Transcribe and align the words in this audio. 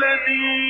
وسهلا 0.00 0.69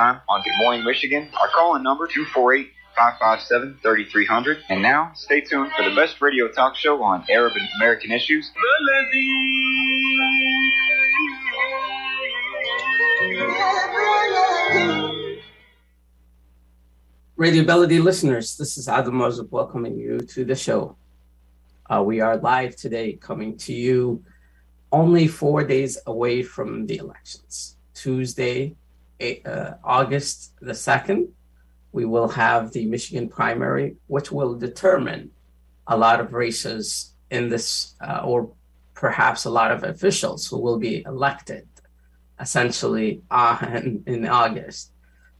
on 0.00 0.42
Good 0.42 0.52
Morning 0.58 0.82
Michigan. 0.82 1.28
Our 1.38 1.48
call-in 1.48 1.82
number 1.82 2.06
248 2.06 2.70
557 2.96 3.78
3300. 3.82 4.58
And 4.70 4.80
now, 4.80 5.12
stay 5.14 5.42
tuned 5.42 5.72
for 5.76 5.88
the 5.88 5.94
best 5.94 6.22
radio 6.22 6.48
talk 6.48 6.74
show 6.74 7.02
on 7.02 7.24
Arab 7.28 7.52
and 7.54 7.68
American 7.76 8.10
issues. 8.10 8.50
Radio 17.36 17.62
listeners, 18.02 18.56
this 18.56 18.78
is 18.78 18.88
Adam 18.88 19.14
Mozub 19.14 19.50
welcoming 19.50 19.98
you 19.98 20.18
to 20.18 20.46
the 20.46 20.56
show. 20.56 20.96
Uh, 21.90 22.02
we 22.02 22.20
are 22.20 22.38
live 22.38 22.74
today, 22.74 23.12
coming 23.14 23.56
to 23.58 23.74
you 23.74 24.24
only 24.92 25.26
four 25.26 25.62
days 25.62 25.98
away 26.06 26.42
from 26.42 26.86
the 26.86 26.96
elections. 26.96 27.76
Tuesday, 27.92 28.74
uh, 29.20 29.74
August 29.84 30.54
the 30.60 30.72
2nd, 30.72 31.28
we 31.92 32.04
will 32.04 32.28
have 32.28 32.72
the 32.72 32.86
Michigan 32.86 33.28
primary, 33.28 33.96
which 34.06 34.30
will 34.30 34.54
determine 34.54 35.30
a 35.86 35.96
lot 35.96 36.20
of 36.20 36.32
races 36.32 37.14
in 37.30 37.48
this, 37.48 37.94
uh, 38.00 38.22
or 38.24 38.52
perhaps 38.94 39.44
a 39.44 39.50
lot 39.50 39.70
of 39.70 39.82
officials 39.82 40.46
who 40.46 40.58
will 40.58 40.78
be 40.78 41.02
elected 41.06 41.66
essentially 42.38 43.22
uh, 43.30 43.58
in, 43.74 44.02
in 44.06 44.26
August. 44.26 44.92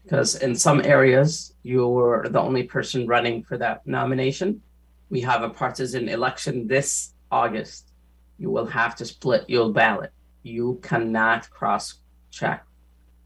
Because 0.02 0.36
in 0.36 0.54
some 0.56 0.80
areas, 0.84 1.54
you're 1.62 2.26
the 2.28 2.40
only 2.40 2.64
person 2.64 3.06
running 3.06 3.42
for 3.42 3.56
that 3.58 3.86
nomination. 3.86 4.60
We 5.08 5.20
have 5.22 5.42
a 5.42 5.50
partisan 5.50 6.08
election 6.08 6.66
this 6.66 7.14
August. 7.30 7.92
You 8.38 8.50
will 8.50 8.66
have 8.66 8.96
to 8.96 9.04
split 9.04 9.48
your 9.48 9.72
ballot. 9.72 10.12
You 10.42 10.80
cannot 10.82 11.50
cross 11.50 12.00
check. 12.30 12.64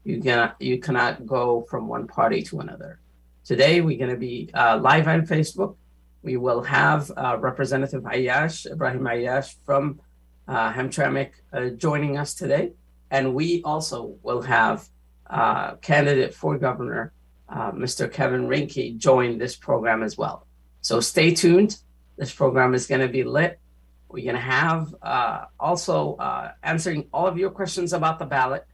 You 0.05 0.21
cannot, 0.21 0.61
you 0.61 0.77
cannot 0.79 1.25
go 1.25 1.65
from 1.67 1.87
one 1.87 2.05
party 2.05 2.43
to 2.43 2.59
another. 2.59 2.99
Today, 3.43 3.81
we're 3.81 3.97
going 3.97 4.11
to 4.11 4.17
be 4.17 4.51
uh, 4.53 4.77
live 4.77 5.07
on 5.07 5.25
Facebook. 5.25 5.77
We 6.21 6.37
will 6.37 6.61
have 6.61 7.11
uh, 7.17 7.37
Representative 7.39 8.03
Aiyash, 8.03 8.71
Ibrahim 8.71 9.01
Aiyash 9.01 9.55
from 9.65 9.99
uh, 10.47 10.71
Hamtramck 10.71 11.31
uh, 11.51 11.69
joining 11.69 12.19
us 12.19 12.35
today. 12.35 12.73
And 13.09 13.33
we 13.33 13.63
also 13.63 14.15
will 14.21 14.43
have 14.43 14.87
uh, 15.27 15.75
candidate 15.77 16.35
for 16.35 16.55
governor, 16.59 17.11
uh, 17.49 17.71
Mr. 17.71 18.11
Kevin 18.11 18.47
Rinke, 18.47 18.97
join 18.99 19.39
this 19.39 19.55
program 19.55 20.03
as 20.03 20.15
well. 20.19 20.45
So 20.81 20.99
stay 20.99 21.33
tuned. 21.33 21.77
This 22.15 22.31
program 22.31 22.75
is 22.75 22.85
going 22.85 23.01
to 23.01 23.07
be 23.07 23.23
lit. 23.23 23.59
We're 24.07 24.23
going 24.23 24.35
to 24.35 24.41
have 24.41 24.93
uh, 25.01 25.45
also 25.59 26.17
answering 26.61 27.07
all 27.11 27.25
of 27.25 27.39
your 27.39 27.49
questions 27.49 27.91
about 27.91 28.19
the 28.19 28.25
ballot. 28.25 28.65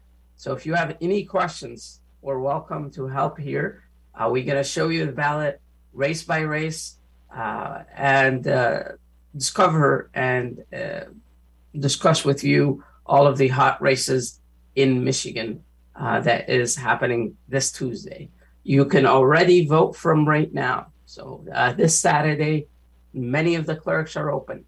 So 0.41 0.53
if 0.53 0.66
you 0.66 0.74
have 0.74 0.97
any 1.02 1.24
questions, 1.24 2.02
we're 2.24 2.40
welcome 2.40 2.90
to 2.94 3.06
help 3.06 3.38
here. 3.38 3.84
Uh, 4.16 4.28
we're 4.31 4.44
going 4.44 4.57
to 4.57 4.63
show 4.63 4.90
you 4.90 5.06
the 5.06 5.12
ballot 5.12 5.62
race 5.94 6.24
by 6.24 6.40
race 6.40 6.97
uh, 7.31 7.84
and 7.96 8.47
uh, 8.47 8.84
discover 9.38 10.09
and 10.16 10.63
uh, 10.74 11.01
discuss 11.78 12.25
with 12.25 12.44
you 12.44 12.84
all 13.06 13.28
of 13.28 13.38
the 13.38 13.50
hot 13.50 13.80
races 13.84 14.40
in 14.75 15.03
Michigan 15.03 15.63
uh, 15.96 16.19
that 16.22 16.50
is 16.50 16.75
happening 16.75 17.38
this 17.47 17.72
Tuesday. 17.72 18.28
You 18.63 18.85
can 18.85 19.06
already 19.06 19.68
vote 19.68 19.96
from 19.96 20.28
right 20.28 20.51
now. 20.51 20.88
So 21.06 21.46
uh, 21.53 21.74
this 21.74 22.00
Saturday, 22.00 22.66
many 23.13 23.53
of 23.53 23.68
the 23.68 23.75
clerks 23.75 24.16
are 24.16 24.31
open. 24.31 24.66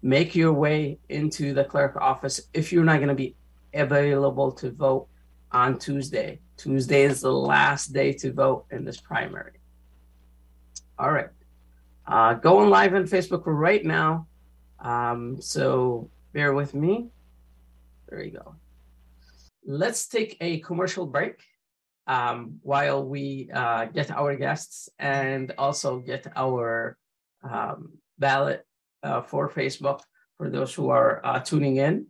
Make 0.00 0.36
your 0.36 0.52
way 0.52 0.98
into 1.08 1.54
the 1.54 1.64
clerk 1.64 1.96
office 1.96 2.40
if 2.52 2.72
you're 2.72 2.84
not 2.84 2.98
going 2.98 3.08
to 3.08 3.16
be 3.16 3.34
available 3.74 4.52
to 4.52 4.70
vote 4.70 5.08
on 5.52 5.78
Tuesday. 5.78 6.40
Tuesday 6.56 7.02
is 7.02 7.20
the 7.20 7.32
last 7.32 7.92
day 7.92 8.12
to 8.12 8.32
vote 8.32 8.66
in 8.70 8.84
this 8.84 9.00
primary. 9.00 9.60
All 10.98 11.10
right. 11.10 11.28
Uh, 12.06 12.34
going 12.34 12.70
live 12.70 12.94
on 12.94 13.04
Facebook 13.04 13.42
right 13.46 13.84
now. 13.84 14.26
Um, 14.78 15.40
so 15.40 16.10
bear 16.32 16.52
with 16.52 16.74
me. 16.74 17.10
There 18.08 18.22
you 18.22 18.32
go. 18.32 18.56
Let's 19.66 20.06
take 20.06 20.36
a 20.40 20.60
commercial 20.60 21.06
break 21.06 21.42
um, 22.06 22.58
while 22.62 23.04
we 23.04 23.50
uh, 23.52 23.86
get 23.86 24.10
our 24.10 24.36
guests 24.36 24.88
and 24.98 25.52
also 25.56 26.00
get 26.00 26.26
our 26.36 26.98
um, 27.42 27.92
ballot 28.18 28.66
uh, 29.02 29.22
for 29.22 29.48
Facebook 29.48 30.00
for 30.36 30.50
those 30.50 30.74
who 30.74 30.90
are 30.90 31.24
uh, 31.24 31.40
tuning 31.40 31.76
in. 31.76 32.06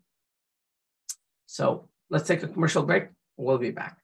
So 1.55 1.89
let's 2.11 2.27
take 2.27 2.43
a 2.43 2.49
commercial 2.49 2.83
break. 2.83 3.11
We'll 3.37 3.59
be 3.59 3.71
back. 3.71 3.97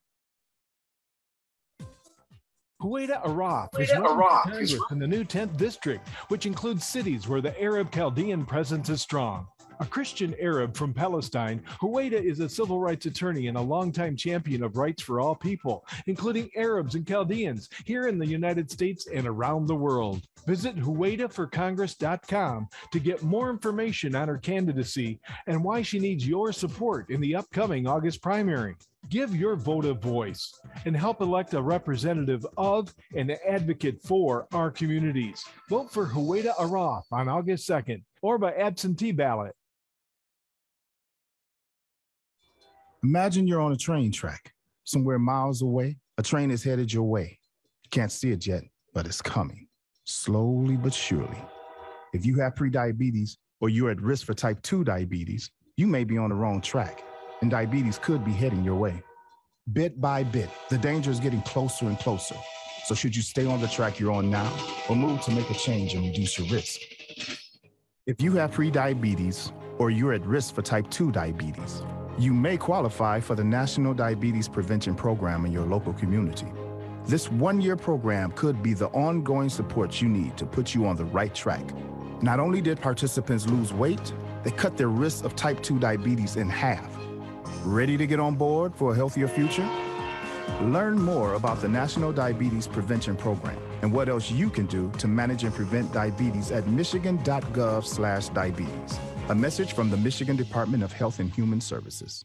Huwaida 2.81 3.21
Araf 3.25 3.77
is 3.81 3.91
Huwaida 3.91 4.06
Araf 4.06 4.43
Congress 4.44 4.72
is- 4.75 4.83
in 4.93 5.00
the 5.00 5.06
new 5.09 5.25
10th 5.25 5.56
district, 5.56 6.09
which 6.28 6.47
includes 6.47 6.87
cities 6.87 7.27
where 7.27 7.41
the 7.41 7.61
Arab 7.61 7.93
Chaldean 7.93 8.47
presence 8.47 8.88
is 8.88 9.03
strong. 9.03 9.49
A 9.81 9.87
Christian 9.87 10.35
Arab 10.39 10.77
from 10.77 10.93
Palestine, 10.93 11.63
Huwaida 11.81 12.23
is 12.23 12.41
a 12.41 12.51
civil 12.51 12.81
rights 12.81 13.07
attorney 13.07 13.47
and 13.47 13.57
a 13.57 13.63
longtime 13.63 14.15
champion 14.15 14.63
of 14.63 14.77
rights 14.77 15.03
for 15.03 15.21
all 15.21 15.35
people, 15.35 15.87
including 16.07 16.51
Arabs 16.55 16.97
and 16.97 17.07
Chaldeans, 17.07 17.71
here 17.87 18.07
in 18.07 18.19
the 18.19 18.27
United 18.27 18.71
States 18.71 19.07
and 19.07 19.27
around 19.27 19.67
the 19.67 19.75
world. 19.75 20.21
Visit 20.47 20.77
HuwaidaForCongress.com 20.77 22.69
to 22.93 23.01
get 23.01 23.23
more 23.23 23.49
information 23.49 24.15
on 24.15 24.29
her 24.29 24.37
candidacy 24.37 25.19
and 25.47 25.65
why 25.65 25.81
she 25.81 25.99
needs 25.99 26.29
your 26.29 26.53
support 26.53 27.09
in 27.09 27.23
the 27.23 27.35
upcoming 27.35 27.87
August 27.87 28.21
primary. 28.21 28.77
Give 29.09 29.35
your 29.35 29.57
vote 29.57 29.87
a 29.87 29.95
voice 29.95 30.61
and 30.85 30.95
help 30.95 31.23
elect 31.23 31.55
a 31.55 31.62
representative 31.62 32.45
of 32.59 32.95
and 33.17 33.31
an 33.31 33.39
advocate 33.49 34.03
for 34.03 34.47
our 34.53 34.71
communities. 34.71 35.43
Vote 35.71 35.91
for 35.91 36.07
Huwaida 36.07 36.55
Araf 36.57 37.05
on 37.11 37.31
August 37.31 37.67
2nd 37.67 38.03
or 38.21 38.37
by 38.37 38.53
absentee 38.53 39.12
ballot. 39.12 39.55
Imagine 43.03 43.47
you're 43.47 43.62
on 43.62 43.72
a 43.72 43.78
train 43.78 44.12
track, 44.12 44.53
somewhere 44.84 45.19
miles 45.19 45.62
away. 45.62 45.97
A 46.19 46.22
train 46.22 46.50
is 46.50 46.62
headed 46.62 46.93
your 46.93 47.05
way. 47.05 47.38
You 47.84 47.88
can't 47.91 48.12
see 48.12 48.31
it 48.31 48.47
yet, 48.47 48.62
but 48.93 49.06
it's 49.06 49.22
coming, 49.22 49.69
slowly 50.05 50.77
but 50.77 50.93
surely. 50.93 51.43
If 52.12 52.27
you 52.27 52.38
have 52.41 52.55
prediabetes 52.55 53.38
or 53.62 53.71
you're 53.71 53.91
at 53.91 54.03
risk 54.03 54.27
for 54.27 54.34
type 54.34 54.61
2 54.61 54.84
diabetes, 54.84 55.50
you 55.78 55.87
may 55.87 56.05
be 56.05 56.19
on 56.19 56.28
the 56.28 56.34
wrong 56.34 56.61
track, 56.61 57.03
and 57.41 57.50
diabetes 57.50 57.99
could 57.99 58.22
be 58.22 58.33
heading 58.33 58.62
your 58.62 58.75
way. 58.75 59.03
Bit 59.72 59.99
by 59.99 60.22
bit, 60.22 60.50
the 60.69 60.76
danger 60.76 61.11
is 61.11 61.20
getting 61.20 61.41
closer 61.43 61.87
and 61.87 61.99
closer. 61.99 62.37
So, 62.85 62.94
should 62.94 63.17
you 63.17 63.23
stay 63.23 63.47
on 63.47 63.62
the 63.62 63.69
track 63.69 63.99
you're 63.99 64.12
on 64.12 64.31
now 64.31 64.52
or 64.91 64.97
move 64.97 65.23
to 65.23 65.31
make 65.31 65.49
a 65.49 65.55
change 65.55 65.94
and 65.94 66.05
reduce 66.05 66.38
your 66.38 66.49
risk? 66.49 66.81
If 68.06 68.20
you 68.20 68.32
have 68.32 68.50
prediabetes 68.50 69.52
or 69.79 69.88
you're 69.88 70.12
at 70.12 70.26
risk 70.26 70.55
for 70.55 70.61
type 70.61 70.91
2 70.91 71.12
diabetes, 71.12 71.82
you 72.19 72.35
may 72.35 72.57
qualify 72.57 73.21
for 73.21 73.35
the 73.35 73.45
National 73.45 73.95
Diabetes 73.95 74.49
Prevention 74.49 74.95
Program 74.95 75.47
in 75.47 75.53
your 75.53 75.65
local 75.65 75.93
community. 75.93 76.47
This 77.07 77.31
one 77.31 77.61
year 77.61 77.77
program 77.77 78.33
could 78.33 78.62
be 78.62 78.75
the 78.75 78.89
ongoing 78.89 79.49
support 79.49 80.01
you 80.01 80.09
need 80.09 80.37
to 80.37 80.47
put 80.47 80.75
you 80.75 80.87
on 80.87 80.97
the 80.97 81.05
right 81.07 81.35
track. 81.35 81.65
Not 82.23 82.41
only 82.41 82.61
did 82.61 82.81
participants 82.81 83.47
lose 83.47 83.73
weight, 83.73 84.12
they 84.45 84.51
cut 84.51 84.77
their 84.77 84.89
risk 84.89 85.25
of 85.25 85.35
type 85.35 85.62
2 85.62 85.79
diabetes 85.79 86.37
in 86.37 86.49
half. 86.49 86.95
Ready 87.65 87.97
to 87.97 88.07
get 88.07 88.21
on 88.21 88.35
board 88.35 88.75
for 88.75 88.93
a 88.93 88.95
healthier 88.95 89.29
future? 89.29 89.67
Learn 90.62 91.01
more 91.01 91.35
about 91.35 91.62
the 91.62 91.69
National 91.69 92.12
Diabetes 92.12 92.67
Prevention 92.67 93.17
Program 93.17 93.57
and 93.83 93.93
what 93.93 94.09
else 94.09 94.31
you 94.31 94.51
can 94.51 94.67
do 94.67 94.91
to 94.99 95.09
manage 95.09 95.45
and 95.45 95.55
prevent 95.55 95.93
diabetes 95.93 96.51
at 96.51 96.67
michigan.gov/diabetes. 96.67 98.99
A 99.31 99.35
message 99.35 99.75
from 99.75 99.91
the 99.91 99.97
Michigan 99.97 100.35
Department 100.35 100.82
of 100.82 100.93
Health 100.93 101.21
and 101.21 101.31
Human 101.31 101.61
Services. 101.61 102.25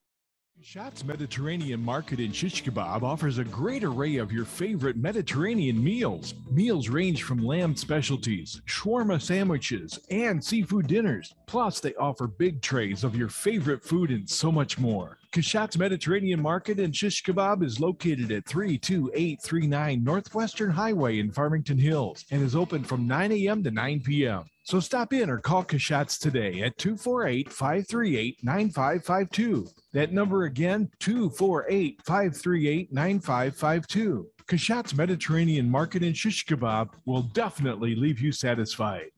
Shots 0.63 1.03
Mediterranean 1.03 1.83
Market 1.83 2.19
in 2.19 2.31
Shish 2.31 2.63
Kebab 2.63 3.01
offers 3.01 3.39
a 3.39 3.43
great 3.43 3.83
array 3.83 4.17
of 4.17 4.31
your 4.31 4.45
favorite 4.45 4.95
Mediterranean 4.95 5.83
meals. 5.83 6.35
Meals 6.51 6.87
range 6.87 7.23
from 7.23 7.43
lamb 7.43 7.75
specialties, 7.75 8.61
shawarma 8.67 9.19
sandwiches, 9.19 9.99
and 10.11 10.43
seafood 10.43 10.85
dinners. 10.85 11.33
Plus, 11.47 11.79
they 11.79 11.95
offer 11.95 12.27
big 12.27 12.61
trays 12.61 13.03
of 13.03 13.15
your 13.15 13.27
favorite 13.27 13.83
food 13.83 14.11
and 14.11 14.29
so 14.29 14.51
much 14.51 14.77
more. 14.77 15.17
Kashat's 15.31 15.77
Mediterranean 15.77 16.41
Market 16.41 16.77
and 16.77 16.93
Shish 16.93 17.23
Kebab 17.23 17.63
is 17.63 17.79
located 17.79 18.33
at 18.33 18.45
32839 18.45 20.03
Northwestern 20.03 20.69
Highway 20.69 21.19
in 21.19 21.31
Farmington 21.31 21.77
Hills 21.77 22.25
and 22.31 22.43
is 22.43 22.53
open 22.53 22.83
from 22.83 23.07
9 23.07 23.31
a.m. 23.31 23.63
to 23.63 23.71
9 23.71 24.01
p.m. 24.01 24.43
So 24.63 24.81
stop 24.81 25.13
in 25.13 25.29
or 25.29 25.37
call 25.37 25.63
Kashat's 25.63 26.19
today 26.19 26.61
at 26.63 26.77
248 26.77 27.49
538 27.49 28.43
9552. 28.43 29.67
That 29.93 30.11
number 30.11 30.43
again, 30.43 30.89
248 30.99 32.01
538 32.03 32.91
9552. 32.91 34.27
Kashat's 34.47 34.93
Mediterranean 34.93 35.69
Market 35.69 36.03
and 36.03 36.15
Shish 36.15 36.45
Kebab 36.45 36.89
will 37.05 37.23
definitely 37.23 37.95
leave 37.95 38.19
you 38.19 38.33
satisfied. 38.33 39.11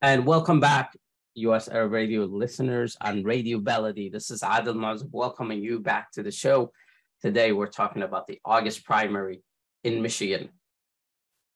And 0.00 0.24
welcome 0.24 0.60
back, 0.60 0.96
US 1.34 1.68
Air 1.68 1.88
Radio 1.88 2.24
listeners 2.24 2.96
on 3.00 3.24
Radio 3.24 3.58
Baladi. 3.58 4.10
This 4.10 4.30
is 4.30 4.42
Adil 4.42 4.74
Mazub 4.74 5.10
welcoming 5.12 5.62
you 5.62 5.80
back 5.80 6.12
to 6.12 6.22
the 6.22 6.30
show. 6.30 6.72
Today 7.20 7.52
we're 7.52 7.66
talking 7.66 8.02
about 8.02 8.26
the 8.26 8.40
August 8.44 8.84
primary 8.84 9.42
in 9.82 10.02
Michigan. 10.02 10.50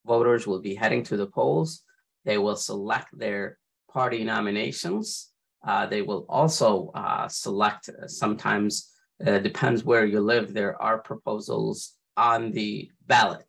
Voters 0.07 0.47
will 0.47 0.61
be 0.61 0.75
heading 0.75 1.03
to 1.05 1.17
the 1.17 1.27
polls 1.27 1.85
they 2.29 2.37
will 2.37 2.57
select 2.57 3.19
their 3.19 3.59
party 3.91 4.23
nominations. 4.23 5.31
Uh, 5.67 5.87
they 5.87 6.03
will 6.03 6.27
also 6.29 6.91
uh, 6.95 7.27
select, 7.27 7.89
uh, 7.89 8.07
sometimes 8.07 8.93
uh, 9.27 9.39
depends 9.39 9.83
where 9.83 10.05
you 10.05 10.21
live, 10.21 10.53
there 10.53 10.81
are 10.81 10.99
proposals 10.99 11.95
on 12.19 12.53
the 12.53 12.91
ballot. 13.07 13.45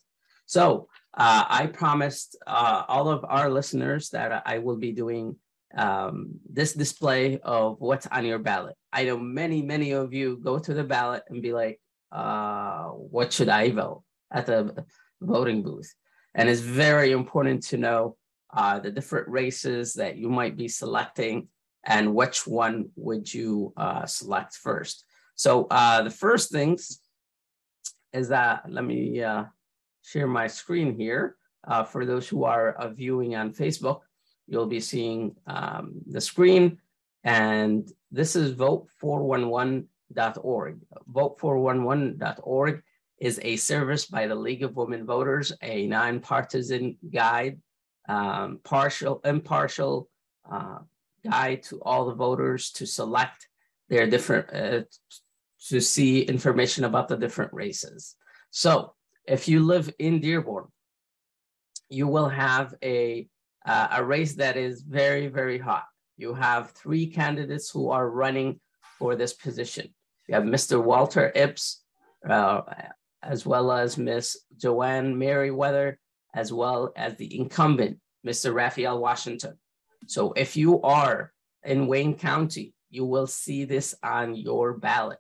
So 0.46 0.88
uh, 1.14 1.44
I 1.50 1.68
promised 1.68 2.38
uh, 2.48 2.84
all 2.88 3.10
of 3.10 3.26
our 3.28 3.50
listeners 3.50 4.10
that 4.12 4.44
I 4.46 4.60
will 4.60 4.78
be 4.78 4.94
doing 4.94 5.36
um, 5.78 6.40
this 6.50 6.74
display 6.74 7.40
of 7.44 7.78
what's 7.80 8.08
on 8.08 8.26
your 8.26 8.40
ballot. 8.40 8.76
I 8.92 9.06
know 9.06 9.18
many, 9.18 9.62
many 9.62 9.92
of 9.92 10.14
you 10.14 10.38
go 10.38 10.60
to 10.60 10.74
the 10.74 10.84
ballot 10.84 11.24
and 11.30 11.42
be 11.42 11.54
like, 11.54 11.80
uh, 12.12 12.86
what 12.88 13.32
should 13.32 13.50
I 13.50 13.70
vote 13.72 14.04
at 14.32 14.46
the 14.48 14.86
voting 15.22 15.62
booth? 15.62 15.94
And 16.34 16.50
it's 16.50 16.62
very 16.62 17.12
important 17.12 17.64
to 17.68 17.78
know 17.78 18.18
uh, 18.52 18.80
the 18.80 18.92
different 18.92 19.28
races 19.28 19.94
that 19.96 20.18
you 20.18 20.30
might 20.30 20.58
be 20.58 20.68
selecting, 20.68 21.50
and 21.86 22.16
which 22.16 22.48
one 22.48 22.90
would 22.96 23.32
you 23.32 23.74
uh, 23.78 24.06
select 24.06 24.56
first. 24.56 25.06
So 25.36 25.68
uh, 25.70 26.02
the 26.02 26.10
first 26.10 26.52
things 26.52 27.00
is 28.12 28.30
that, 28.30 28.64
let 28.68 28.84
me 28.84 29.22
uh, 29.22 29.46
share 30.02 30.28
my 30.28 30.48
screen 30.48 30.98
here. 30.98 31.36
Uh, 31.68 31.84
for 31.84 32.06
those 32.06 32.28
who 32.28 32.46
are 32.46 32.76
viewing 32.96 33.36
on 33.36 33.54
Facebook, 33.54 34.00
you'll 34.50 34.66
be 34.66 34.80
seeing 34.80 35.36
um, 35.48 35.94
the 36.08 36.20
screen. 36.20 36.80
And 37.24 37.88
this 38.12 38.36
is 38.36 38.56
vote411.org. 38.56 40.80
Vote411.org 41.12 42.82
is 43.20 43.40
a 43.44 43.56
service 43.58 44.06
by 44.06 44.26
the 44.28 44.36
League 44.36 44.64
of 44.64 44.76
Women 44.76 45.06
Voters, 45.06 45.54
a 45.62 45.86
nonpartisan 45.88 46.98
guide 47.14 47.60
um, 48.08 48.60
partial, 48.64 49.22
impartial 49.24 50.10
uh, 50.52 50.80
guide 51.24 51.62
to 51.64 51.80
all 51.82 52.06
the 52.06 52.16
voters 52.16 52.72
to 52.72 52.88
select 52.88 53.48
their 53.88 54.08
different, 54.08 54.52
uh, 54.54 54.82
to 55.68 55.80
see 55.80 56.22
information 56.22 56.86
about 56.86 57.08
the 57.08 57.18
different 57.18 57.54
races. 57.54 58.16
So 58.50 58.96
if 59.26 59.48
you 59.48 59.64
live 59.64 59.94
in 60.00 60.22
Dearborn, 60.22 60.66
you 61.90 62.08
will 62.08 62.30
have 62.30 62.74
a, 62.84 63.28
uh, 63.70 63.88
a 63.98 64.04
race 64.04 64.34
that 64.34 64.58
is 64.58 64.82
very, 64.82 65.28
very 65.28 65.60
hot. 65.60 65.86
You 66.18 66.34
have 66.34 66.72
three 66.72 67.06
candidates 67.06 67.70
who 67.70 67.92
are 67.92 68.10
running 68.10 68.60
for 68.98 69.16
this 69.16 69.34
position. 69.34 69.94
You 70.28 70.36
have 70.36 70.44
Mr. 70.44 70.84
Walter 70.84 71.32
Epps, 71.36 71.84
uh, 72.28 72.62
as 73.22 73.46
well 73.46 73.72
as 73.72 73.96
Miss 73.96 74.38
Joanne 74.58 75.20
Merriweather, 75.20 76.00
as 76.34 76.52
well 76.52 76.92
as 76.96 77.16
the 77.16 77.38
incumbent, 77.38 78.00
Mr. 78.26 78.56
Raphael 78.56 79.00
Washington. 79.00 79.60
So 80.08 80.34
if 80.34 80.58
you 80.58 80.82
are 80.82 81.32
in 81.64 81.86
Wayne 81.86 82.16
County, 82.16 82.74
you 82.90 83.06
will 83.06 83.28
see 83.28 83.66
this 83.66 83.94
on 84.02 84.36
your 84.36 84.74
ballot. 84.74 85.20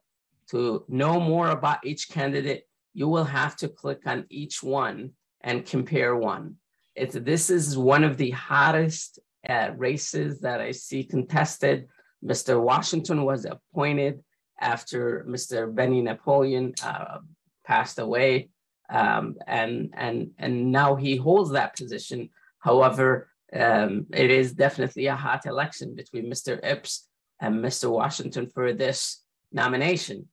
To 0.49 0.85
know 0.87 1.19
more 1.19 1.49
about 1.51 1.85
each 1.85 2.09
candidate, 2.09 2.63
you 2.95 3.07
will 3.07 3.25
have 3.25 3.55
to 3.57 3.67
click 3.67 4.01
on 4.07 4.25
each 4.31 4.63
one 4.63 5.11
and 5.41 5.67
compare 5.67 6.15
one. 6.15 6.55
It's, 6.99 7.15
this 7.15 7.49
is 7.49 7.77
one 7.77 8.03
of 8.03 8.17
the 8.17 8.31
hottest 8.31 9.19
uh, 9.47 9.71
races 9.77 10.41
that 10.41 10.59
I 10.59 10.71
see 10.71 11.03
contested. 11.03 11.87
Mr. 12.23 12.61
Washington 12.61 13.23
was 13.23 13.45
appointed 13.45 14.21
after 14.59 15.25
Mr. 15.27 15.73
Benny 15.73 16.01
Napoleon 16.01 16.73
uh, 16.83 17.19
passed 17.65 17.99
away. 17.99 18.49
Um, 18.89 19.35
and, 19.47 19.93
and, 19.95 20.31
and 20.37 20.71
now 20.73 20.95
he 20.95 21.15
holds 21.15 21.51
that 21.51 21.77
position. 21.77 22.29
However, 22.59 23.29
um, 23.53 24.07
it 24.13 24.29
is 24.29 24.53
definitely 24.53 25.05
a 25.05 25.15
hot 25.15 25.45
election 25.45 25.95
between 25.95 26.25
Mr. 26.29 26.59
Epps 26.61 27.07
and 27.39 27.63
Mr. 27.63 27.89
Washington 27.89 28.49
for 28.53 28.73
this 28.73 29.23
nomination. 29.53 30.27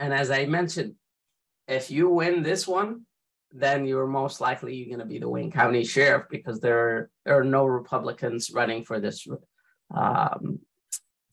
And 0.00 0.12
as 0.12 0.32
I 0.32 0.46
mentioned, 0.46 0.94
if 1.68 1.90
you 1.90 2.08
win 2.08 2.42
this 2.42 2.66
one, 2.66 3.06
then 3.52 3.86
you're 3.86 4.06
most 4.06 4.40
likely 4.40 4.84
going 4.84 4.98
to 4.98 5.06
be 5.06 5.18
the 5.18 5.28
Wayne 5.28 5.50
County 5.50 5.84
Sheriff 5.84 6.24
because 6.30 6.60
there 6.60 6.78
are, 6.78 7.10
there 7.24 7.38
are 7.38 7.44
no 7.44 7.64
Republicans 7.64 8.50
running 8.50 8.84
for 8.84 9.00
this 9.00 9.26
um, 9.94 10.60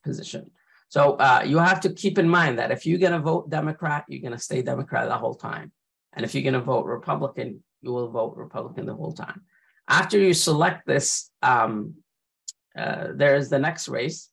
position. 0.03 0.51
So 0.89 1.13
uh, 1.13 1.43
you 1.45 1.57
have 1.57 1.79
to 1.81 1.93
keep 1.93 2.19
in 2.19 2.29
mind 2.29 2.59
that 2.59 2.71
if 2.71 2.85
you're 2.85 2.99
going 2.99 3.13
to 3.13 3.19
vote 3.19 3.49
Democrat, 3.49 4.05
you're 4.07 4.21
going 4.21 4.37
to 4.37 4.43
stay 4.43 4.61
Democrat 4.61 5.09
the 5.09 5.17
whole 5.17 5.33
time. 5.33 5.71
And 6.13 6.23
if 6.23 6.35
you're 6.35 6.43
going 6.43 6.53
to 6.53 6.61
vote 6.61 6.85
Republican, 6.85 7.63
you 7.81 7.91
will 7.91 8.09
vote 8.09 8.35
Republican 8.37 8.85
the 8.85 8.95
whole 8.95 9.13
time. 9.13 9.41
After 9.87 10.19
you 10.19 10.33
select 10.33 10.85
this, 10.85 11.31
um, 11.41 11.95
uh, 12.77 13.07
there 13.15 13.35
is 13.35 13.49
the 13.49 13.59
next 13.59 13.89
race. 13.89 14.29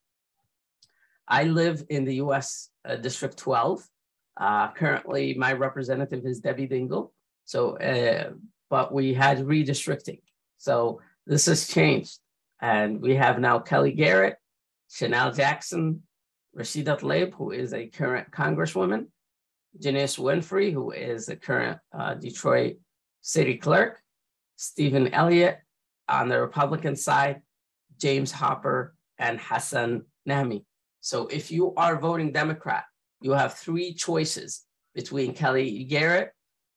I 1.26 1.44
live 1.44 1.82
in 1.88 2.04
the 2.04 2.16
US 2.16 2.70
uh, 2.84 2.96
District 2.96 3.36
12. 3.36 3.82
Uh, 4.36 4.72
currently, 4.72 5.34
my 5.34 5.52
representative 5.52 6.26
is 6.26 6.40
Debbie 6.40 6.68
Dingell. 6.68 7.10
So, 7.44 7.76
uh, 7.78 8.30
but 8.68 8.92
we 8.92 9.14
had 9.14 9.38
redistricting. 9.38 10.20
So 10.58 11.00
this 11.26 11.46
has 11.46 11.68
changed. 11.68 12.18
And 12.60 13.00
we 13.00 13.14
have 13.14 13.38
now 13.38 13.58
Kelly 13.58 13.92
Garrett, 13.92 14.36
Shanelle 14.90 15.34
Jackson, 15.34 16.02
Rashida 16.56 16.98
Tlaib, 16.98 17.32
who 17.34 17.52
is 17.52 17.72
a 17.72 17.86
current 17.86 18.30
congresswoman, 18.30 19.06
Janice 19.78 20.16
Winfrey, 20.16 20.72
who 20.72 20.90
is 20.90 21.28
a 21.28 21.36
current 21.36 21.78
uh, 21.96 22.14
Detroit 22.14 22.76
city 23.22 23.56
clerk, 23.56 24.02
Stephen 24.56 25.12
Elliott 25.14 25.58
on 26.08 26.28
the 26.28 26.40
Republican 26.40 26.96
side, 26.96 27.40
James 27.98 28.32
Hopper, 28.32 28.94
and 29.18 29.38
Hassan 29.40 30.04
Nehme. 30.28 30.64
So 31.00 31.28
if 31.28 31.50
you 31.50 31.74
are 31.76 31.98
voting 31.98 32.32
Democrat, 32.32 32.84
you 33.20 33.32
have 33.32 33.54
three 33.54 33.94
choices 33.94 34.64
between 34.94 35.34
Kelly 35.34 35.84
Garrett, 35.84 36.32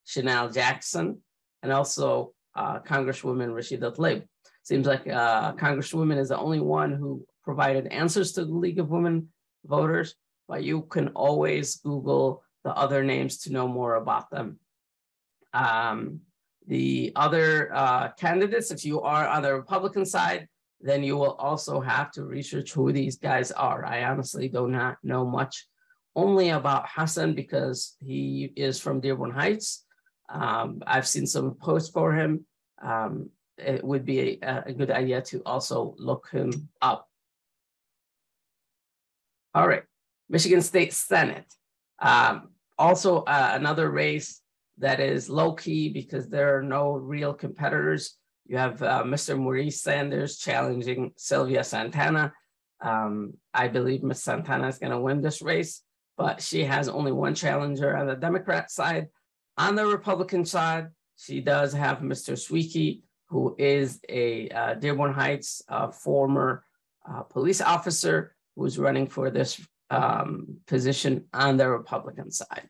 Shanelle 0.06 0.52
Jackson, 0.52 1.22
and 1.62 1.72
also 1.72 2.32
uh, 2.54 2.80
Congresswoman 2.80 3.50
Rashida 3.50 3.94
Tlaib. 3.94 4.24
Seems 4.62 4.86
like 4.86 5.06
uh, 5.06 5.52
Congresswoman 5.54 6.18
is 6.18 6.30
the 6.30 6.38
only 6.38 6.60
one 6.60 6.92
who 6.92 7.26
provided 7.42 7.86
answers 7.88 8.32
to 8.32 8.44
the 8.44 8.54
League 8.54 8.78
of 8.78 8.90
Women 8.90 9.28
Voters, 9.66 10.14
but 10.48 10.64
you 10.64 10.82
can 10.82 11.08
always 11.08 11.76
Google 11.76 12.42
the 12.64 12.74
other 12.74 13.04
names 13.04 13.38
to 13.38 13.52
know 13.52 13.68
more 13.68 13.96
about 13.96 14.30
them. 14.30 14.58
Um, 15.52 16.20
the 16.66 17.12
other 17.14 17.70
uh, 17.74 18.12
candidates, 18.12 18.70
if 18.70 18.84
you 18.84 19.02
are 19.02 19.28
on 19.28 19.42
the 19.42 19.54
Republican 19.54 20.06
side, 20.06 20.48
then 20.80 21.02
you 21.02 21.16
will 21.16 21.34
also 21.34 21.80
have 21.80 22.10
to 22.12 22.24
research 22.24 22.72
who 22.72 22.92
these 22.92 23.16
guys 23.16 23.50
are. 23.52 23.84
I 23.84 24.04
honestly 24.04 24.48
do 24.48 24.68
not 24.68 24.96
know 25.02 25.26
much 25.26 25.66
only 26.16 26.50
about 26.50 26.88
Hassan 26.88 27.34
because 27.34 27.96
he 28.00 28.52
is 28.56 28.80
from 28.80 29.00
Dearborn 29.00 29.30
Heights. 29.30 29.83
Um, 30.28 30.82
I've 30.86 31.06
seen 31.06 31.26
some 31.26 31.54
posts 31.54 31.90
for 31.90 32.12
him. 32.12 32.46
Um, 32.82 33.30
it 33.58 33.84
would 33.84 34.04
be 34.04 34.38
a, 34.42 34.64
a, 34.66 34.72
good 34.72 34.90
idea 34.90 35.22
to 35.22 35.40
also 35.46 35.94
look 35.98 36.28
him 36.30 36.68
up. 36.82 37.08
All 39.54 39.68
right, 39.68 39.84
Michigan 40.28 40.60
State 40.60 40.92
Senate. 40.92 41.46
Um, 42.00 42.50
also 42.78 43.18
uh, 43.22 43.52
another 43.54 43.90
race 43.90 44.40
that 44.78 44.98
is 44.98 45.30
low 45.30 45.52
key 45.52 45.88
because 45.88 46.28
there 46.28 46.58
are 46.58 46.62
no 46.62 46.92
real 46.92 47.32
competitors. 47.32 48.16
You 48.46 48.58
have 48.58 48.82
uh, 48.82 49.04
Mr. 49.04 49.38
Maurice 49.38 49.80
Sanders 49.80 50.38
challenging 50.38 51.12
Sylvia 51.16 51.62
Santana. 51.62 52.32
Um, 52.80 53.34
I 53.54 53.68
believe 53.68 54.02
Ms. 54.02 54.22
Santana 54.22 54.68
is 54.68 54.78
going 54.78 54.92
to 54.92 55.00
win 55.00 55.22
this 55.22 55.40
race, 55.40 55.82
but 56.18 56.42
she 56.42 56.64
has 56.64 56.88
only 56.88 57.12
one 57.12 57.34
challenger 57.34 57.96
on 57.96 58.06
the 58.06 58.16
Democrat 58.16 58.70
side. 58.70 59.08
On 59.56 59.74
the 59.74 59.86
Republican 59.86 60.44
side, 60.44 60.88
she 61.16 61.40
does 61.40 61.72
have 61.72 61.98
Mr. 61.98 62.34
Sweeky, 62.34 63.02
who 63.28 63.54
is 63.58 64.00
a 64.08 64.48
uh, 64.48 64.74
Dearborn 64.74 65.12
Heights 65.12 65.62
uh, 65.68 65.90
former 65.90 66.64
uh, 67.08 67.22
police 67.22 67.60
officer 67.60 68.34
who's 68.56 68.78
running 68.78 69.06
for 69.06 69.30
this 69.30 69.60
um, 69.90 70.58
position 70.66 71.24
on 71.32 71.56
the 71.56 71.68
Republican 71.68 72.30
side. 72.30 72.68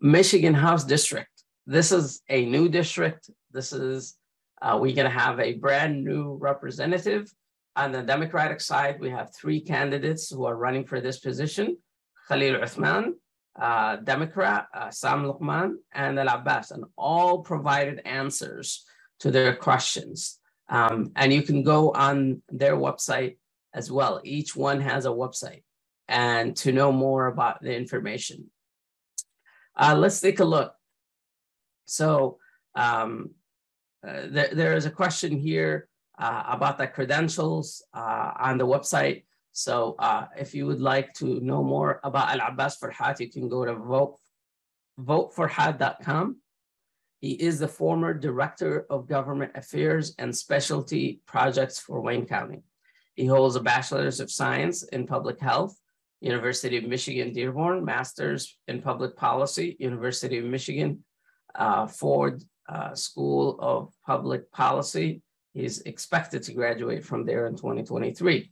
Michigan 0.00 0.54
House 0.54 0.84
District. 0.84 1.30
This 1.66 1.90
is 1.90 2.20
a 2.28 2.44
new 2.44 2.68
district. 2.68 3.30
This 3.52 3.72
is, 3.72 4.16
uh, 4.60 4.78
we're 4.80 4.94
gonna 4.94 5.08
have 5.08 5.40
a 5.40 5.54
brand 5.54 6.04
new 6.04 6.36
representative. 6.40 7.32
On 7.76 7.90
the 7.90 8.02
Democratic 8.02 8.60
side, 8.60 9.00
we 9.00 9.10
have 9.10 9.34
three 9.34 9.60
candidates 9.60 10.30
who 10.30 10.44
are 10.44 10.56
running 10.56 10.84
for 10.84 11.00
this 11.00 11.18
position. 11.18 11.76
Khalil 12.28 12.60
Uthman, 12.60 13.14
uh, 13.60 13.96
Democrat, 13.96 14.66
uh, 14.74 14.90
Sam 14.90 15.24
Luqman, 15.24 15.76
and 15.92 16.18
Alabas, 16.18 16.70
and 16.70 16.84
all 16.96 17.42
provided 17.42 18.00
answers 18.04 18.84
to 19.20 19.30
their 19.30 19.54
questions. 19.56 20.38
Um, 20.68 21.12
and 21.16 21.32
you 21.32 21.42
can 21.42 21.62
go 21.62 21.92
on 21.92 22.42
their 22.48 22.76
website 22.76 23.36
as 23.72 23.90
well. 23.90 24.20
Each 24.24 24.56
one 24.56 24.80
has 24.80 25.06
a 25.06 25.10
website 25.10 25.62
and 26.08 26.56
to 26.56 26.72
know 26.72 26.92
more 26.92 27.26
about 27.26 27.62
the 27.62 27.74
information. 27.74 28.50
Uh, 29.76 29.94
let's 29.96 30.20
take 30.20 30.40
a 30.40 30.44
look. 30.44 30.74
So 31.86 32.38
um, 32.74 33.30
uh, 34.06 34.22
there, 34.28 34.50
there 34.52 34.74
is 34.74 34.86
a 34.86 34.90
question 34.90 35.38
here 35.38 35.88
uh, 36.18 36.44
about 36.48 36.78
the 36.78 36.86
credentials 36.86 37.84
uh, 37.92 38.32
on 38.38 38.58
the 38.58 38.66
website. 38.66 39.24
So 39.54 39.94
uh, 40.00 40.26
if 40.36 40.52
you 40.52 40.66
would 40.66 40.80
like 40.80 41.14
to 41.14 41.38
know 41.40 41.62
more 41.62 42.00
about 42.02 42.28
Alabas 42.28 42.76
Farhat, 42.82 43.20
you 43.20 43.30
can 43.30 43.48
go 43.48 43.64
to 43.64 43.76
vote, 43.76 44.18
voteforhat.com. 45.00 46.38
He 47.20 47.32
is 47.34 47.60
the 47.60 47.68
former 47.68 48.12
Director 48.12 48.84
of 48.90 49.08
Government 49.08 49.52
Affairs 49.54 50.12
and 50.18 50.36
Specialty 50.36 51.20
Projects 51.24 51.78
for 51.78 52.00
Wayne 52.00 52.26
County. 52.26 52.64
He 53.14 53.26
holds 53.26 53.54
a 53.54 53.60
Bachelor's 53.60 54.18
of 54.18 54.28
Science 54.28 54.82
in 54.82 55.06
Public 55.06 55.38
Health, 55.38 55.78
University 56.20 56.76
of 56.76 56.84
Michigan 56.84 57.32
Dearborn, 57.32 57.84
Master's 57.84 58.58
in 58.66 58.82
Public 58.82 59.16
Policy, 59.16 59.76
University 59.78 60.38
of 60.38 60.46
Michigan 60.46 61.04
uh, 61.54 61.86
Ford 61.86 62.42
uh, 62.68 62.92
School 62.96 63.56
of 63.60 63.92
Public 64.04 64.50
Policy. 64.50 65.22
He's 65.52 65.78
expected 65.82 66.42
to 66.42 66.52
graduate 66.52 67.04
from 67.04 67.24
there 67.24 67.46
in 67.46 67.54
2023. 67.54 68.50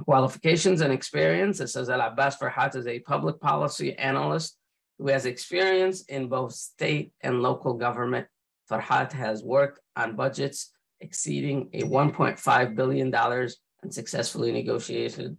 Qualifications 0.00 0.80
and 0.80 0.92
experience, 0.92 1.60
it 1.60 1.68
says 1.68 1.88
Alabas 1.88 2.36
Farhat 2.36 2.74
is 2.74 2.86
a 2.86 3.00
public 3.00 3.40
policy 3.40 3.96
analyst 3.96 4.56
who 4.98 5.08
has 5.08 5.26
experience 5.26 6.02
in 6.02 6.28
both 6.28 6.52
state 6.52 7.12
and 7.20 7.42
local 7.42 7.74
government. 7.74 8.26
Farhat 8.70 9.12
has 9.12 9.42
worked 9.42 9.80
on 9.96 10.16
budgets 10.16 10.72
exceeding 11.00 11.68
a 11.72 11.82
$1.5 11.82 12.76
billion 12.76 13.14
and 13.14 13.94
successfully 13.94 14.52
negotiated 14.52 15.36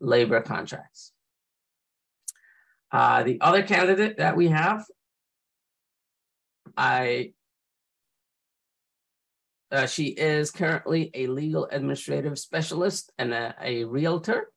labor 0.00 0.40
contracts. 0.40 1.12
Uh, 2.90 3.22
the 3.22 3.40
other 3.40 3.62
candidate 3.62 4.18
that 4.18 4.36
we 4.36 4.48
have, 4.48 4.84
I, 6.76 7.32
uh, 9.72 9.86
she 9.86 10.08
is 10.08 10.50
currently 10.50 11.10
a 11.14 11.26
legal 11.26 11.66
administrative 11.72 12.38
specialist 12.38 13.10
and 13.18 13.32
a, 13.32 13.54
a 13.62 13.84
realtor. 13.84 14.52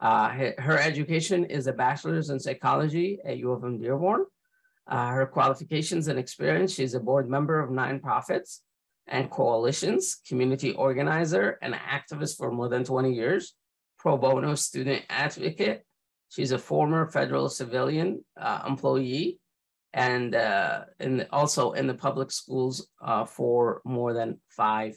Uh, 0.00 0.28
her, 0.58 0.78
education 0.78 1.44
is 1.44 1.66
a 1.66 1.72
bachelor's 1.72 2.30
in 2.30 2.40
psychology 2.40 3.18
at 3.24 3.38
U 3.38 3.52
of 3.52 3.62
M 3.62 3.78
Dearborn. 3.78 4.24
Uh, 4.86 5.08
her 5.08 5.26
qualifications 5.26 6.08
and 6.08 6.18
experience, 6.18 6.72
she's 6.74 6.94
a 6.94 7.00
board 7.00 7.28
member 7.28 7.60
of 7.60 7.70
nonprofits 7.70 8.60
and 9.06 9.30
coalitions, 9.30 10.16
community 10.26 10.72
organizer, 10.72 11.58
and 11.62 11.74
activist 11.74 12.36
for 12.36 12.50
more 12.50 12.68
than 12.68 12.84
20 12.84 13.12
years, 13.12 13.54
pro 13.98 14.16
bono 14.16 14.54
student 14.54 15.02
advocate. 15.08 15.84
She's 16.30 16.52
a 16.52 16.58
former 16.58 17.10
federal 17.10 17.48
civilian 17.48 18.24
uh, 18.38 18.62
employee 18.66 19.38
and 19.94 20.34
uh, 20.34 20.84
in, 21.00 21.26
also 21.30 21.72
in 21.72 21.86
the 21.86 21.94
public 21.94 22.30
schools 22.30 22.86
uh, 23.02 23.24
for 23.24 23.80
more 23.84 24.12
than 24.12 24.38
five 24.50 24.94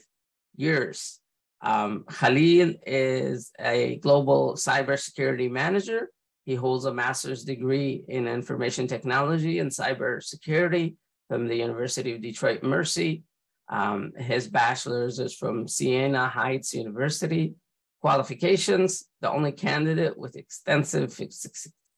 years. 0.56 1.20
Um, 1.62 2.04
Khalil 2.10 2.74
is 2.86 3.50
a 3.58 3.96
global 3.96 4.54
cybersecurity 4.54 5.50
manager. 5.50 6.10
He 6.44 6.54
holds 6.54 6.84
a 6.84 6.92
master's 6.92 7.44
degree 7.44 8.04
in 8.08 8.28
information 8.28 8.86
technology 8.86 9.58
and 9.58 9.70
cybersecurity 9.70 10.96
from 11.28 11.48
the 11.48 11.56
University 11.56 12.14
of 12.14 12.22
Detroit 12.22 12.62
Mercy 12.62 13.24
um, 13.68 14.12
his 14.16 14.48
bachelor's 14.48 15.18
is 15.18 15.34
from 15.34 15.68
Siena 15.68 16.28
Heights 16.28 16.72
University. 16.74 17.54
Qualifications, 18.00 19.04
the 19.20 19.30
only 19.30 19.52
candidate 19.52 20.16
with 20.16 20.36
extensive 20.36 21.18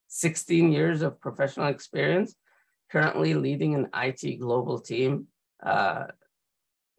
16 0.08 0.72
years 0.72 1.02
of 1.02 1.20
professional 1.20 1.68
experience, 1.68 2.34
currently 2.90 3.34
leading 3.34 3.74
an 3.74 3.88
IT 3.94 4.40
global 4.40 4.80
team, 4.80 5.26
uh, 5.62 6.06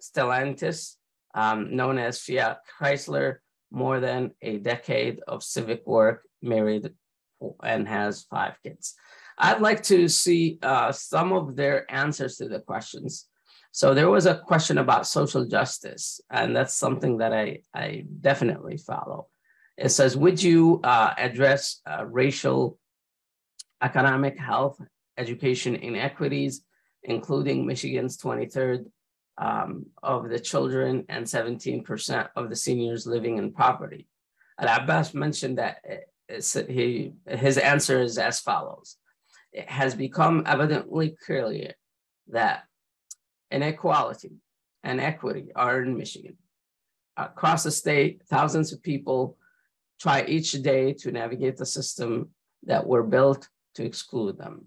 Stellantis, 0.01 0.95
um, 1.35 1.75
known 1.75 1.97
as 1.97 2.21
Fiat 2.21 2.59
Chrysler, 2.79 3.37
more 3.71 3.99
than 3.99 4.31
a 4.41 4.57
decade 4.57 5.21
of 5.27 5.43
civic 5.43 5.85
work, 5.85 6.23
married 6.41 6.89
and 7.63 7.87
has 7.87 8.23
five 8.23 8.55
kids. 8.63 8.95
I'd 9.37 9.61
like 9.61 9.81
to 9.83 10.07
see 10.07 10.59
uh, 10.61 10.91
some 10.91 11.31
of 11.33 11.55
their 11.55 11.91
answers 11.91 12.37
to 12.37 12.47
the 12.47 12.59
questions. 12.59 13.27
So 13.71 13.93
there 13.93 14.09
was 14.09 14.25
a 14.25 14.37
question 14.37 14.77
about 14.77 15.07
social 15.07 15.45
justice, 15.45 16.19
and 16.29 16.55
that's 16.55 16.75
something 16.75 17.17
that 17.19 17.33
I, 17.33 17.61
I 17.73 18.05
definitely 18.19 18.77
follow. 18.77 19.27
It 19.77 19.89
says, 19.89 20.17
would 20.17 20.43
you 20.43 20.81
uh, 20.83 21.13
address 21.17 21.81
uh, 21.89 22.05
racial, 22.05 22.77
economic, 23.81 24.37
health, 24.37 24.77
education 25.17 25.75
inequities, 25.75 26.61
including 27.03 27.65
Michigan's 27.65 28.17
23rd 28.17 28.85
um, 29.37 29.85
of 30.03 30.29
the 30.29 30.39
children 30.39 31.05
and 31.09 31.25
17% 31.25 32.29
of 32.35 32.49
the 32.49 32.55
seniors 32.55 33.05
living 33.05 33.37
in 33.37 33.51
poverty? 33.51 34.07
Alabas 34.59 35.13
mentioned 35.13 35.57
that 35.57 35.77
he, 36.67 37.13
his 37.27 37.57
answer 37.57 38.01
is 38.01 38.17
as 38.17 38.39
follows. 38.39 38.97
It 39.51 39.69
has 39.69 39.95
become 39.95 40.43
evidently 40.45 41.15
clear 41.25 41.73
that 42.29 42.63
inequality 43.49 44.37
and 44.83 45.01
equity 45.01 45.51
are 45.55 45.81
in 45.81 45.97
Michigan. 45.97 46.37
Across 47.17 47.63
the 47.63 47.71
state, 47.71 48.21
thousands 48.29 48.71
of 48.71 48.81
people 48.81 49.37
try 49.99 50.23
each 50.23 50.53
day 50.63 50.93
to 50.93 51.11
navigate 51.11 51.57
the 51.57 51.65
system 51.65 52.29
that 52.63 52.87
were 52.87 53.03
built 53.03 53.49
to 53.75 53.83
exclude 53.83 54.37
them. 54.37 54.65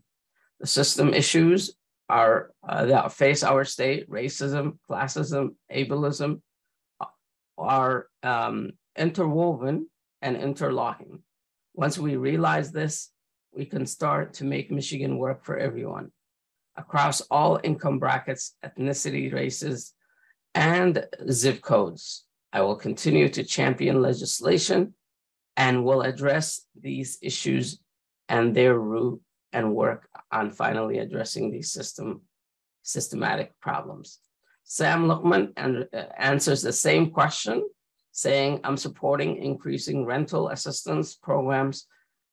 System 0.65 1.13
issues 1.13 1.77
are 2.09 2.53
uh, 2.67 2.87
that 2.87 3.13
face 3.13 3.43
our 3.43 3.65
state, 3.65 4.09
racism, 4.09 4.79
classism, 4.89 5.55
ableism, 5.73 6.41
uh, 7.01 7.07
are 7.59 8.09
um, 8.23 8.73
interwoven 8.97 9.89
and 10.23 10.37
interlocking. 10.37 11.23
Once 11.75 11.99
we 11.99 12.17
realize 12.17 12.73
this, 12.73 13.11
we 13.53 13.65
can 13.65 13.87
start 13.87 14.35
to 14.35 14.45
make 14.45 14.71
Michigan 14.71 15.19
work 15.19 15.45
for 15.45 15.57
everyone 15.57 16.11
across 16.77 17.21
all 17.31 17.61
income 17.63 17.99
brackets, 17.99 18.57
ethnicity, 18.65 19.33
races, 19.33 19.93
and 20.55 21.07
zip 21.31 21.63
codes. 21.63 22.25
I 22.53 22.63
will 22.63 22.77
continue 22.77 23.29
to 23.31 23.45
champion 23.45 24.01
legislation 24.01 24.95
and 25.57 25.85
will 25.85 26.03
address 26.03 26.67
these 26.81 27.19
issues 27.23 27.79
and 28.29 28.55
their 28.55 28.79
root 28.79 29.21
and 29.53 29.75
work 29.75 30.09
on 30.35 30.51
finally 30.51 30.99
addressing 30.99 31.51
these 31.51 31.71
system 31.73 32.23
systematic 32.83 33.59
problems. 33.61 34.19
Sam 34.65 35.07
Luqman 35.07 35.53
and, 35.57 35.89
uh, 35.93 36.05
answers 36.19 36.61
the 36.63 36.73
same 36.73 37.11
question, 37.11 37.65
saying, 38.13 38.61
I'm 38.65 38.77
supporting 38.77 39.43
increasing 39.43 40.05
rental 40.05 40.49
assistance 40.49 41.15
programs 41.15 41.87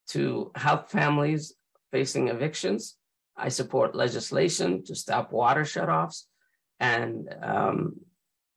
to 0.10 0.52
help 0.56 0.90
families 0.90 1.54
facing 1.92 2.28
evictions. 2.28 2.98
I 3.38 3.50
support 3.50 3.96
legislation 3.96 4.84
to 4.86 4.96
stop 4.96 5.32
water 5.32 5.64
shutoffs 5.64 6.24
and 6.80 7.34
um, 7.42 7.96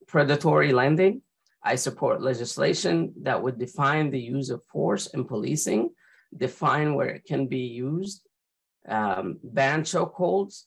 predatory 0.07 0.73
lending. 0.73 1.23
I 1.63 1.77
support 1.77 2.21
legislation 2.21 3.15
that 3.23 3.43
would 3.43 3.59
define 3.59 4.11
the 4.11 4.21
use 4.21 4.51
of 4.51 4.65
force 4.65 5.07
in 5.15 5.25
policing, 5.25 5.91
define 6.37 6.95
where 6.95 7.09
it 7.09 7.25
can 7.25 7.47
be 7.47 7.67
used, 7.89 8.24
um, 8.89 9.39
ban 9.43 9.83
chokeholds, 9.83 10.65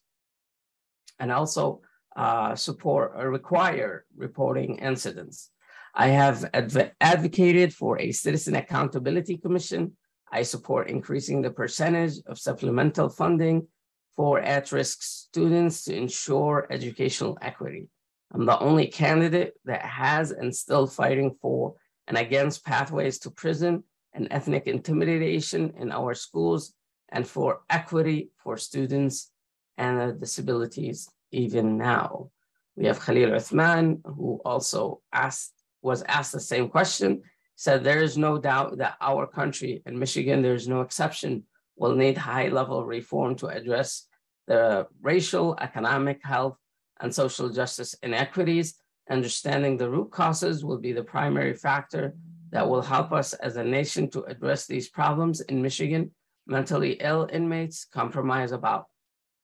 and 1.19 1.31
also 1.31 1.81
uh, 2.15 2.55
support 2.55 3.13
or 3.15 3.29
require 3.29 4.05
reporting 4.15 4.77
incidents. 4.77 5.51
I 5.93 6.07
have 6.07 6.45
adv 6.53 6.91
advocated 7.01 7.73
for 7.73 7.99
a 7.99 8.11
citizen 8.11 8.55
accountability 8.55 9.37
commission. 9.37 9.97
I 10.31 10.43
support 10.43 10.89
increasing 10.89 11.41
the 11.41 11.51
percentage 11.51 12.15
of 12.27 12.37
supplemental 12.37 13.09
funding 13.09 13.67
for 14.15 14.39
at-risk 14.39 15.01
students 15.03 15.83
to 15.85 15.95
ensure 15.95 16.67
educational 16.69 17.37
equity. 17.41 17.87
I'm 18.33 18.45
the 18.45 18.59
only 18.59 18.87
candidate 18.87 19.53
that 19.65 19.83
has 19.83 20.31
and 20.31 20.53
still 20.53 20.85
fighting 20.87 21.35
for 21.41 21.75
and 22.07 22.17
against 22.17 22.65
pathways 22.65 23.19
to 23.19 23.31
prison 23.31 23.83
and 24.13 24.27
ethnic 24.31 24.67
intimidation 24.67 25.73
in 25.79 25.91
our 25.91 26.13
schools 26.13 26.73
and 27.09 27.27
for 27.27 27.61
equity 27.69 28.31
for 28.37 28.57
students 28.57 29.31
and 29.77 30.19
disabilities 30.19 31.09
even 31.31 31.77
now. 31.77 32.29
We 32.75 32.85
have 32.85 32.99
Khalil 32.99 33.31
Uthman, 33.31 34.01
who 34.05 34.39
also 34.45 35.01
asked, 35.11 35.53
was 35.81 36.03
asked 36.07 36.33
the 36.33 36.39
same 36.39 36.69
question, 36.69 37.21
said 37.55 37.83
there 37.83 38.03
is 38.03 38.17
no 38.17 38.37
doubt 38.37 38.77
that 38.77 38.97
our 39.01 39.25
country 39.25 39.81
and 39.85 39.97
Michigan, 39.99 40.41
there 40.41 40.53
is 40.53 40.67
no 40.67 40.81
exception, 40.81 41.43
will 41.75 41.95
need 41.95 42.17
high 42.17 42.49
level 42.49 42.85
reform 42.85 43.35
to 43.37 43.47
address 43.47 44.07
the 44.47 44.87
racial, 45.01 45.57
economic, 45.59 46.19
health, 46.23 46.57
and 46.99 47.13
social 47.13 47.49
justice 47.49 47.95
inequities. 48.03 48.75
Understanding 49.09 49.77
the 49.77 49.89
root 49.89 50.11
causes 50.11 50.63
will 50.63 50.79
be 50.79 50.93
the 50.93 51.03
primary 51.03 51.53
factor 51.53 52.13
that 52.51 52.67
will 52.67 52.81
help 52.81 53.11
us 53.11 53.33
as 53.33 53.57
a 53.57 53.63
nation 53.63 54.09
to 54.11 54.23
address 54.23 54.65
these 54.65 54.89
problems 54.89 55.41
in 55.41 55.61
Michigan. 55.61 56.11
Mentally 56.47 56.93
ill 57.01 57.27
inmates 57.31 57.85
comprise 57.85 58.51
about 58.53 58.85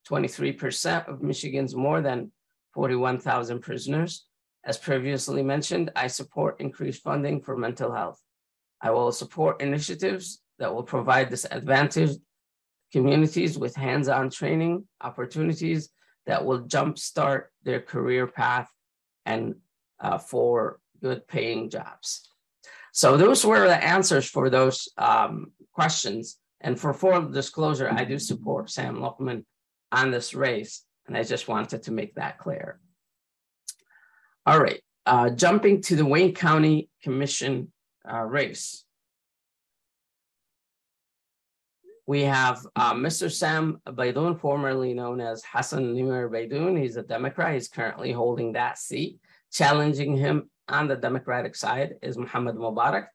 23% 0.10 1.08
of 1.08 1.22
Michigan's 1.22 1.76
more 1.76 2.02
than 2.02 2.32
41,000 2.74 3.60
prisoners. 3.60 4.26
As 4.64 4.78
previously 4.78 5.44
mentioned, 5.44 5.92
I 5.96 6.08
support 6.08 6.62
increased 6.62 7.04
funding 7.04 7.42
for 7.42 7.58
mental 7.58 7.94
health. 7.94 8.20
I 8.82 8.92
will 8.92 9.12
support 9.12 9.62
initiatives 9.62 10.42
that 10.60 10.74
will 10.74 10.84
provide 10.84 11.30
disadvantaged 11.30 12.20
communities 12.92 13.58
with 13.58 13.76
hands-on 13.76 14.30
training 14.30 14.88
opportunities 15.02 15.90
that 16.26 16.46
will 16.46 16.62
jumpstart 16.64 17.46
their 17.64 17.82
career 17.82 18.28
path 18.28 18.70
and 19.26 19.56
uh, 20.00 20.18
for 20.18 20.80
good 21.02 21.28
paying 21.28 21.70
jobs. 21.70 22.30
So 22.94 23.18
those 23.18 23.46
were 23.46 23.68
the 23.68 23.84
answers 23.84 24.30
for 24.30 24.50
those 24.50 24.88
um, 24.98 25.52
questions. 25.74 26.38
And 26.64 26.80
for 26.80 26.94
full 26.94 27.30
disclosure, 27.30 27.90
I 27.92 28.06
do 28.06 28.18
support 28.18 28.70
Sam 28.70 28.96
Luqman 28.96 29.44
on 29.92 30.12
this 30.12 30.34
race. 30.34 30.84
And 31.08 31.18
I 31.18 31.24
just 31.24 31.50
wanted 31.50 31.84
to 31.84 31.92
make 31.92 32.16
that 32.16 32.38
clear. 32.38 32.80
All 34.46 34.60
right, 34.60 34.82
uh, 35.06 35.30
jumping 35.30 35.82
to 35.84 35.96
the 35.98 36.06
Wayne 36.06 36.34
County 36.34 36.90
Commission 37.02 37.72
uh, 38.10 38.22
race. 38.22 38.86
We 42.06 42.22
have 42.24 42.66
uh, 42.76 42.94
Mr. 42.94 43.32
Sam 43.32 43.82
Baydoun, 43.88 44.40
formerly 44.40 44.94
known 44.94 45.22
as 45.22 45.44
Hassan 45.50 45.96
Nimir 45.96 46.30
Baydoun. 46.30 46.78
He's 46.82 46.98
a 46.98 47.04
Democrat. 47.04 47.54
He's 47.54 47.70
currently 47.70 48.12
holding 48.12 48.54
that 48.54 48.78
seat. 48.78 49.20
Challenging 49.54 50.18
him 50.18 50.50
on 50.68 50.88
the 50.88 50.96
Democratic 50.96 51.56
side 51.56 51.96
is 52.02 52.18
Muhammad 52.18 52.56
Mubarak, 52.56 53.08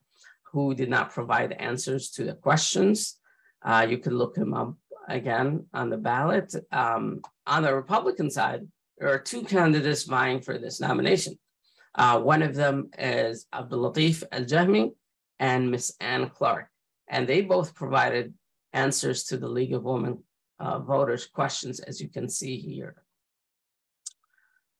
who 0.53 0.75
did 0.75 0.89
not 0.89 1.13
provide 1.13 1.53
answers 1.53 2.11
to 2.13 2.25
the 2.25 2.35
questions. 2.35 3.19
Uh, 3.63 3.87
you 3.89 3.99
can 3.99 4.17
look 4.17 4.37
him 4.37 4.55
up 4.55 4.75
again 5.09 5.67
on 5.75 5.91
the 5.91 5.97
ballot. 5.97 6.55
Um, 6.71 7.21
on 7.47 7.63
the 7.63 7.75
Republican 7.75 8.31
side, 8.31 8.67
there 8.99 9.13
are 9.13 9.19
two 9.19 9.43
candidates 9.43 10.05
vying 10.05 10.41
for 10.41 10.59
this 10.59 10.81
nomination. 10.81 11.39
Uh, 11.95 12.21
one 12.21 12.43
of 12.43 12.55
them 12.55 12.91
is 12.99 13.47
Abdul 13.53 13.93
Latif 13.93 14.23
Al 14.31 14.45
Jahmi 14.45 14.93
and 15.39 15.71
Miss 15.71 15.95
Ann 16.01 16.31
Clark, 16.31 16.69
and 17.09 17.27
they 17.27 17.41
both 17.41 17.75
provided 17.75 18.35
answers 18.73 19.25
to 19.25 19.37
the 19.37 19.49
League 19.49 19.73
of 19.73 19.85
Women 19.85 20.23
uh, 20.61 20.79
Voters 20.79 21.27
questions, 21.27 21.81
as 21.81 22.01
you 22.01 22.09
can 22.09 22.29
see 22.29 22.59
here. 22.59 23.03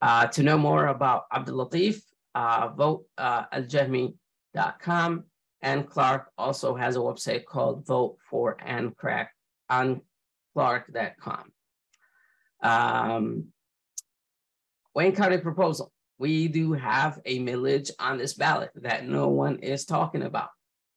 Uh, 0.01 0.27
to 0.27 0.43
know 0.43 0.57
more 0.57 0.87
about 0.87 1.23
Abdul 1.33 1.65
Latif, 1.65 2.01
uh, 2.35 2.69
vote 2.69 3.05
uh, 3.17 3.45
aljahmi.com. 3.53 5.23
Ann 5.61 5.83
Clark 5.83 6.31
also 6.37 6.75
has 6.75 6.95
a 6.95 6.99
website 6.99 7.45
called 7.45 7.85
Vote 7.85 8.17
for 8.29 8.57
Ann 8.63 8.91
Crack 8.91 9.33
on 9.69 10.01
clark.com. 10.53 11.51
Um, 12.61 13.45
Wayne 14.95 15.15
County 15.15 15.37
proposal. 15.37 15.91
We 16.17 16.47
do 16.49 16.73
have 16.73 17.19
a 17.25 17.39
millage 17.39 17.91
on 17.99 18.17
this 18.17 18.33
ballot 18.33 18.71
that 18.75 19.07
no 19.07 19.29
one 19.29 19.59
is 19.59 19.85
talking 19.85 20.23
about, 20.23 20.49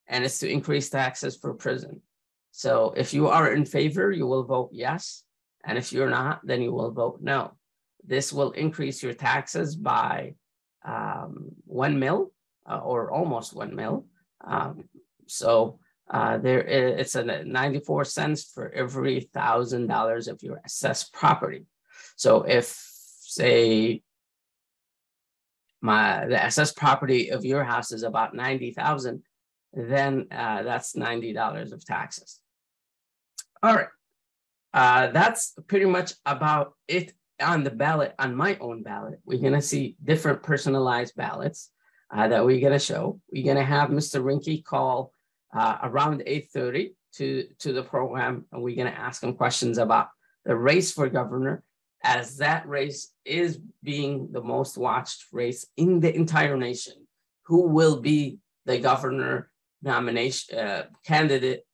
and 0.07 0.23
it's 0.23 0.39
to 0.39 0.49
increase 0.49 0.89
taxes 0.89 1.37
for 1.37 1.53
prison. 1.53 2.01
So 2.51 2.93
if 2.95 3.13
you 3.13 3.29
are 3.29 3.53
in 3.53 3.65
favor, 3.65 4.11
you 4.11 4.27
will 4.27 4.43
vote 4.43 4.69
yes. 4.73 5.23
And 5.65 5.77
if 5.77 5.93
you're 5.93 6.09
not, 6.09 6.41
then 6.43 6.61
you 6.61 6.73
will 6.73 6.91
vote 6.91 7.19
no. 7.21 7.53
This 8.05 8.33
will 8.33 8.51
increase 8.51 9.01
your 9.01 9.13
taxes 9.13 9.75
by 9.75 10.35
um, 10.85 11.51
one 11.65 11.99
mil 11.99 12.31
uh, 12.69 12.79
or 12.79 13.11
almost 13.11 13.55
one 13.55 13.75
mil. 13.75 14.05
Um, 14.43 14.85
so 15.27 15.79
uh, 16.09 16.37
there 16.37 16.61
it's 16.61 17.15
a 17.15 17.43
94 17.43 18.05
cents 18.05 18.43
for 18.43 18.71
every 18.71 19.21
thousand 19.33 19.87
dollars 19.87 20.27
of 20.27 20.43
your 20.43 20.61
assessed 20.65 21.13
property. 21.13 21.65
So 22.15 22.43
if 22.43 22.77
say 23.21 24.03
my 25.81 26.25
the 26.27 26.45
assessed 26.45 26.77
property 26.77 27.29
of 27.29 27.43
your 27.45 27.63
house 27.63 27.91
is 27.91 28.03
about 28.03 28.33
90,000, 28.33 29.21
then 29.73 30.27
uh, 30.31 30.63
that's 30.63 30.93
$90 30.93 31.73
of 31.73 31.85
taxes. 31.85 32.39
All 33.61 33.75
right. 33.75 33.87
Uh, 34.73 35.07
that's 35.07 35.53
pretty 35.67 35.85
much 35.85 36.13
about 36.25 36.73
it 36.87 37.13
on 37.41 37.63
the 37.63 37.69
ballot, 37.69 38.13
on 38.17 38.35
my 38.35 38.57
own 38.59 38.81
ballot. 38.81 39.19
We're 39.25 39.41
going 39.41 39.53
to 39.53 39.61
see 39.61 39.97
different 40.03 40.41
personalized 40.41 41.15
ballots 41.15 41.69
uh, 42.13 42.27
that 42.27 42.45
we're 42.45 42.59
going 42.59 42.73
to 42.73 42.79
show. 42.79 43.19
We're 43.31 43.43
going 43.43 43.57
to 43.57 43.63
have 43.63 43.89
Mr. 43.89 44.21
Rinke 44.23 44.63
call 44.63 45.11
uh, 45.55 45.77
around 45.83 46.23
8.30 46.27 46.93
to, 47.15 47.47
to 47.59 47.73
the 47.73 47.83
program, 47.83 48.45
and 48.51 48.61
we're 48.61 48.75
going 48.75 48.91
to 48.91 48.99
ask 48.99 49.23
him 49.23 49.33
questions 49.33 49.77
about 49.77 50.09
the 50.45 50.55
race 50.55 50.91
for 50.91 51.09
governor, 51.09 51.63
as 52.03 52.37
that 52.37 52.67
race 52.67 53.13
is 53.25 53.59
being 53.81 54.29
the 54.31 54.41
most 54.41 54.77
watched 54.77 55.25
race 55.31 55.65
in 55.77 55.99
the 55.99 56.13
entire 56.13 56.57
nation. 56.57 56.93
Who 57.45 57.67
will 57.67 57.99
be 57.99 58.39
the 58.65 58.77
governor 58.79 59.49
nomination 59.81 60.57
uh, 60.57 60.85
candidate 61.05 61.65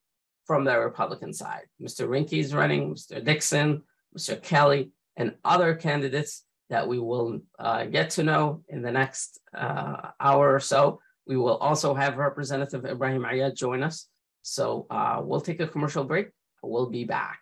from 0.46 0.64
the 0.64 0.80
Republican 0.80 1.34
side? 1.34 1.66
Mr. 1.82 2.08
Rinke 2.08 2.40
is 2.40 2.54
running, 2.54 2.94
Mr. 2.94 3.24
Dixon, 3.24 3.84
Mr. 4.18 4.42
Kelly, 4.42 4.92
and 5.18 5.36
other 5.44 5.76
candidates 5.76 6.44
that 6.70 6.88
we 6.88 7.00
will 7.00 7.42
uh, 7.58 7.86
get 7.86 8.12
to 8.12 8.24
know 8.24 8.64
in 8.70 8.82
the 8.82 8.92
next 8.92 9.40
uh, 9.56 10.12
hour 10.20 10.54
or 10.54 10.60
so. 10.60 11.02
We 11.26 11.38
will 11.38 11.58
also 11.58 11.94
have 11.94 12.18
Representative 12.18 12.86
Ibrahim 12.86 13.24
Ayad 13.24 13.56
join 13.56 13.84
us. 13.84 14.08
So 14.42 14.88
uh, 14.90 15.22
we'll 15.24 15.42
take 15.42 15.60
a 15.60 15.68
commercial 15.68 16.04
break. 16.04 16.30
We'll 16.64 16.90
be 16.90 17.04
back. 17.04 17.40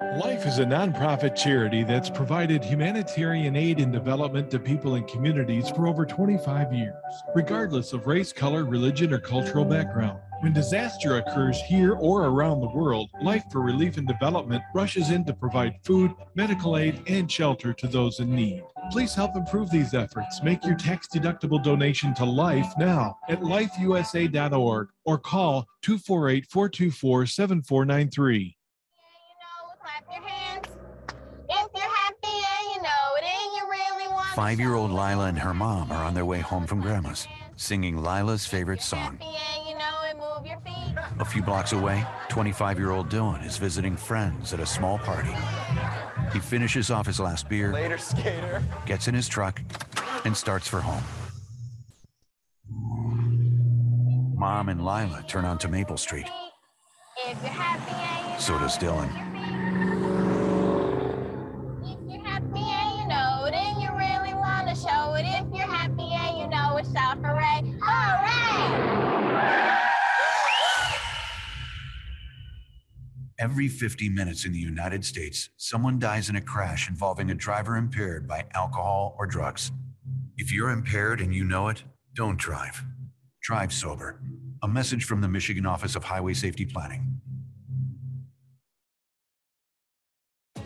Life 0.00 0.44
is 0.46 0.58
a 0.58 0.64
nonprofit 0.64 1.34
charity 1.36 1.82
that's 1.82 2.10
provided 2.10 2.64
humanitarian 2.64 3.56
aid 3.56 3.78
and 3.78 3.92
development 3.92 4.50
to 4.50 4.58
people 4.58 4.96
and 4.96 5.06
communities 5.06 5.70
for 5.70 5.86
over 5.86 6.04
25 6.04 6.72
years, 6.72 6.94
regardless 7.34 7.92
of 7.92 8.06
race, 8.06 8.32
color, 8.32 8.64
religion, 8.64 9.12
or 9.14 9.18
cultural 9.18 9.64
background. 9.64 10.18
When 10.44 10.52
disaster 10.52 11.16
occurs 11.16 11.58
here 11.62 11.94
or 11.94 12.26
around 12.26 12.60
the 12.60 12.68
world, 12.68 13.08
Life 13.22 13.44
for 13.50 13.62
Relief 13.62 13.96
and 13.96 14.06
Development 14.06 14.62
rushes 14.74 15.08
in 15.08 15.24
to 15.24 15.32
provide 15.32 15.76
food, 15.84 16.12
medical 16.34 16.76
aid, 16.76 17.00
and 17.06 17.32
shelter 17.32 17.72
to 17.72 17.88
those 17.88 18.20
in 18.20 18.34
need. 18.34 18.62
Please 18.90 19.14
help 19.14 19.36
improve 19.36 19.70
these 19.70 19.94
efforts. 19.94 20.42
Make 20.42 20.62
your 20.62 20.74
tax 20.74 21.08
deductible 21.08 21.64
donation 21.64 22.12
to 22.16 22.26
Life 22.26 22.70
now 22.76 23.16
at 23.30 23.40
lifeusa.org 23.40 24.88
or 25.06 25.16
call 25.18 25.66
248 25.80 26.46
424 26.50 27.24
7493. 27.24 28.56
Five 34.34 34.60
year 34.60 34.74
old 34.74 34.90
Lila 34.90 35.26
and 35.28 35.38
her 35.38 35.54
mom 35.54 35.90
are 35.90 36.04
on 36.04 36.12
their 36.12 36.26
way 36.26 36.40
home 36.40 36.66
from 36.66 36.82
Grandma's, 36.82 37.26
singing 37.56 37.96
Lila's 37.96 38.44
favorite 38.44 38.82
song. 38.82 39.18
A 41.20 41.24
few 41.24 41.42
blocks 41.42 41.72
away, 41.72 42.04
25 42.28 42.78
year 42.78 42.90
old 42.90 43.08
Dylan 43.08 43.44
is 43.46 43.56
visiting 43.56 43.96
friends 43.96 44.52
at 44.52 44.60
a 44.60 44.66
small 44.66 44.98
party. 44.98 45.34
He 46.32 46.40
finishes 46.40 46.90
off 46.90 47.06
his 47.06 47.20
last 47.20 47.48
beer, 47.48 47.72
Later, 47.72 47.98
skater. 47.98 48.62
gets 48.86 49.06
in 49.08 49.14
his 49.14 49.28
truck, 49.28 49.60
and 50.24 50.36
starts 50.36 50.66
for 50.66 50.80
home. 50.80 51.02
Mom 54.36 54.68
and 54.68 54.80
Lila 54.84 55.24
turn 55.28 55.44
onto 55.44 55.68
Maple 55.68 55.96
Street. 55.96 56.28
If 57.26 57.40
you're 57.40 57.50
happy 57.50 57.92
and 57.94 58.34
you 58.34 58.40
So 58.40 58.58
does 58.58 58.76
Dylan. 58.76 59.63
Every 73.44 73.68
50 73.68 74.08
minutes 74.08 74.46
in 74.46 74.52
the 74.52 74.58
United 74.58 75.04
States, 75.04 75.50
someone 75.58 75.98
dies 75.98 76.30
in 76.30 76.36
a 76.36 76.40
crash 76.40 76.88
involving 76.88 77.30
a 77.30 77.34
driver 77.34 77.76
impaired 77.76 78.26
by 78.26 78.46
alcohol 78.54 79.14
or 79.18 79.26
drugs. 79.26 79.70
If 80.38 80.50
you're 80.50 80.70
impaired 80.70 81.20
and 81.20 81.34
you 81.34 81.44
know 81.44 81.68
it, 81.68 81.84
don't 82.14 82.38
drive. 82.38 82.82
Drive 83.42 83.70
sober. 83.70 84.18
A 84.62 84.66
message 84.66 85.04
from 85.04 85.20
the 85.20 85.28
Michigan 85.28 85.66
Office 85.66 85.94
of 85.94 86.04
Highway 86.04 86.32
Safety 86.32 86.64
Planning. 86.64 87.13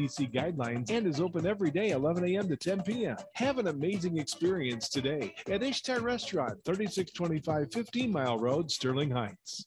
CDC 0.00 0.32
guidelines 0.32 0.90
and 0.90 1.06
is 1.06 1.20
open 1.20 1.46
every 1.46 1.70
day 1.70 1.90
11 1.90 2.24
a.m. 2.24 2.48
to 2.48 2.56
10 2.56 2.82
p.m. 2.82 3.16
Have 3.34 3.58
an 3.58 3.68
amazing 3.68 4.18
experience 4.18 4.88
today 4.88 5.34
at 5.50 5.62
Ishtar 5.62 6.00
Restaurant, 6.00 6.58
3625 6.64 7.72
15 7.72 8.12
Mile 8.12 8.38
Road, 8.38 8.70
Sterling 8.70 9.10
Heights. 9.10 9.66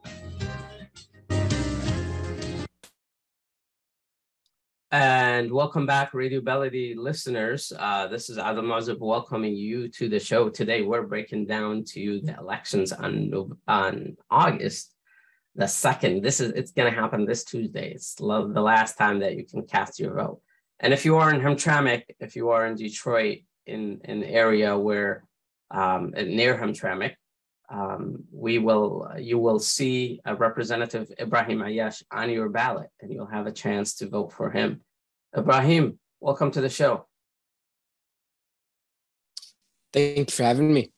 And 4.94 5.50
welcome 5.50 5.86
back, 5.86 6.14
Radio 6.14 6.40
Baladi 6.40 6.94
listeners. 6.94 7.72
Uh, 7.76 8.06
this 8.06 8.30
is 8.30 8.38
Adam 8.38 8.66
Mazub 8.66 9.00
welcoming 9.00 9.56
you 9.56 9.88
to 9.88 10.08
the 10.08 10.20
show. 10.20 10.48
Today, 10.48 10.82
we're 10.82 11.02
breaking 11.02 11.46
down 11.46 11.82
to 11.86 12.00
you 12.00 12.20
the 12.20 12.36
elections 12.38 12.92
on, 12.92 13.56
on 13.66 14.16
August 14.30 14.94
the 15.56 15.64
2nd. 15.64 16.22
This 16.22 16.38
is 16.38 16.52
it's 16.52 16.70
going 16.70 16.94
to 16.94 16.96
happen 16.96 17.26
this 17.26 17.42
Tuesday. 17.42 17.90
It's 17.90 18.20
lo- 18.20 18.52
the 18.52 18.60
last 18.60 18.96
time 18.96 19.18
that 19.18 19.34
you 19.34 19.44
can 19.44 19.66
cast 19.66 19.98
your 19.98 20.14
vote. 20.14 20.40
And 20.78 20.92
if 20.92 21.04
you 21.04 21.16
are 21.16 21.34
in 21.34 21.40
Hamtramck, 21.40 22.04
if 22.20 22.36
you 22.36 22.50
are 22.50 22.64
in 22.64 22.76
Detroit, 22.76 23.38
in 23.66 24.00
an 24.04 24.22
area 24.22 24.78
where 24.78 25.24
um, 25.72 26.10
near 26.10 26.56
Hamtramck, 26.56 27.16
um, 27.70 28.24
we 28.32 28.58
will 28.58 29.10
you 29.18 29.38
will 29.38 29.58
see 29.58 30.20
a 30.24 30.34
representative 30.34 31.10
Ibrahim 31.18 31.60
Aiyash 31.60 32.02
on 32.10 32.30
your 32.30 32.48
ballot, 32.48 32.90
and 33.00 33.12
you'll 33.12 33.26
have 33.26 33.46
a 33.46 33.52
chance 33.52 33.94
to 33.96 34.08
vote 34.08 34.32
for 34.32 34.50
him. 34.50 34.80
Ibrahim, 35.36 35.98
welcome 36.20 36.50
to 36.52 36.60
the 36.60 36.68
show. 36.68 37.06
Thank 39.92 40.30
you 40.30 40.34
for 40.34 40.42
having 40.42 40.72
me. 40.74 40.92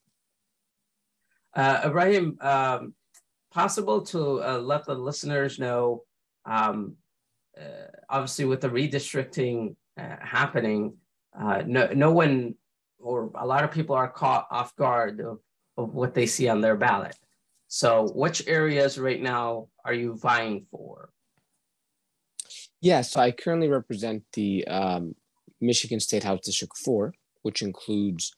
Uh, 1.55 1.81
Ibrahim, 1.85 2.37
um, 2.41 2.93
possible 3.51 4.01
to 4.01 4.43
uh, 4.43 4.59
let 4.59 4.85
the 4.85 4.93
listeners 4.93 5.57
know, 5.57 6.03
um, 6.45 6.95
uh, 7.59 7.87
obviously 8.09 8.45
with 8.45 8.61
the 8.61 8.69
redistricting 8.69 9.75
uh, 9.99 10.17
happening, 10.21 10.97
uh, 11.39 11.63
no, 11.65 11.89
no 11.93 12.11
one 12.11 12.55
or 12.99 13.31
a 13.35 13.45
lot 13.45 13.63
of 13.63 13.71
people 13.71 13.95
are 13.95 14.09
caught 14.09 14.47
off 14.51 14.75
guard 14.75 15.19
of, 15.21 15.39
of 15.77 15.93
what 15.93 16.13
they 16.13 16.25
see 16.25 16.47
on 16.47 16.61
their 16.61 16.75
ballot. 16.75 17.15
So, 17.67 18.09
which 18.15 18.47
areas 18.47 18.97
right 18.97 19.21
now 19.21 19.67
are 19.83 19.93
you 19.93 20.15
vying 20.15 20.65
for? 20.71 21.09
Yeah, 22.81 23.01
so 23.01 23.19
I 23.19 23.31
currently 23.31 23.67
represent 23.67 24.23
the 24.33 24.65
um, 24.67 25.15
Michigan 25.59 25.99
State 25.99 26.23
House 26.23 26.41
District 26.45 26.77
4, 26.77 27.13
which 27.41 27.61
includes 27.61 28.33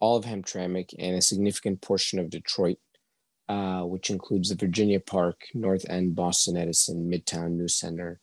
all 0.00 0.16
of 0.16 0.24
Hamtramck 0.24 0.90
and 0.98 1.16
a 1.16 1.22
significant 1.22 1.80
portion 1.80 2.18
of 2.18 2.28
Detroit, 2.28 2.78
uh, 3.48 3.82
which 3.82 4.10
includes 4.10 4.48
the 4.48 4.56
Virginia 4.56 5.00
Park, 5.00 5.42
North 5.54 5.88
End, 5.88 6.14
Boston 6.14 6.56
Edison, 6.56 7.10
Midtown, 7.10 7.52
New 7.52 7.68
Center 7.68 8.20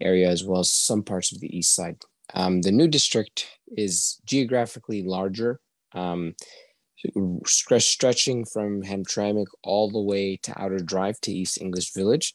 area, 0.00 0.30
as 0.30 0.44
well 0.44 0.60
as 0.60 0.70
some 0.70 1.02
parts 1.02 1.32
of 1.32 1.40
the 1.40 1.54
East 1.54 1.74
Side. 1.74 1.98
Um, 2.34 2.62
the 2.62 2.72
new 2.72 2.88
district 2.88 3.48
is 3.76 4.20
geographically 4.24 5.02
larger, 5.02 5.60
um, 5.92 6.34
stretching 7.46 8.44
from 8.44 8.82
Hamtramck 8.82 9.46
all 9.62 9.90
the 9.90 10.00
way 10.00 10.36
to 10.42 10.60
Outer 10.60 10.78
Drive 10.78 11.20
to 11.22 11.32
East 11.32 11.60
English 11.60 11.92
Village. 11.92 12.34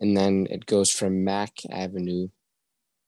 And 0.00 0.16
then 0.16 0.46
it 0.50 0.66
goes 0.66 0.90
from 0.90 1.24
Mack 1.24 1.52
Avenue 1.70 2.28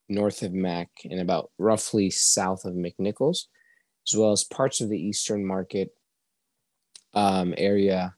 north 0.08 0.42
of 0.42 0.52
Mack 0.52 0.88
and 1.04 1.20
about 1.20 1.50
roughly 1.58 2.10
south 2.10 2.64
of 2.64 2.74
McNichols, 2.74 3.46
as 4.06 4.16
well 4.16 4.32
as 4.32 4.44
parts 4.44 4.80
of 4.80 4.88
the 4.88 4.98
Eastern 4.98 5.44
Market 5.44 5.90
um, 7.14 7.54
area 7.56 8.14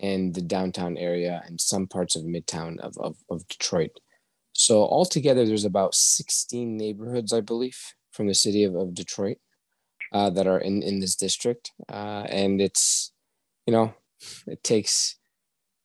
and 0.00 0.34
the 0.34 0.42
downtown 0.42 0.96
area 0.96 1.42
and 1.46 1.60
some 1.60 1.86
parts 1.86 2.16
of 2.16 2.24
Midtown 2.24 2.78
of, 2.80 2.96
of, 2.98 3.16
of 3.30 3.46
Detroit. 3.48 4.00
So 4.52 4.82
altogether, 4.82 5.46
there's 5.46 5.64
about 5.64 5.94
16 5.94 6.76
neighborhoods, 6.76 7.32
I 7.32 7.40
believe, 7.40 7.78
from 8.10 8.26
the 8.26 8.34
city 8.34 8.64
of, 8.64 8.74
of 8.74 8.94
Detroit 8.94 9.38
uh, 10.12 10.30
that 10.30 10.46
are 10.46 10.58
in, 10.58 10.82
in 10.82 11.00
this 11.00 11.16
district. 11.16 11.72
Uh, 11.88 12.24
and 12.28 12.60
it's, 12.60 13.12
you 13.66 13.72
know, 13.72 13.94
it 14.46 14.62
takes 14.62 15.16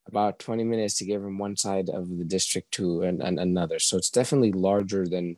about 0.08 0.40
20 0.40 0.64
minutes 0.64 0.98
to 0.98 1.06
get 1.06 1.22
from 1.22 1.38
one 1.38 1.56
side 1.56 1.90
of 1.90 2.10
the 2.18 2.24
district 2.24 2.72
to 2.72 3.02
an, 3.02 3.22
an, 3.22 3.40
another. 3.40 3.80
So 3.80 3.98
it's 3.98 4.10
definitely 4.10 4.52
larger 4.52 5.08
than 5.08 5.38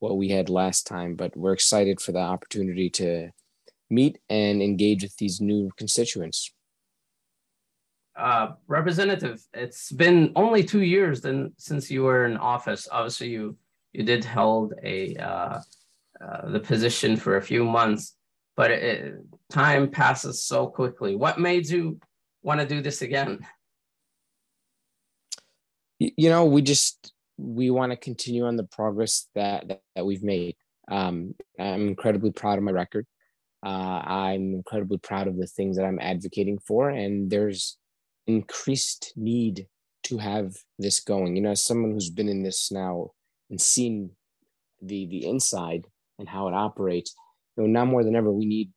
what 0.00 0.16
we 0.16 0.28
had 0.28 0.48
last 0.48 0.86
time, 0.86 1.14
but 1.14 1.36
we're 1.36 1.52
excited 1.52 2.00
for 2.00 2.12
the 2.12 2.20
opportunity 2.20 2.90
to 2.90 3.30
meet 3.90 4.18
and 4.28 4.62
engage 4.62 5.02
with 5.02 5.16
these 5.16 5.40
new 5.40 5.70
constituents. 5.76 6.52
Uh, 8.16 8.52
representative, 8.66 9.40
it's 9.54 9.92
been 9.92 10.32
only 10.34 10.64
two 10.64 10.82
years 10.82 11.20
then 11.20 11.52
since 11.56 11.88
you 11.88 12.02
were 12.02 12.26
in 12.26 12.36
office. 12.36 12.88
Obviously, 12.90 13.28
you 13.28 13.56
you 13.92 14.02
did 14.02 14.24
hold 14.24 14.74
a 14.82 15.14
uh, 15.16 15.60
uh, 16.24 16.50
the 16.50 16.60
position 16.60 17.16
for 17.16 17.36
a 17.36 17.42
few 17.42 17.64
months, 17.64 18.16
but 18.56 18.70
it, 18.70 19.14
time 19.50 19.90
passes 19.90 20.44
so 20.44 20.66
quickly. 20.66 21.16
What 21.16 21.38
made 21.38 21.68
you 21.68 22.00
want 22.42 22.60
to 22.60 22.66
do 22.66 22.80
this 22.80 23.02
again? 23.02 23.40
you 25.98 26.30
know 26.30 26.44
we 26.44 26.62
just 26.62 27.12
we 27.36 27.70
want 27.70 27.92
to 27.92 27.96
continue 27.96 28.46
on 28.46 28.56
the 28.56 28.64
progress 28.64 29.28
that 29.34 29.66
that, 29.68 29.82
that 29.94 30.06
we've 30.06 30.22
made 30.22 30.56
um, 30.90 31.34
i'm 31.58 31.88
incredibly 31.88 32.30
proud 32.30 32.58
of 32.58 32.64
my 32.64 32.70
record 32.70 33.06
uh, 33.64 34.00
i'm 34.04 34.54
incredibly 34.54 34.98
proud 34.98 35.26
of 35.26 35.36
the 35.36 35.46
things 35.46 35.76
that 35.76 35.84
i'm 35.84 35.98
advocating 36.00 36.58
for 36.58 36.90
and 36.90 37.30
there's 37.30 37.76
increased 38.26 39.12
need 39.16 39.66
to 40.04 40.18
have 40.18 40.54
this 40.78 41.00
going 41.00 41.34
you 41.34 41.42
know 41.42 41.50
as 41.50 41.62
someone 41.62 41.92
who's 41.92 42.10
been 42.10 42.28
in 42.28 42.42
this 42.42 42.70
now 42.70 43.10
and 43.50 43.60
seen 43.60 44.10
the 44.80 45.06
the 45.06 45.26
inside 45.26 45.86
and 46.18 46.28
how 46.28 46.48
it 46.48 46.54
operates 46.54 47.14
you 47.56 47.64
know 47.64 47.68
now 47.68 47.84
more 47.84 48.04
than 48.04 48.16
ever 48.16 48.32
we 48.32 48.46
need 48.46 48.70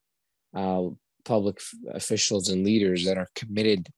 uh, 0.54 0.82
public 1.24 1.60
officials 1.92 2.48
and 2.48 2.64
leaders 2.64 3.04
that 3.04 3.18
are 3.18 3.28
committed 3.34 3.88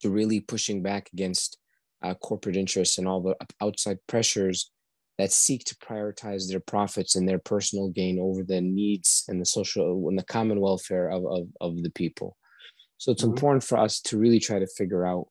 to 0.00 0.10
really 0.10 0.40
pushing 0.40 0.82
back 0.82 1.08
against 1.12 1.58
uh, 2.02 2.14
corporate 2.14 2.56
interests 2.56 2.98
and 2.98 3.06
all 3.06 3.20
the 3.20 3.36
outside 3.60 3.98
pressures 4.08 4.70
that 5.18 5.30
seek 5.30 5.64
to 5.64 5.76
prioritize 5.76 6.48
their 6.48 6.60
profits 6.60 7.14
and 7.14 7.28
their 7.28 7.38
personal 7.38 7.88
gain 7.88 8.18
over 8.18 8.42
the 8.42 8.60
needs 8.60 9.24
and 9.28 9.40
the 9.40 9.46
social 9.46 10.08
and 10.08 10.18
the 10.18 10.24
common 10.24 10.60
welfare 10.60 11.10
of, 11.10 11.24
of, 11.26 11.46
of 11.60 11.82
the 11.82 11.90
people. 11.90 12.36
So 12.98 13.12
it's 13.12 13.22
mm-hmm. 13.22 13.32
important 13.32 13.64
for 13.64 13.78
us 13.78 14.00
to 14.02 14.18
really 14.18 14.40
try 14.40 14.58
to 14.58 14.66
figure 14.66 15.06
out, 15.06 15.28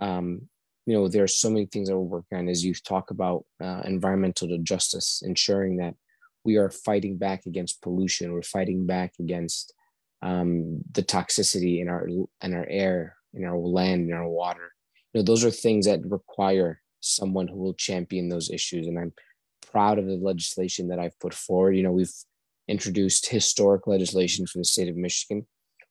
um, 0.00 0.48
you 0.86 0.94
know, 0.94 1.08
there 1.08 1.22
are 1.22 1.28
so 1.28 1.50
many 1.50 1.66
things 1.66 1.88
that 1.88 1.96
we're 1.96 2.18
working 2.18 2.38
on 2.38 2.48
as 2.48 2.64
you 2.64 2.74
talk 2.74 3.10
about 3.10 3.44
uh, 3.62 3.82
environmental 3.84 4.58
justice, 4.62 5.22
ensuring 5.24 5.76
that 5.76 5.94
we 6.44 6.56
are 6.56 6.70
fighting 6.70 7.16
back 7.18 7.46
against 7.46 7.82
pollution, 7.82 8.32
we're 8.32 8.42
fighting 8.42 8.86
back 8.86 9.14
against 9.20 9.72
um, 10.22 10.78
the 10.92 11.02
toxicity 11.02 11.80
in 11.80 11.88
our 11.88 12.06
in 12.40 12.54
our 12.54 12.66
air, 12.68 13.16
in 13.34 13.44
our 13.44 13.58
land, 13.58 14.08
in 14.08 14.14
our 14.14 14.28
water. 14.28 14.72
You 15.12 15.20
know 15.20 15.24
those 15.24 15.44
are 15.44 15.50
things 15.50 15.86
that 15.86 16.00
require 16.04 16.80
someone 17.00 17.48
who 17.48 17.56
will 17.56 17.74
champion 17.74 18.28
those 18.28 18.50
issues. 18.50 18.86
And 18.86 18.98
i'm 18.98 19.12
proud 19.70 19.98
of 19.98 20.06
the 20.06 20.16
legislation 20.16 20.88
that 20.88 20.98
i've 20.98 21.18
put 21.18 21.34
forward. 21.34 21.76
You 21.76 21.82
know 21.82 21.92
we've 21.92 22.14
introduced 22.68 23.28
historic 23.28 23.86
legislation 23.86 24.46
for 24.46 24.58
the 24.58 24.64
state 24.64 24.88
of 24.88 24.96
michigan 24.96 25.46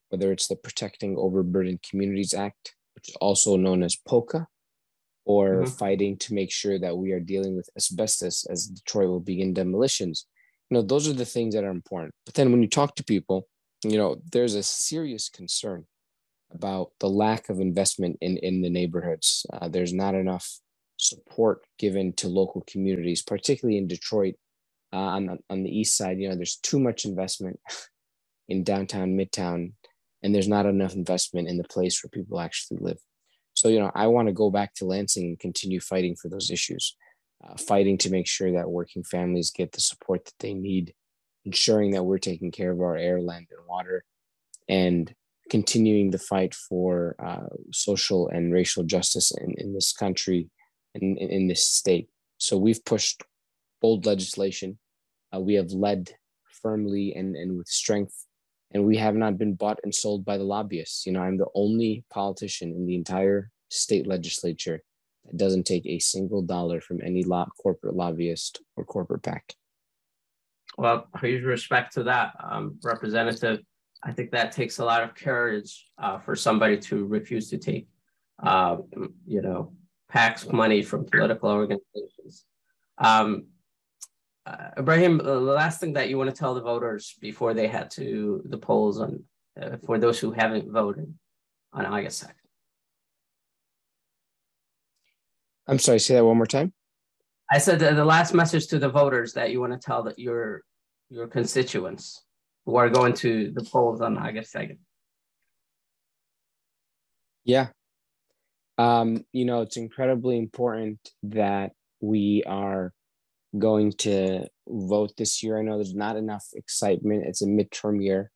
whether 0.09 0.31
it's 0.31 0.47
the 0.47 0.55
protecting 0.55 1.15
overburdened 1.17 1.81
communities 1.87 2.33
act 2.33 2.75
which 2.95 3.09
is 3.09 3.15
also 3.19 3.57
known 3.57 3.83
as 3.83 3.95
poca 4.07 4.47
or 5.25 5.49
mm-hmm. 5.49 5.65
fighting 5.65 6.17
to 6.17 6.33
make 6.33 6.51
sure 6.51 6.79
that 6.79 6.97
we 6.97 7.11
are 7.11 7.19
dealing 7.19 7.55
with 7.55 7.69
asbestos 7.75 8.45
as 8.49 8.67
detroit 8.67 9.09
will 9.09 9.19
begin 9.19 9.53
demolitions 9.53 10.27
you 10.71 10.77
know 10.77 10.81
those 10.81 11.07
are 11.07 11.13
the 11.13 11.25
things 11.25 11.53
that 11.53 11.63
are 11.63 11.69
important 11.69 12.13
but 12.25 12.33
then 12.33 12.51
when 12.51 12.63
you 12.63 12.67
talk 12.67 12.95
to 12.95 13.03
people 13.03 13.47
you 13.83 13.97
know 13.97 14.21
there's 14.31 14.55
a 14.55 14.63
serious 14.63 15.29
concern 15.29 15.85
about 16.53 16.91
the 16.99 17.09
lack 17.09 17.49
of 17.49 17.59
investment 17.59 18.17
in, 18.21 18.37
in 18.37 18.61
the 18.61 18.69
neighborhoods. 18.69 19.45
Uh, 19.53 19.67
there's 19.67 19.93
not 19.93 20.15
enough 20.15 20.59
support 20.97 21.65
given 21.79 22.13
to 22.13 22.27
local 22.27 22.63
communities, 22.67 23.21
particularly 23.21 23.77
in 23.77 23.87
Detroit 23.87 24.35
uh, 24.93 24.97
on, 24.97 25.39
on 25.49 25.63
the 25.63 25.69
east 25.69 25.97
side. 25.97 26.19
You 26.19 26.29
know, 26.29 26.35
there's 26.35 26.57
too 26.57 26.79
much 26.79 27.05
investment 27.05 27.59
in 28.49 28.63
downtown, 28.63 29.17
midtown, 29.17 29.73
and 30.23 30.33
there's 30.33 30.47
not 30.47 30.65
enough 30.65 30.93
investment 30.93 31.47
in 31.47 31.57
the 31.57 31.63
place 31.63 32.03
where 32.03 32.09
people 32.09 32.39
actually 32.39 32.77
live. 32.81 32.99
So, 33.53 33.67
you 33.67 33.79
know, 33.79 33.91
I 33.95 34.07
want 34.07 34.27
to 34.27 34.33
go 34.33 34.49
back 34.49 34.73
to 34.75 34.85
Lansing 34.85 35.25
and 35.25 35.39
continue 35.39 35.79
fighting 35.79 36.15
for 36.15 36.29
those 36.29 36.49
issues, 36.49 36.95
uh, 37.43 37.55
fighting 37.55 37.97
to 37.99 38.11
make 38.11 38.27
sure 38.27 38.51
that 38.51 38.69
working 38.69 39.03
families 39.03 39.51
get 39.51 39.71
the 39.71 39.81
support 39.81 40.25
that 40.25 40.39
they 40.39 40.53
need, 40.53 40.93
ensuring 41.45 41.91
that 41.91 42.03
we're 42.03 42.17
taking 42.17 42.51
care 42.51 42.71
of 42.71 42.79
our 42.81 42.95
air, 42.95 43.21
land, 43.21 43.47
and 43.51 43.65
water, 43.67 44.03
and 44.69 45.13
continuing 45.49 46.11
the 46.11 46.19
fight 46.19 46.53
for 46.53 47.15
uh, 47.19 47.47
social 47.71 48.27
and 48.29 48.53
racial 48.53 48.83
justice 48.83 49.31
in, 49.31 49.53
in 49.57 49.73
this 49.73 49.91
country 49.91 50.49
and 50.95 51.17
in, 51.17 51.29
in, 51.29 51.47
this 51.47 51.67
state. 51.67 52.09
So 52.37 52.57
we've 52.57 52.83
pushed 52.85 53.23
bold 53.81 54.05
legislation. 54.05 54.77
Uh, 55.35 55.39
we 55.39 55.55
have 55.55 55.71
led 55.71 56.11
firmly 56.61 57.13
and, 57.15 57.35
and 57.35 57.57
with 57.57 57.67
strength, 57.67 58.25
and 58.71 58.85
we 58.85 58.97
have 58.97 59.15
not 59.15 59.37
been 59.37 59.55
bought 59.55 59.79
and 59.83 59.93
sold 59.93 60.23
by 60.23 60.37
the 60.37 60.43
lobbyists. 60.43 61.05
You 61.05 61.13
know, 61.13 61.21
I'm 61.21 61.37
the 61.37 61.49
only 61.55 62.05
politician 62.09 62.71
in 62.71 62.85
the 62.85 62.95
entire 62.95 63.49
state 63.69 64.05
legislature 64.05 64.83
that 65.25 65.37
doesn't 65.37 65.65
take 65.65 65.85
a 65.85 65.99
single 65.99 66.41
dollar 66.41 66.81
from 66.81 67.01
any 67.03 67.23
lo- 67.23 67.49
corporate 67.61 67.95
lobbyist 67.95 68.61
or 68.75 68.83
corporate 68.83 69.23
PAC. 69.23 69.55
Well, 70.77 71.07
huge 71.19 71.43
respect 71.43 71.93
to 71.93 72.03
that, 72.03 72.33
um, 72.41 72.79
Representative. 72.83 73.59
I 74.03 74.11
think 74.11 74.31
that 74.31 74.51
takes 74.51 74.79
a 74.79 74.85
lot 74.85 75.03
of 75.03 75.13
courage 75.13 75.85
uh, 76.01 76.17
for 76.17 76.35
somebody 76.35 76.77
to 76.79 77.05
refuse 77.05 77.49
to 77.51 77.57
take, 77.57 77.87
uh, 78.41 78.77
you 79.27 79.41
know, 79.41 79.73
PACs 80.11 80.51
money 80.51 80.81
from 80.81 81.05
political 81.05 81.49
organizations. 81.49 82.45
Um, 82.97 83.47
uh, 84.45 84.69
Ibrahim, 84.79 85.19
the 85.19 85.39
last 85.39 85.79
thing 85.79 85.93
that 85.93 86.09
you 86.09 86.17
want 86.17 86.29
to 86.29 86.35
tell 86.35 86.55
the 86.55 86.61
voters 86.61 87.15
before 87.21 87.53
they 87.53 87.67
head 87.67 87.91
to 87.91 88.41
the 88.45 88.57
polls 88.57 88.99
on, 88.99 89.23
uh, 89.61 89.77
for 89.85 89.99
those 89.99 90.19
who 90.19 90.31
haven't 90.31 90.71
voted 90.71 91.13
on 91.73 91.85
August 91.85 92.23
2nd. 92.23 92.40
I'm 95.71 95.79
sorry, 95.79 95.99
say 95.99 96.15
that 96.15 96.25
one 96.25 96.35
more 96.35 96.45
time. 96.45 96.73
I 97.49 97.57
said 97.57 97.79
the 97.79 98.03
last 98.03 98.33
message 98.33 98.67
to 98.67 98.77
the 98.77 98.89
voters 98.89 99.33
that 99.33 99.51
you 99.51 99.61
want 99.61 99.71
to 99.71 99.79
tell 99.79 100.03
that 100.03 100.19
your 100.19 100.63
your 101.09 101.27
constituents 101.27 102.25
who 102.65 102.75
are 102.75 102.89
going 102.89 103.13
to 103.13 103.51
the 103.51 103.63
polls 103.63 104.01
on 104.01 104.17
August 104.17 104.53
2nd. 104.53 104.77
Yeah. 107.45 107.67
Um, 108.77 109.25
you 109.31 109.45
know, 109.45 109.61
it's 109.61 109.77
incredibly 109.77 110.37
important 110.37 110.99
that 111.23 111.71
we 112.01 112.43
are 112.45 112.93
going 113.57 113.93
to 113.99 114.47
vote 114.67 115.13
this 115.17 115.41
year. 115.41 115.57
I 115.57 115.61
know 115.61 115.75
there's 115.75 115.95
not 115.95 116.17
enough 116.17 116.45
excitement. 116.53 117.25
It's 117.25 117.41
a 117.41 117.47
midterm 117.47 118.03
year. 118.03 118.31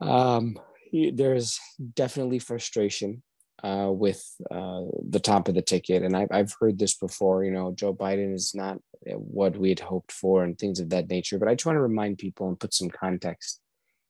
Um, 0.00 0.58
there's 0.92 1.58
definitely 1.94 2.38
frustration 2.38 3.22
uh, 3.62 3.90
with 3.90 4.24
uh, 4.50 4.82
the 5.08 5.20
top 5.20 5.48
of 5.48 5.54
the 5.54 5.62
ticket. 5.62 6.02
And 6.02 6.16
I've, 6.16 6.28
I've 6.30 6.54
heard 6.58 6.78
this 6.78 6.96
before, 6.96 7.44
you 7.44 7.50
know, 7.50 7.72
Joe 7.72 7.94
Biden 7.94 8.34
is 8.34 8.54
not 8.54 8.78
what 9.04 9.56
we 9.56 9.68
had 9.68 9.80
hoped 9.80 10.12
for 10.12 10.44
and 10.44 10.58
things 10.58 10.80
of 10.80 10.90
that 10.90 11.08
nature. 11.08 11.38
But 11.38 11.48
I 11.48 11.54
just 11.54 11.66
want 11.66 11.76
to 11.76 11.80
remind 11.80 12.18
people 12.18 12.48
and 12.48 12.58
put 12.58 12.74
some 12.74 12.90
context. 12.90 13.60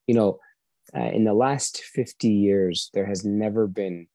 You 0.07 0.15
know, 0.15 0.41
Uh, 0.95 1.11
in 1.15 1.25
the 1.25 1.33
last 1.47 1.83
50 1.95 2.29
years, 2.29 2.91
there 2.93 3.07
has 3.07 3.25
never 3.25 3.67
been 3.69 4.09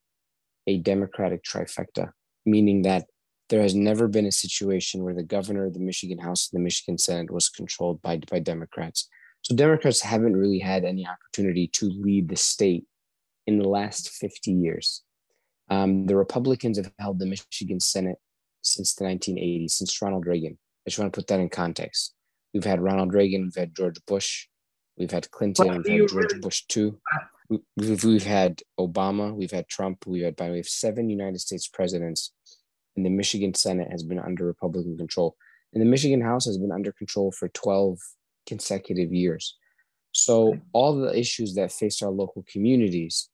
a 0.68 0.78
Democratic 0.78 1.42
trifecta, 1.44 2.12
meaning 2.46 2.84
that 2.84 3.06
there 3.50 3.62
has 3.62 3.74
never 3.74 4.08
been 4.08 4.26
a 4.28 4.32
situation 4.32 5.04
where 5.04 5.16
the 5.16 5.24
governor, 5.24 5.66
of 5.66 5.74
the 5.74 5.80
Michigan 5.90 6.20
House, 6.20 6.50
and 6.52 6.60
the 6.60 6.64
Michigan 6.64 6.98
Senate 6.98 7.32
was 7.32 7.50
controlled 7.50 8.02
by, 8.02 8.20
by 8.30 8.40
Democrats. 8.40 9.08
So 9.44 9.56
Democrats 9.56 10.02
haven't 10.02 10.36
really 10.36 10.60
had 10.60 10.84
any 10.84 11.08
opportunity 11.08 11.68
to 11.80 11.86
lead 11.86 12.28
the 12.28 12.36
state 12.36 12.86
in 13.48 13.58
the 13.58 13.70
last 13.70 14.10
50 14.10 14.52
years. 14.52 15.04
Um, 15.70 16.06
the 16.06 16.16
Republicans 16.16 16.78
have 16.78 16.92
held 17.00 17.20
the 17.20 17.26
Michigan 17.26 17.80
Senate 17.80 18.18
since 18.62 18.96
the 18.96 19.06
1980s, 19.06 19.72
since 19.72 20.02
Ronald 20.02 20.26
Reagan. 20.26 20.58
I 20.86 20.90
just 20.90 21.00
want 21.00 21.12
to 21.12 21.18
put 21.18 21.28
that 21.28 21.40
in 21.40 21.50
context. 21.50 22.14
We've 22.54 22.64
had 22.64 22.82
Ronald 22.82 23.14
Reagan, 23.14 23.44
we've 23.44 23.56
had 23.56 23.76
George 23.76 23.98
Bush, 24.08 24.48
we've 24.98 25.12
had 25.12 25.30
Clinton, 25.32 25.84
we've 25.84 26.00
had 26.00 26.10
George 26.10 26.42
Bush 26.42 26.64
too. 26.68 27.00
We've, 27.50 28.04
we've 28.04 28.26
had 28.26 28.62
Obama, 28.80 29.34
we've 29.34 29.52
had 29.52 29.68
Trump, 29.68 30.06
we've 30.06 30.24
had 30.24 30.36
we 30.40 30.58
have 30.58 30.68
seven 30.68 31.10
United 31.10 31.40
States 31.40 31.68
presidents, 31.68 32.32
and 32.96 33.06
the 33.06 33.10
Michigan 33.10 33.54
Senate 33.54 33.90
has 33.92 34.04
been 34.04 34.20
under 34.20 34.46
Republican 34.46 34.98
control, 34.98 35.36
and 35.74 35.82
the 35.82 35.86
Michigan 35.86 36.22
House 36.22 36.46
has 36.46 36.58
been 36.58 36.72
under 36.72 36.92
control 36.92 37.32
for 37.32 37.50
12 37.50 38.00
consecutive 38.46 39.14
years. 39.14 39.56
So 40.14 40.58
all 40.74 40.96
the 40.96 41.18
issues 41.18 41.54
that 41.56 41.72
face 41.72 42.02
our 42.02 42.10
local 42.10 42.44
communities 42.52 43.30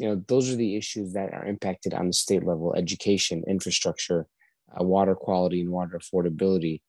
you 0.00 0.08
know 0.08 0.22
those 0.28 0.50
are 0.50 0.56
the 0.56 0.76
issues 0.76 1.12
that 1.12 1.32
are 1.34 1.44
impacted 1.44 1.92
on 1.92 2.06
the 2.06 2.12
state 2.12 2.44
level 2.44 2.74
education 2.74 3.44
infrastructure 3.46 4.26
uh, 4.78 4.82
water 4.82 5.14
quality 5.14 5.60
and 5.60 5.70
water 5.70 5.98
affordability 5.98 6.80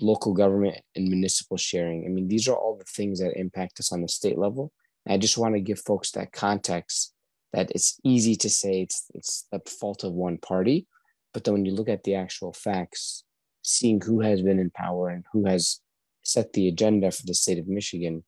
local 0.00 0.34
government 0.34 0.76
and 0.96 1.08
municipal 1.08 1.56
sharing. 1.56 2.04
I 2.04 2.08
mean 2.08 2.26
these 2.28 2.48
are 2.48 2.56
all 2.56 2.76
the 2.76 2.84
things 2.84 3.20
that 3.20 3.38
impact 3.38 3.78
us 3.78 3.92
on 3.92 4.02
the 4.02 4.08
state 4.08 4.36
level. 4.36 4.72
And 5.06 5.14
i 5.14 5.18
just 5.18 5.38
want 5.38 5.54
to 5.54 5.60
give 5.60 5.78
folks 5.78 6.10
that 6.12 6.32
context 6.32 7.14
that 7.52 7.70
it's 7.70 7.98
easy 8.04 8.36
to 8.36 8.50
say 8.50 8.82
it's 8.82 9.06
it's 9.14 9.46
the 9.50 9.60
fault 9.66 10.04
of 10.04 10.12
one 10.12 10.38
party 10.38 10.86
but 11.32 11.44
then 11.44 11.54
when 11.54 11.64
you 11.64 11.72
look 11.72 11.88
at 11.88 12.02
the 12.04 12.14
actual 12.14 12.52
facts 12.52 13.24
seeing 13.62 14.00
who 14.00 14.20
has 14.20 14.42
been 14.42 14.58
in 14.58 14.70
power 14.70 15.08
and 15.08 15.24
who 15.32 15.46
has 15.46 15.80
set 16.22 16.52
the 16.52 16.68
agenda 16.68 17.10
for 17.10 17.24
the 17.26 17.34
state 17.34 17.58
of 17.58 17.66
michigan 17.66 18.22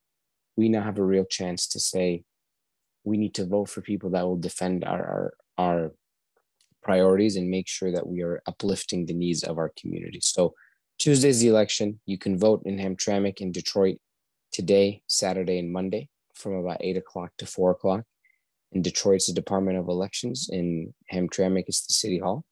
we 0.57 0.69
now 0.69 0.83
have 0.83 0.99
a 0.99 1.05
real 1.05 1.25
chance 1.25 1.67
to 1.69 1.79
say 1.79 2.25
we 3.05 3.17
need 3.17 3.35
to 3.35 3.47
vote 3.47 3.69
for 3.69 3.81
people 3.81 4.11
that 4.11 4.25
will 4.25 4.37
defend 4.37 4.85
our, 4.85 5.33
our, 5.59 5.67
our 5.67 5.93
priorities 6.83 7.37
and 7.37 7.49
make 7.49 7.69
sure 7.69 7.93
that 7.93 8.07
we 8.07 8.23
are 8.23 8.43
uplifting 8.47 9.07
the 9.07 9.15
needs 9.15 9.43
of 9.43 9.59
our 9.59 9.73
community. 9.81 10.21
So 10.23 10.55
Tuesday's 10.99 11.41
the 11.41 11.49
election. 11.49 12.01
You 12.07 12.19
can 12.19 12.39
vote 12.39 12.63
in 12.65 12.79
Hamtramck 12.79 13.41
in 13.41 13.53
Detroit 13.53 13.97
today, 14.53 15.03
Saturday, 15.09 15.59
and 15.59 15.73
Monday 15.73 16.09
from 16.35 16.55
about 16.55 16.79
eight 16.81 16.97
o'clock 16.97 17.33
to 17.39 17.47
four 17.47 17.73
o'clock. 17.73 18.05
In 18.73 18.83
Detroit, 18.83 19.17
it's 19.17 19.27
the 19.27 19.33
Department 19.33 19.79
of 19.79 19.89
Elections. 19.89 20.49
In 20.51 20.95
Hamtramck, 21.13 21.65
it's 21.67 21.87
the 21.87 21.93
City 21.93 22.19
Hall. 22.19 22.45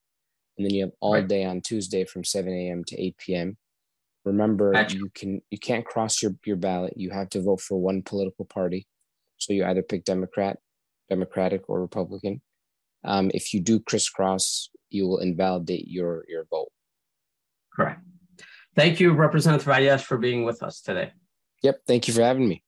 And 0.56 0.66
then 0.66 0.74
you 0.74 0.82
have 0.84 0.92
all 1.00 1.14
right. 1.14 1.26
day 1.26 1.44
on 1.44 1.60
Tuesday 1.60 2.04
from 2.04 2.24
7 2.24 2.52
a.m. 2.52 2.84
to 2.84 3.00
8 3.00 3.16
p.m. 3.18 3.56
Remember, 4.24 4.72
gotcha. 4.72 4.96
you 4.96 5.10
can 5.14 5.40
you 5.50 5.58
can't 5.58 5.86
cross 5.86 6.22
your, 6.22 6.32
your 6.44 6.56
ballot. 6.56 6.92
You 6.96 7.10
have 7.10 7.30
to 7.30 7.40
vote 7.40 7.62
for 7.62 7.78
one 7.78 8.02
political 8.02 8.44
party. 8.44 8.86
So 9.40 9.52
you 9.52 9.64
either 9.64 9.82
pick 9.82 10.04
Democrat, 10.04 10.58
Democratic, 11.08 11.68
or 11.68 11.80
Republican. 11.80 12.40
Um, 13.04 13.30
if 13.34 13.52
you 13.52 13.60
do 13.60 13.80
crisscross, 13.80 14.70
you 14.90 15.08
will 15.08 15.18
invalidate 15.18 15.88
your 15.88 16.24
your 16.28 16.44
vote. 16.50 16.70
Correct. 17.74 18.00
Thank 18.76 19.00
you, 19.00 19.12
Representative 19.12 19.66
Aiyash, 19.66 20.02
for 20.02 20.18
being 20.18 20.44
with 20.44 20.62
us 20.62 20.80
today. 20.80 21.12
Yep. 21.62 21.80
Thank 21.86 22.08
you 22.08 22.14
for 22.14 22.22
having 22.22 22.48
me. 22.48 22.62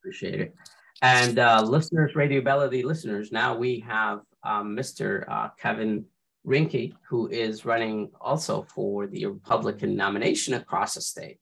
Appreciate 0.00 0.40
it. 0.40 0.54
And 1.02 1.38
uh, 1.38 1.62
listeners, 1.62 2.14
Radio 2.16 2.40
Baladi 2.40 2.82
listeners, 2.82 3.30
now 3.30 3.56
we 3.56 3.80
have 3.80 4.20
um, 4.42 4.74
Mr. 4.74 5.24
Uh, 5.28 5.48
Kevin 5.60 6.04
Rinke, 6.46 6.92
who 7.08 7.28
is 7.28 7.64
running 7.64 8.10
also 8.20 8.66
for 8.74 9.06
the 9.06 9.26
Republican 9.26 9.94
nomination 9.94 10.54
across 10.54 10.94
the 10.94 11.00
state. 11.00 11.38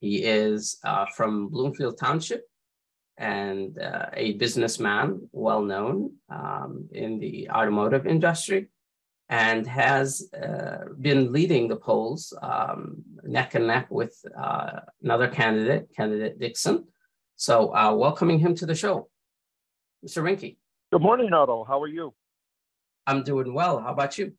He 0.00 0.24
is 0.24 0.78
uh, 0.84 1.06
from 1.16 1.48
Bloomfield 1.48 1.98
Township, 1.98 2.47
and 3.18 3.78
uh, 3.78 4.06
a 4.14 4.34
businessman, 4.34 5.28
well 5.32 5.62
known 5.62 6.12
um, 6.30 6.88
in 6.92 7.18
the 7.18 7.50
automotive 7.50 8.06
industry, 8.06 8.68
and 9.28 9.66
has 9.66 10.30
uh, 10.40 10.84
been 11.00 11.32
leading 11.32 11.68
the 11.68 11.76
polls 11.76 12.32
um, 12.40 13.02
neck 13.24 13.54
and 13.54 13.66
neck 13.66 13.88
with 13.90 14.16
uh, 14.40 14.80
another 15.02 15.28
candidate, 15.28 15.88
candidate 15.94 16.38
Dixon. 16.38 16.84
So, 17.36 17.74
uh, 17.74 17.92
welcoming 17.94 18.38
him 18.38 18.54
to 18.56 18.66
the 18.66 18.74
show, 18.74 19.08
Mr. 20.06 20.22
Rinke. 20.22 20.56
Good 20.92 21.02
morning, 21.02 21.32
Otto. 21.32 21.64
How 21.64 21.82
are 21.82 21.88
you? 21.88 22.14
I'm 23.06 23.22
doing 23.22 23.52
well. 23.52 23.80
How 23.80 23.92
about 23.92 24.16
you? 24.16 24.32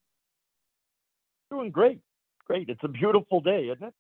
Doing 1.52 1.72
great. 1.72 2.00
Great. 2.46 2.70
It's 2.70 2.84
a 2.84 2.88
beautiful 2.88 3.42
day, 3.42 3.70
isn't 3.72 3.88
it? 3.88 3.94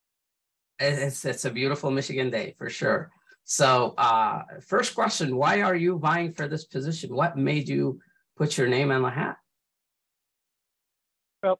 It's, 0.79 1.25
it's 1.25 1.45
a 1.45 1.51
beautiful 1.51 1.91
Michigan 1.91 2.29
day 2.29 2.55
for 2.57 2.69
sure. 2.69 3.11
So, 3.51 3.95
uh, 3.97 4.43
first 4.67 4.93
question 4.93 5.35
why 5.35 5.63
are 5.63 5.73
you 5.75 5.97
vying 5.97 6.33
for 6.33 6.47
this 6.47 6.65
position? 6.65 7.15
What 7.15 7.35
made 7.35 7.67
you 7.67 7.99
put 8.37 8.59
your 8.59 8.67
name 8.67 8.91
on 8.91 9.01
the 9.01 9.09
hat? 9.09 9.37
Well, 11.41 11.59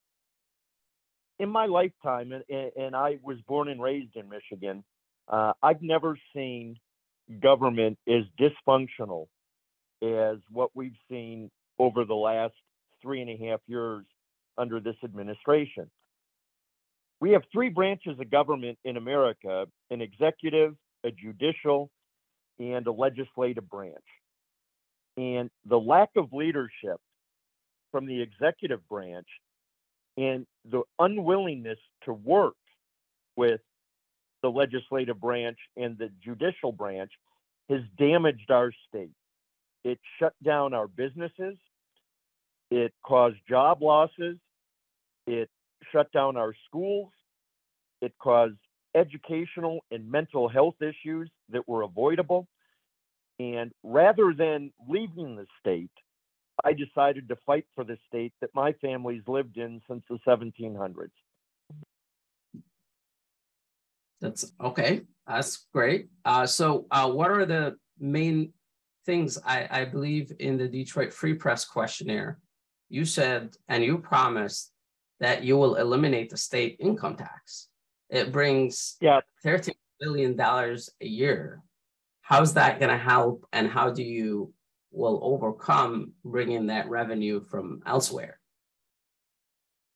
in 1.39 1.49
my 1.49 1.65
lifetime, 1.65 2.32
and, 2.32 2.71
and 2.78 2.95
I 2.95 3.17
was 3.23 3.39
born 3.47 3.69
and 3.69 3.82
raised 3.82 4.15
in 4.15 4.30
Michigan, 4.30 4.84
uh, 5.28 5.54
I've 5.63 5.82
never 5.82 6.15
seen 6.32 6.75
government 7.41 7.97
as 8.08 8.21
dysfunctional 8.39 9.25
as 10.04 10.38
what 10.52 10.69
we've 10.75 10.97
seen 11.10 11.49
over 11.80 12.06
the 12.06 12.13
last 12.13 12.54
three 13.02 13.19
and 13.21 13.32
a 13.32 13.49
half 13.49 13.62
years 13.65 14.06
under 14.60 14.80
this 14.80 14.95
administration. 15.04 15.89
We 17.19 17.32
have 17.32 17.41
three 17.52 17.69
branches 17.69 18.19
of 18.19 18.30
government 18.30 18.78
in 18.86 18.95
America 18.95 19.65
an 19.89 20.02
executive, 20.02 20.75
a 21.04 21.12
judicial, 21.12 21.90
and 22.60 22.86
a 22.88 22.92
legislative 22.92 23.70
branch. 23.70 23.96
And 25.18 25.50
the 25.66 25.80
lack 25.80 26.10
of 26.16 26.32
leadership 26.34 27.00
from 27.92 28.06
the 28.06 28.22
executive 28.22 28.88
branch 28.88 29.28
and 30.18 30.46
the 30.70 30.84
unwillingness 31.00 31.80
to 32.04 32.14
work 32.14 32.56
with 33.36 33.62
the 34.42 34.50
legislative 34.50 35.20
branch 35.20 35.58
and 35.78 35.98
the 35.98 36.10
judicial 36.24 36.72
branch 36.72 37.12
has 37.70 37.82
damaged 37.98 38.52
our 38.52 38.72
state. 38.88 39.12
It 39.84 40.00
shut 40.20 40.34
down 40.44 40.74
our 40.74 40.88
businesses. 40.88 41.58
It 42.72 42.94
caused 43.06 43.38
job 43.48 43.82
losses. 43.82 44.38
It 45.26 45.50
shut 45.92 46.12
down 46.12 46.38
our 46.38 46.54
schools. 46.68 47.12
It 48.02 48.14
caused 48.22 48.56
educational 48.95 49.82
and 49.91 50.10
mental 50.10 50.49
health 50.49 50.75
issues 50.82 51.30
that 51.49 51.67
were 51.67 51.84
avoidable. 51.84 52.47
And 53.39 53.71
rather 53.84 54.34
than 54.38 54.71
leaving 54.88 55.36
the 55.36 55.45
state, 55.60 55.91
I 56.63 56.73
decided 56.73 57.30
to 57.30 57.38
fight 57.45 57.65
for 57.73 57.84
the 57.84 57.97
state 58.08 58.34
that 58.41 58.49
my 58.54 58.73
family's 58.73 59.23
lived 59.28 59.58
in 59.58 59.82
since 59.88 60.04
the 60.10 60.19
1700s. 60.28 61.10
That's 64.19 64.52
okay. 64.60 65.02
That's 65.25 65.67
great. 65.73 66.10
Uh, 66.25 66.45
so, 66.45 66.86
uh, 66.91 67.10
what 67.10 67.32
are 67.32 67.45
the 67.45 67.78
main 67.97 68.52
things 69.06 69.38
I, 69.45 69.67
I 69.71 69.86
believe 69.86 70.34
in 70.39 70.58
the 70.58 70.67
Detroit 70.67 71.13
Free 71.13 71.36
Press 71.36 71.63
questionnaire? 71.63 72.39
You 72.89 73.06
said 73.06 73.56
and 73.69 73.84
you 73.84 73.99
promised 73.99 74.73
that 75.21 75.43
you 75.43 75.56
will 75.58 75.75
eliminate 75.75 76.30
the 76.30 76.38
state 76.38 76.78
income 76.80 77.15
tax. 77.15 77.68
It 78.10 78.32
brings 78.32 78.98
yeah. 79.02 79.22
$13 79.45 79.72
billion 80.00 80.39
a 80.39 81.06
year. 81.06 81.62
How's 82.22 82.54
that 82.56 82.80
going 82.80 82.91
to 82.91 82.98
help? 82.98 83.45
And 83.54 83.69
how 83.69 83.91
do 83.91 84.04
you 84.04 84.54
will 84.91 85.19
overcome 85.22 86.13
bringing 86.24 86.67
that 86.67 86.89
revenue 86.89 87.41
from 87.41 87.82
elsewhere? 87.86 88.39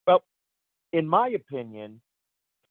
Well, 0.06 0.24
in 0.92 1.08
my 1.08 1.30
opinion, 1.30 2.02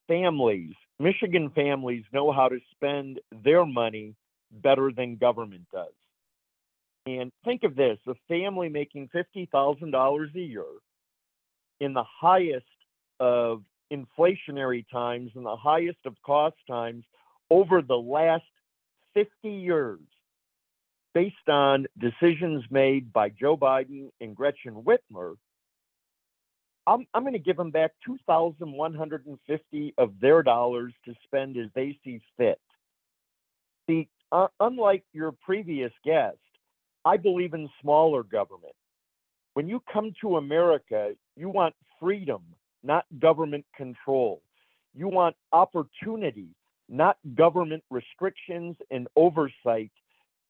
families, 0.07 0.75
Michigan 0.99 1.51
families 1.55 2.05
know 2.13 2.33
how 2.33 2.49
to 2.49 2.59
spend 2.73 3.21
their 3.45 3.65
money 3.67 4.15
better 4.51 4.91
than 4.95 5.17
government 5.17 5.67
does. 5.73 5.93
And 7.07 7.33
think 7.45 7.65
of 7.65 7.75
this 7.75 7.99
a 8.07 8.15
family 8.29 8.69
making 8.69 9.09
$50,000 9.15 10.35
a 10.35 10.39
year 10.39 10.65
in 11.81 11.95
the 11.95 12.05
highest 12.21 12.67
of 13.19 13.63
inflationary 13.93 14.85
times 14.91 15.31
and 15.35 15.45
the 15.45 15.57
highest 15.57 15.99
of 16.07 16.15
cost 16.25 16.57
times 16.69 17.05
over 17.51 17.83
the 17.83 17.95
last 17.95 18.45
50 19.15 19.31
years 19.49 20.01
based 21.15 21.49
on 21.49 21.87
decisions 21.99 22.65
made 22.71 23.13
by 23.13 23.29
Joe 23.29 23.57
Biden 23.57 24.11
and 24.21 24.35
Gretchen 24.35 24.83
Whitmer, 24.83 25.35
I'm, 26.87 27.07
I'm 27.15 27.23
going 27.23 27.35
to 27.35 27.39
give 27.39 27.57
them 27.57 27.71
back 27.71 27.93
2,150 28.07 29.95
of 29.99 30.13
their 30.21 30.43
dollars 30.43 30.93
to 31.05 31.15
spend 31.25 31.57
as 31.57 31.69
they 31.75 31.99
see 32.03 32.21
fit. 32.37 32.61
See, 33.89 34.09
uh, 34.33 34.49
unlike 34.59 35.05
your 35.13 35.33
previous 35.33 35.93
guest, 36.05 36.39
I 37.05 37.17
believe 37.19 37.55
in 37.55 37.69
smaller 37.81 38.23
government. 38.23 38.75
When 39.55 39.69
you 39.69 39.83
come 39.93 40.13
to 40.23 40.39
America, 40.39 41.13
you 41.37 41.51
want 41.51 41.75
freedom, 42.01 42.43
not 42.83 43.05
government 43.19 43.65
control. 43.77 44.43
You 44.95 45.09
want 45.09 45.37
opportunity, 45.53 46.49
not 46.89 47.17
government 47.35 47.83
restrictions 47.91 48.77
and 48.91 49.09
oversight. 49.17 49.91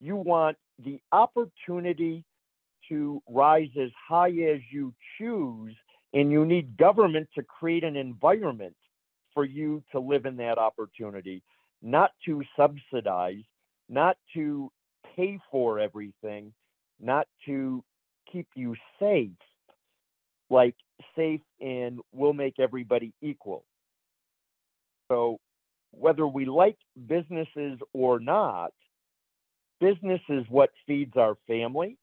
You 0.00 0.16
want 0.16 0.56
the 0.84 1.00
opportunity 1.12 2.24
to 2.88 3.22
rise 3.28 3.70
as 3.80 3.90
high 4.08 4.30
as 4.30 4.60
you 4.70 4.92
choose, 5.18 5.74
and 6.12 6.30
you 6.30 6.44
need 6.44 6.76
government 6.76 7.28
to 7.36 7.42
create 7.42 7.84
an 7.84 7.96
environment 7.96 8.74
for 9.32 9.44
you 9.44 9.82
to 9.92 10.00
live 10.00 10.26
in 10.26 10.36
that 10.36 10.58
opportunity, 10.58 11.42
not 11.80 12.10
to 12.26 12.42
subsidize, 12.56 13.42
not 13.88 14.16
to 14.34 14.70
pay 15.16 15.38
for 15.50 15.78
everything, 15.78 16.52
not 17.00 17.26
to 17.46 17.82
keep 18.30 18.46
you 18.54 18.74
safe, 18.98 19.30
like 20.52 20.76
safe 21.16 21.40
and 21.60 22.00
will 22.12 22.34
make 22.34 22.60
everybody 22.60 23.12
equal. 23.22 23.64
So, 25.10 25.38
whether 25.92 26.26
we 26.26 26.46
like 26.46 26.78
businesses 27.06 27.78
or 27.92 28.20
not, 28.20 28.72
business 29.80 30.20
is 30.28 30.44
what 30.48 30.70
feeds 30.86 31.16
our 31.16 31.36
family. 31.46 31.98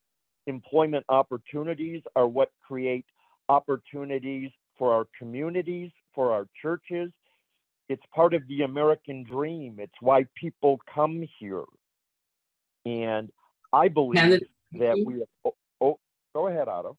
Employment 0.48 1.06
opportunities 1.10 2.04
are 2.16 2.28
what 2.28 2.52
create 2.68 3.06
opportunities 3.50 4.52
for 4.78 4.94
our 4.94 5.08
communities, 5.18 5.92
for 6.14 6.34
our 6.34 6.48
churches. 6.62 7.12
It's 7.90 8.04
part 8.14 8.34
of 8.34 8.48
the 8.48 8.64
American 8.64 9.24
dream. 9.24 9.78
It's 9.80 9.94
why 10.02 10.26
people 10.36 10.80
come 10.94 11.26
here. 11.40 11.64
And 12.86 13.32
I 13.74 13.88
believe 13.88 14.42
that 14.74 14.98
we 15.06 15.16
have, 15.16 15.28
oh, 15.46 15.56
oh, 15.82 16.00
go 16.36 16.48
ahead, 16.48 16.68
Otto. 16.68 16.98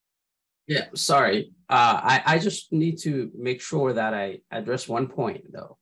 Yeah, 0.66 0.86
sorry. 0.94 1.52
Uh, 1.68 2.00
I, 2.02 2.22
I 2.26 2.38
just 2.38 2.72
need 2.72 2.98
to 3.02 3.30
make 3.36 3.60
sure 3.60 3.92
that 3.92 4.14
I 4.14 4.40
address 4.50 4.88
one 4.88 5.08
point 5.08 5.52
though. 5.52 5.78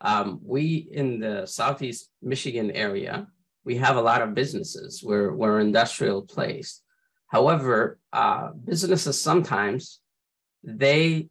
Um, 0.00 0.40
we 0.44 0.88
in 0.92 1.18
the 1.20 1.46
Southeast 1.46 2.10
Michigan 2.22 2.70
area, 2.70 3.26
we 3.64 3.76
have 3.76 3.96
a 3.96 4.02
lot 4.02 4.22
of 4.22 4.34
businesses. 4.34 5.02
We're, 5.02 5.32
we're 5.34 5.60
industrial 5.60 6.22
place. 6.22 6.82
However, 7.26 7.98
uh, 8.12 8.50
businesses 8.52 9.20
sometimes 9.20 10.00
they 10.62 11.28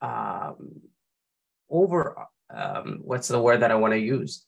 um, 0.00 0.80
over 1.68 2.26
um, 2.54 3.00
what's 3.02 3.28
the 3.28 3.40
word 3.40 3.60
that 3.60 3.70
I 3.70 3.76
want 3.76 3.92
to 3.92 3.98
use? 3.98 4.44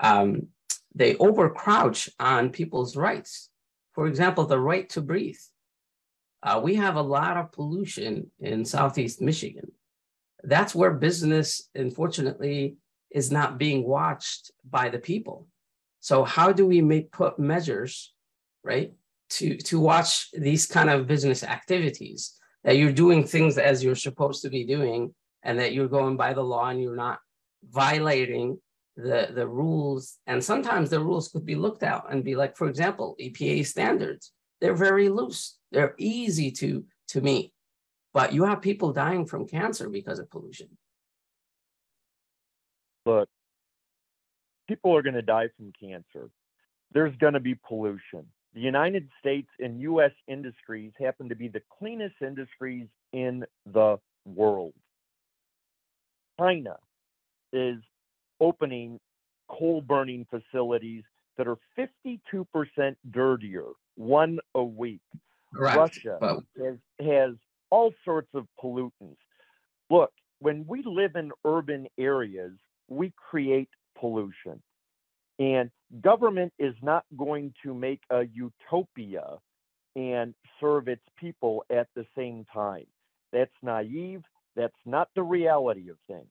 Um, 0.00 0.48
they 0.94 1.16
overcrouch 1.16 2.08
on 2.18 2.50
people's 2.50 2.96
rights. 2.96 3.50
For 3.94 4.06
example, 4.06 4.46
the 4.46 4.58
right 4.58 4.88
to 4.90 5.00
breathe. 5.00 5.36
Uh, 6.42 6.60
we 6.62 6.74
have 6.74 6.96
a 6.96 7.02
lot 7.02 7.36
of 7.36 7.52
pollution 7.52 8.30
in 8.40 8.64
Southeast 8.64 9.20
Michigan. 9.20 9.70
That's 10.42 10.74
where 10.74 10.92
business, 10.92 11.68
unfortunately, 11.74 12.76
is 13.10 13.30
not 13.30 13.58
being 13.58 13.84
watched 13.86 14.50
by 14.68 14.88
the 14.88 14.98
people. 14.98 15.46
So 16.00 16.24
how 16.24 16.52
do 16.52 16.66
we 16.66 16.80
make 16.80 17.12
put 17.12 17.38
measures, 17.38 18.12
right, 18.64 18.92
to 19.30 19.56
to 19.56 19.78
watch 19.78 20.30
these 20.32 20.66
kind 20.66 20.90
of 20.90 21.06
business 21.06 21.44
activities 21.44 22.32
that 22.64 22.76
you're 22.76 22.92
doing 22.92 23.24
things 23.24 23.56
as 23.56 23.82
you're 23.82 23.94
supposed 23.94 24.42
to 24.42 24.50
be 24.50 24.64
doing, 24.64 25.14
and 25.44 25.58
that 25.60 25.72
you're 25.72 25.88
going 25.88 26.16
by 26.16 26.32
the 26.32 26.42
law 26.42 26.68
and 26.68 26.80
you're 26.80 26.96
not 26.96 27.20
violating 27.70 28.58
the 28.96 29.30
the 29.32 29.46
rules. 29.46 30.18
And 30.26 30.42
sometimes 30.42 30.90
the 30.90 31.00
rules 31.00 31.28
could 31.28 31.46
be 31.46 31.54
looked 31.54 31.84
at 31.84 32.02
and 32.10 32.24
be 32.24 32.34
like, 32.34 32.56
for 32.56 32.68
example, 32.68 33.16
EPA 33.20 33.66
standards. 33.66 34.32
They're 34.60 34.74
very 34.74 35.08
loose. 35.08 35.56
They're 35.72 35.94
easy 35.98 36.50
to 36.52 36.84
to 37.08 37.20
meet, 37.20 37.52
but 38.14 38.32
you 38.32 38.44
have 38.44 38.62
people 38.62 38.92
dying 38.92 39.26
from 39.26 39.48
cancer 39.48 39.88
because 39.88 40.18
of 40.18 40.30
pollution. 40.30 40.68
Look, 43.04 43.28
people 44.68 44.96
are 44.96 45.02
going 45.02 45.14
to 45.14 45.22
die 45.22 45.48
from 45.56 45.72
cancer. 45.78 46.30
There's 46.92 47.16
going 47.16 47.34
to 47.34 47.40
be 47.40 47.54
pollution. 47.54 48.26
The 48.54 48.60
United 48.60 49.08
States 49.18 49.48
and 49.58 49.80
US 49.80 50.12
industries 50.28 50.92
happen 51.00 51.28
to 51.30 51.34
be 51.34 51.48
the 51.48 51.62
cleanest 51.78 52.16
industries 52.20 52.86
in 53.12 53.44
the 53.66 53.98
world. 54.26 54.74
China 56.38 56.76
is 57.52 57.78
opening 58.40 59.00
coal 59.48 59.80
burning 59.80 60.26
facilities 60.30 61.04
that 61.36 61.46
are 61.48 61.56
52% 61.78 62.96
dirtier, 63.10 63.64
one 63.96 64.38
a 64.54 64.62
week. 64.62 65.00
Right. 65.52 65.76
Russia 65.76 66.18
But 66.20 66.40
has, 66.58 66.76
has 67.00 67.34
all 67.70 67.92
sorts 68.04 68.28
of 68.34 68.46
pollutants. 68.62 69.16
Look, 69.90 70.12
when 70.40 70.64
we 70.66 70.82
live 70.84 71.16
in 71.16 71.32
urban 71.44 71.86
areas, 71.98 72.52
we 72.88 73.12
create 73.16 73.68
pollution. 73.98 74.62
And 75.38 75.70
government 76.00 76.52
is 76.58 76.74
not 76.82 77.04
going 77.16 77.54
to 77.64 77.74
make 77.74 78.00
a 78.10 78.22
utopia 78.24 79.38
and 79.96 80.34
serve 80.60 80.88
its 80.88 81.02
people 81.18 81.64
at 81.70 81.88
the 81.94 82.06
same 82.16 82.44
time. 82.52 82.86
That's 83.32 83.52
naive. 83.62 84.22
That's 84.56 84.74
not 84.84 85.08
the 85.14 85.22
reality 85.22 85.88
of 85.90 85.96
things. 86.06 86.28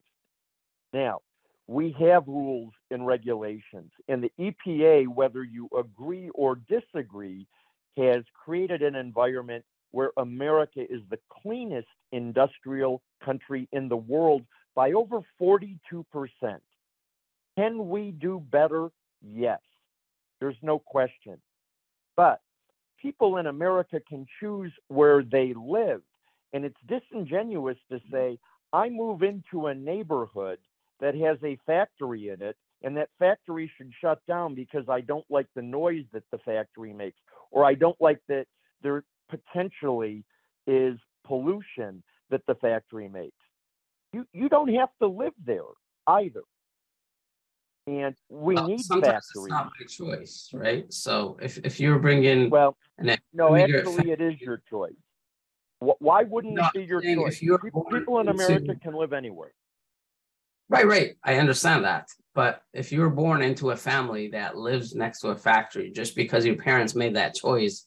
Now, 0.93 1.21
we 1.67 1.95
have 1.99 2.27
rules 2.27 2.73
and 2.89 3.07
regulations, 3.07 3.91
and 4.07 4.23
the 4.23 4.31
EPA, 4.39 5.07
whether 5.07 5.43
you 5.43 5.69
agree 5.77 6.29
or 6.35 6.55
disagree, 6.55 7.47
has 7.97 8.23
created 8.33 8.81
an 8.81 8.95
environment 8.95 9.65
where 9.91 10.11
America 10.17 10.81
is 10.81 11.01
the 11.09 11.19
cleanest 11.29 11.87
industrial 12.11 13.01
country 13.23 13.67
in 13.71 13.89
the 13.89 13.97
world 13.97 14.43
by 14.75 14.93
over 14.93 15.19
42%. 15.39 15.77
Can 17.57 17.89
we 17.89 18.11
do 18.11 18.39
better? 18.51 18.89
Yes, 19.21 19.59
there's 20.39 20.55
no 20.61 20.79
question. 20.79 21.37
But 22.15 22.41
people 23.01 23.37
in 23.37 23.47
America 23.47 23.99
can 24.07 24.25
choose 24.39 24.71
where 24.87 25.23
they 25.23 25.53
live. 25.53 26.01
And 26.53 26.65
it's 26.65 26.75
disingenuous 26.87 27.77
to 27.89 27.99
say, 28.11 28.37
I 28.73 28.89
move 28.89 29.23
into 29.23 29.67
a 29.67 29.75
neighborhood 29.75 30.59
that 30.99 31.15
has 31.15 31.37
a 31.43 31.57
factory 31.65 32.29
in 32.29 32.41
it, 32.41 32.57
and 32.83 32.97
that 32.97 33.09
factory 33.19 33.71
should 33.77 33.91
shut 34.01 34.19
down 34.27 34.55
because 34.55 34.85
I 34.89 35.01
don't 35.01 35.25
like 35.29 35.47
the 35.55 35.61
noise 35.61 36.05
that 36.13 36.23
the 36.31 36.39
factory 36.39 36.93
makes, 36.93 37.19
or 37.51 37.65
I 37.65 37.73
don't 37.75 37.99
like 38.01 38.19
that 38.27 38.45
there 38.81 39.03
potentially 39.29 40.23
is 40.67 40.97
pollution 41.25 42.03
that 42.29 42.41
the 42.47 42.55
factory 42.55 43.07
makes. 43.07 43.35
You, 44.13 44.25
you 44.33 44.49
don't 44.49 44.73
have 44.73 44.89
to 45.01 45.07
live 45.07 45.33
there 45.45 45.61
either. 46.07 46.41
And 47.87 48.15
we 48.29 48.55
Well, 48.55 48.67
need 48.67 48.81
sometimes 48.83 49.25
factories. 49.25 49.35
it's 49.35 49.49
not 49.49 49.71
my 49.79 49.85
choice, 49.87 50.49
right? 50.53 50.91
So 50.93 51.37
if, 51.41 51.57
if 51.59 51.79
you're 51.79 51.99
bringing 51.99 52.49
Well, 52.49 52.77
no, 53.33 53.55
actually, 53.55 54.11
it 54.11 54.21
is 54.21 54.39
your 54.39 54.61
choice. 54.69 54.93
Why 55.79 56.23
wouldn't 56.23 56.57
No, 56.57 56.65
it 56.65 56.73
be 56.73 56.83
your 56.83 57.01
choice? 57.01 57.41
you're 57.41 57.57
Pe- 57.57 57.69
People 57.91 58.19
in 58.19 58.27
America 58.27 58.75
can 58.81 58.93
live 58.93 59.13
anywhere. 59.13 59.51
Right, 60.69 60.85
right. 60.85 61.17
I 61.23 61.35
understand 61.35 61.85
that. 61.85 62.09
But 62.33 62.61
if 62.73 62.91
you 62.91 63.01
were 63.01 63.09
born 63.09 63.41
into 63.41 63.71
a 63.71 63.75
family 63.75 64.29
that 64.29 64.57
lives 64.57 64.95
next 64.95 65.19
to 65.19 65.29
a 65.29 65.35
factory 65.35 65.91
just 65.91 66.15
because 66.15 66.45
your 66.45 66.55
parents 66.55 66.95
made 66.95 67.15
that 67.15 67.35
choice, 67.35 67.85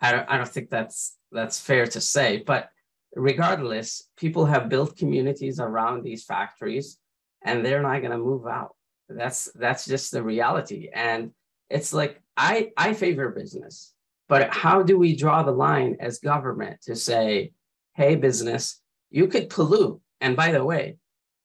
I 0.00 0.12
don't 0.12 0.28
I 0.28 0.36
don't 0.36 0.48
think 0.48 0.70
that's 0.70 1.16
that's 1.32 1.58
fair 1.58 1.86
to 1.86 2.00
say. 2.00 2.44
But 2.46 2.68
regardless, 3.14 4.08
people 4.16 4.46
have 4.46 4.68
built 4.68 4.96
communities 4.96 5.58
around 5.58 6.02
these 6.02 6.24
factories 6.24 6.98
and 7.42 7.64
they're 7.64 7.82
not 7.82 8.02
gonna 8.02 8.18
move 8.18 8.46
out. 8.46 8.76
That's 9.08 9.50
that's 9.54 9.86
just 9.86 10.12
the 10.12 10.22
reality. 10.22 10.88
And 10.92 11.32
it's 11.68 11.92
like 11.92 12.20
I 12.36 12.70
I 12.76 12.94
favor 12.94 13.30
business, 13.30 13.94
but 14.28 14.54
how 14.54 14.82
do 14.82 14.96
we 14.96 15.16
draw 15.16 15.42
the 15.42 15.52
line 15.52 15.96
as 15.98 16.18
government 16.18 16.82
to 16.82 16.94
say, 16.94 17.52
hey, 17.94 18.14
business, 18.14 18.80
you 19.10 19.26
could 19.26 19.50
pollute. 19.50 20.00
And 20.20 20.36
by 20.36 20.52
the 20.52 20.64
way, 20.64 20.98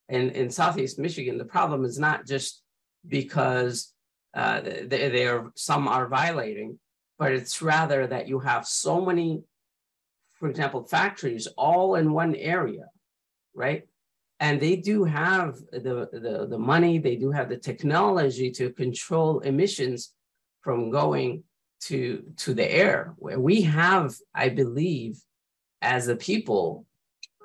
in, 0.10 0.30
in 0.32 0.50
Southeast 0.50 1.00
Michigan, 1.00 1.38
the 1.38 1.46
problem 1.46 1.86
is 1.86 1.98
not 1.98 2.26
just 2.26 2.62
because 3.08 3.94
uh, 4.34 4.62
they, 4.62 5.10
they 5.10 5.28
are 5.28 5.52
some 5.56 5.88
are 5.88 6.08
violating, 6.08 6.80
but 7.18 7.32
it's 7.32 7.62
rather 7.62 8.08
that 8.08 8.28
you 8.28 8.40
have 8.40 8.66
so 8.66 9.06
many, 9.06 9.44
for 10.34 10.50
example, 10.50 10.84
factories 10.84 11.48
all 11.58 11.96
in 11.96 12.14
one 12.14 12.36
area, 12.36 12.86
right? 13.54 13.88
And 14.40 14.60
they 14.60 14.76
do 14.76 15.04
have 15.04 15.58
the, 15.72 16.10
the, 16.12 16.48
the 16.50 16.58
money, 16.58 16.98
they 16.98 17.16
do 17.16 17.30
have 17.32 17.48
the 17.48 17.58
technology 17.58 18.50
to 18.52 18.72
control 18.72 19.40
emissions 19.42 20.14
from 20.62 20.90
going 20.90 21.44
to, 21.82 22.24
to 22.38 22.54
the 22.54 22.70
air. 22.70 23.14
Where 23.18 23.40
we 23.40 23.62
have, 23.62 24.16
I 24.34 24.50
believe, 24.50 25.20
as 25.82 26.08
a 26.08 26.16
people, 26.16 26.86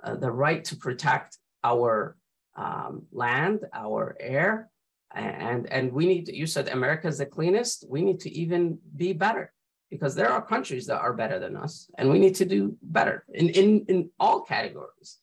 uh, 0.03 0.17
the 0.17 0.31
right 0.31 0.65
to 0.65 0.77
protect 0.77 1.39
our 1.65 2.17
um, 2.57 3.03
land, 3.13 3.61
our 3.73 4.17
air, 4.19 4.71
and 5.15 5.71
and 5.71 5.93
we 5.93 6.07
need 6.07 6.27
to, 6.27 6.37
you 6.37 6.47
said 6.47 6.69
america 6.69 7.07
is 7.07 7.19
the 7.19 7.27
cleanest 7.27 7.87
we 7.89 8.03
need 8.03 8.21
to 8.21 8.31
even 8.31 8.77
be 8.97 9.13
better 9.13 9.53
because 9.89 10.15
there 10.15 10.29
are 10.29 10.45
countries 10.45 10.85
that 10.87 10.99
are 10.99 11.15
better 11.15 11.39
than 11.39 11.57
us 11.57 11.89
and 11.97 12.11
we 12.11 12.19
need 12.19 12.35
to 12.35 12.45
do 12.45 12.77
better 12.83 13.25
in 13.33 13.49
in, 13.51 13.85
in 13.89 14.11
all 14.19 14.41
categories 14.41 15.19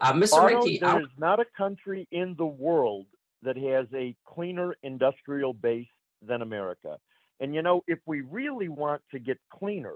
uh, 0.00 0.12
mr 0.12 0.34
Otto, 0.34 0.66
Rinke, 0.66 0.80
there 0.80 1.00
is 1.00 1.16
not 1.16 1.40
a 1.40 1.46
country 1.56 2.06
in 2.12 2.34
the 2.36 2.46
world 2.46 3.06
that 3.42 3.56
has 3.56 3.86
a 3.94 4.14
cleaner 4.26 4.76
industrial 4.82 5.52
base 5.52 5.88
than 6.26 6.42
America. 6.42 6.96
And 7.40 7.54
you 7.54 7.62
know, 7.62 7.82
if 7.86 7.98
we 8.06 8.20
really 8.20 8.68
want 8.68 9.02
to 9.10 9.18
get 9.18 9.38
cleaner, 9.52 9.94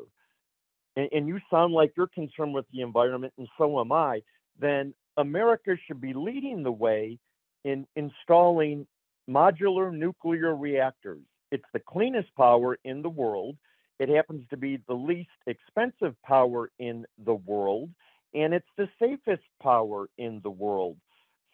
and, 0.97 1.09
and 1.13 1.29
you 1.29 1.39
sound 1.51 1.73
like 1.73 1.93
you're 1.97 2.09
concerned 2.09 2.55
with 2.55 2.67
the 2.73 2.81
environment, 2.81 3.33
and 3.39 3.49
so 3.57 3.81
am 3.81 3.93
I, 3.93 4.21
then 4.59 4.95
America 5.17 5.77
should 5.87 6.01
be 6.01 6.13
leading 6.15 6.63
the 6.63 6.73
way 6.73 7.19
in 7.65 7.87
installing 7.97 8.87
modular 9.29 9.93
nuclear 9.93 10.55
reactors. 10.55 11.23
It's 11.51 11.65
the 11.73 11.81
cleanest 11.81 12.29
power 12.37 12.79
in 12.85 13.03
the 13.03 13.09
world. 13.09 13.57
It 13.99 14.09
happens 14.09 14.45
to 14.51 14.57
be 14.57 14.83
the 14.89 14.95
least 14.95 15.31
expensive 15.47 16.15
power 16.23 16.71
in 16.79 17.07
the 17.25 17.35
world, 17.35 17.91
and 18.35 18.53
it's 18.53 18.69
the 18.77 18.89
safest 19.01 19.45
power 19.63 20.09
in 20.19 20.41
the 20.43 20.51
world 20.51 20.99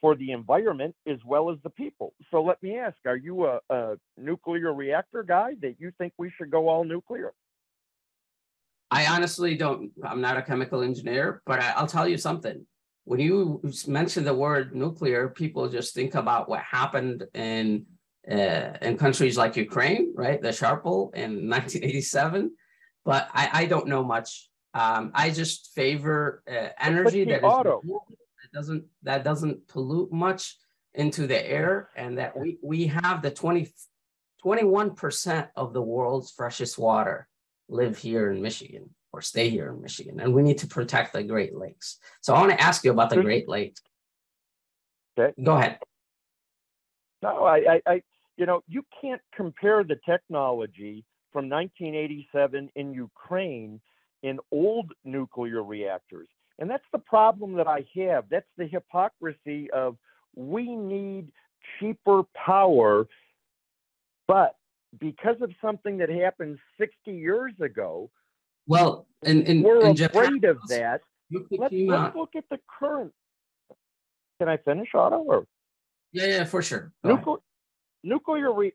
for 0.00 0.16
the 0.16 0.32
environment 0.32 0.96
as 1.06 1.18
well 1.24 1.50
as 1.50 1.58
the 1.62 1.70
people. 1.70 2.12
So 2.30 2.42
let 2.42 2.60
me 2.62 2.76
ask 2.76 2.96
are 3.06 3.16
you 3.16 3.46
a, 3.46 3.60
a 3.70 3.94
nuclear 4.18 4.74
reactor 4.74 5.22
guy 5.22 5.54
that 5.62 5.76
you 5.78 5.92
think 5.96 6.12
we 6.18 6.32
should 6.36 6.50
go 6.50 6.68
all 6.68 6.84
nuclear? 6.84 7.32
I 8.90 9.06
honestly 9.06 9.56
don't, 9.56 9.90
I'm 10.04 10.20
not 10.20 10.36
a 10.36 10.42
chemical 10.42 10.82
engineer, 10.82 11.40
but 11.46 11.60
I, 11.60 11.70
I'll 11.76 11.86
tell 11.86 12.06
you 12.06 12.18
something. 12.18 12.66
When 13.04 13.20
you 13.20 13.60
mention 13.86 14.24
the 14.24 14.34
word 14.34 14.74
nuclear, 14.74 15.28
people 15.28 15.68
just 15.68 15.94
think 15.94 16.14
about 16.14 16.48
what 16.48 16.60
happened 16.60 17.24
in 17.34 17.86
uh, 18.30 18.78
in 18.80 18.96
countries 18.96 19.36
like 19.36 19.56
Ukraine, 19.56 20.12
right? 20.14 20.40
The 20.40 20.50
Chernobyl 20.50 21.10
1987. 21.12 22.52
But 23.04 23.28
I, 23.34 23.50
I 23.52 23.64
don't 23.66 23.88
know 23.88 24.04
much. 24.04 24.48
Um, 24.74 25.10
I 25.14 25.30
just 25.30 25.74
favor 25.74 26.42
uh, 26.48 26.68
energy 26.78 27.24
that 27.24 27.38
is 27.38 27.44
auto- 27.44 27.82
that 27.82 28.52
doesn't 28.54 28.84
that 29.02 29.24
doesn't 29.24 29.66
pollute 29.66 30.12
much 30.12 30.56
into 30.94 31.26
the 31.26 31.50
air, 31.50 31.90
and 31.96 32.18
that 32.18 32.38
we 32.38 32.58
we 32.62 32.86
have 32.86 33.22
the 33.22 33.30
20, 33.30 33.72
21% 34.44 35.48
of 35.56 35.72
the 35.72 35.82
world's 35.82 36.30
freshest 36.30 36.78
water 36.78 37.28
live 37.68 37.98
here 37.98 38.30
in 38.30 38.40
Michigan 38.40 38.90
or 39.12 39.20
stay 39.20 39.50
here 39.50 39.70
in 39.70 39.82
Michigan, 39.82 40.20
and 40.20 40.34
we 40.34 40.42
need 40.42 40.58
to 40.58 40.66
protect 40.66 41.12
the 41.12 41.22
Great 41.22 41.54
Lakes. 41.54 41.98
So 42.20 42.34
I 42.34 42.40
want 42.40 42.52
to 42.52 42.60
ask 42.60 42.84
you 42.84 42.90
about 42.90 43.10
the 43.10 43.16
mm-hmm. 43.16 43.24
Great 43.24 43.48
Lakes. 43.48 43.82
Okay. 45.18 45.34
Go 45.42 45.56
ahead. 45.56 45.78
No, 47.22 47.44
I, 47.44 47.56
I, 47.56 47.82
I, 47.86 48.02
you 48.36 48.46
know, 48.46 48.62
you 48.66 48.84
can't 49.00 49.20
compare 49.34 49.84
the 49.84 49.96
technology 50.06 51.04
from 51.32 51.48
1987 51.48 52.70
in 52.74 52.94
Ukraine 52.94 53.80
in 54.22 54.38
old 54.50 54.92
nuclear 55.04 55.62
reactors. 55.62 56.28
And 56.58 56.70
that's 56.70 56.84
the 56.92 56.98
problem 56.98 57.54
that 57.54 57.66
I 57.66 57.84
have. 57.96 58.24
That's 58.30 58.46
the 58.56 58.66
hypocrisy 58.66 59.70
of 59.70 59.96
we 60.34 60.74
need 60.74 61.32
cheaper 61.78 62.22
power, 62.34 63.06
but 64.26 64.56
because 64.98 65.36
of 65.40 65.50
something 65.60 65.98
that 65.98 66.08
happened 66.08 66.58
60 66.78 67.12
years 67.12 67.52
ago, 67.60 68.10
Well, 68.66 69.06
in 69.22 69.42
in, 69.42 69.62
we're 69.62 69.86
in 69.86 69.96
Japan, 69.96 70.24
afraid 70.24 70.44
of 70.44 70.58
that. 70.68 71.00
Let's, 71.50 71.72
let's 71.72 72.16
look 72.16 72.30
at 72.36 72.44
the 72.50 72.58
current. 72.78 73.12
Can 74.38 74.48
I 74.48 74.56
finish, 74.58 74.88
Otto? 74.94 75.18
Or 75.18 75.46
yeah, 76.12 76.26
yeah, 76.26 76.44
for 76.44 76.62
sure. 76.62 76.92
Go 77.04 77.10
nuclear, 77.10 77.38
nuclear 78.02 78.52
re- 78.52 78.72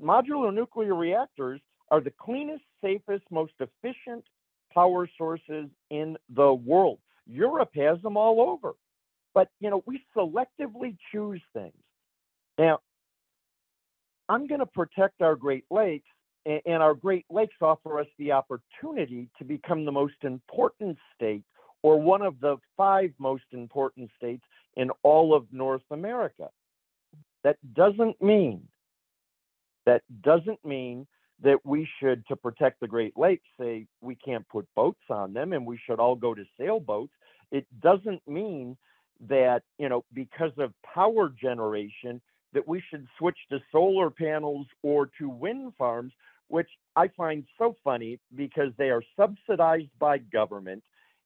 modular 0.00 0.54
nuclear 0.54 0.94
reactors 0.94 1.60
are 1.90 2.00
the 2.00 2.12
cleanest, 2.20 2.64
safest, 2.82 3.24
most 3.30 3.52
efficient 3.60 4.24
power 4.72 5.08
sources 5.16 5.68
in 5.90 6.16
the 6.34 6.52
world. 6.52 6.98
Europe 7.26 7.70
has 7.74 8.00
them 8.02 8.16
all 8.16 8.40
over. 8.40 8.74
But, 9.34 9.48
you 9.60 9.70
know, 9.70 9.82
we 9.86 10.02
selectively 10.16 10.96
choose 11.12 11.42
things. 11.52 11.72
Now, 12.58 12.80
I'm 14.28 14.46
going 14.46 14.60
to 14.60 14.66
protect 14.66 15.22
our 15.22 15.36
Great 15.36 15.64
Lakes, 15.70 16.08
and 16.46 16.82
our 16.82 16.94
Great 16.94 17.26
Lakes 17.30 17.56
offer 17.60 18.00
us 18.00 18.06
the 18.18 18.32
opportunity 18.32 19.28
to 19.38 19.44
become 19.44 19.84
the 19.84 19.92
most 19.92 20.14
important 20.22 20.96
state 21.14 21.44
or 21.82 22.00
one 22.00 22.22
of 22.22 22.40
the 22.40 22.56
five 22.76 23.12
most 23.18 23.44
important 23.52 24.10
states 24.16 24.44
in 24.76 24.90
all 25.02 25.34
of 25.34 25.46
North 25.52 25.82
America. 25.90 26.48
That 27.44 27.56
doesn't 27.74 28.20
mean 28.20 28.68
that 29.88 30.02
doesn't 30.22 30.62
mean 30.66 31.06
that 31.42 31.64
we 31.64 31.88
should, 31.98 32.26
to 32.26 32.36
protect 32.36 32.78
the 32.78 32.86
Great 32.86 33.16
Lakes, 33.16 33.46
say 33.58 33.86
we 34.02 34.14
can't 34.16 34.46
put 34.48 34.68
boats 34.76 35.00
on 35.08 35.32
them 35.32 35.54
and 35.54 35.64
we 35.64 35.78
should 35.86 35.98
all 35.98 36.14
go 36.14 36.34
to 36.34 36.44
sailboats. 36.60 37.12
It 37.50 37.66
doesn't 37.80 38.20
mean 38.28 38.76
that, 39.28 39.62
you 39.78 39.88
know, 39.88 40.04
because 40.12 40.52
of 40.58 40.74
power 40.82 41.30
generation, 41.40 42.20
that 42.52 42.66
we 42.66 42.82
should 42.88 43.06
switch 43.18 43.38
to 43.50 43.60
solar 43.70 44.10
panels 44.10 44.66
or 44.82 45.10
to 45.18 45.28
wind 45.28 45.72
farms, 45.76 46.12
which 46.48 46.68
I 46.96 47.08
find 47.08 47.44
so 47.58 47.76
funny 47.84 48.18
because 48.34 48.72
they 48.78 48.90
are 48.90 49.02
subsidized 49.16 49.90
by 49.98 50.18
government. 50.18 50.82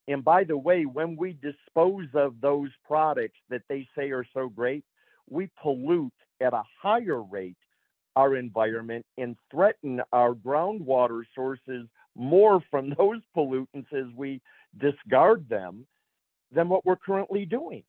And 0.08 0.24
by 0.24 0.44
the 0.44 0.56
way, 0.56 0.84
when 0.84 1.16
we 1.16 1.38
dispose 1.40 2.08
of 2.14 2.40
those 2.40 2.70
products 2.86 3.38
that 3.50 3.62
they 3.68 3.86
say 3.96 4.10
are 4.10 4.26
so 4.34 4.48
great, 4.48 4.84
we 5.30 5.48
pollute 5.62 6.12
at 6.40 6.52
a 6.52 6.62
higher 6.80 7.22
rate 7.22 7.56
our 8.16 8.36
environment 8.36 9.06
and 9.16 9.36
threaten 9.50 10.00
our 10.12 10.34
groundwater 10.34 11.22
sources 11.34 11.86
more 12.14 12.60
from 12.70 12.94
those 12.98 13.20
pollutants 13.36 13.92
as 13.92 14.12
we 14.16 14.40
discard 14.78 15.48
them 15.48 15.86
than 16.50 16.68
what 16.68 16.84
we're 16.84 16.96
currently 16.96 17.46
doing. 17.46 17.82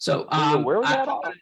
So 0.00 0.26
um, 0.30 0.66
of 0.66 0.84
I- 0.84 0.96
that? 0.96 1.08
Otto? 1.08 1.32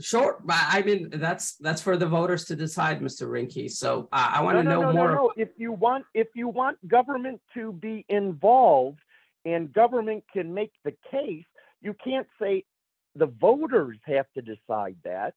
Sure, 0.00 0.40
but 0.44 0.56
I 0.56 0.82
mean 0.82 1.10
that's 1.14 1.56
that's 1.56 1.82
for 1.82 1.96
the 1.96 2.06
voters 2.06 2.44
to 2.44 2.54
decide, 2.54 3.00
Mr. 3.00 3.26
Rinke. 3.28 3.68
So 3.68 4.08
uh, 4.12 4.30
I 4.34 4.42
want 4.42 4.56
to 4.58 4.62
no, 4.62 4.70
no, 4.70 4.80
know 4.80 4.92
no, 4.92 4.96
more. 4.96 5.08
No, 5.08 5.14
no. 5.14 5.32
If 5.36 5.48
you 5.56 5.72
want, 5.72 6.04
if 6.14 6.28
you 6.36 6.46
want 6.46 6.78
government 6.86 7.40
to 7.54 7.72
be 7.72 8.06
involved, 8.08 9.00
and 9.44 9.72
government 9.72 10.22
can 10.32 10.54
make 10.54 10.70
the 10.84 10.94
case, 11.10 11.44
you 11.82 11.96
can't 12.04 12.28
say 12.40 12.64
the 13.16 13.26
voters 13.26 13.98
have 14.04 14.26
to 14.36 14.40
decide 14.40 14.94
that. 15.02 15.34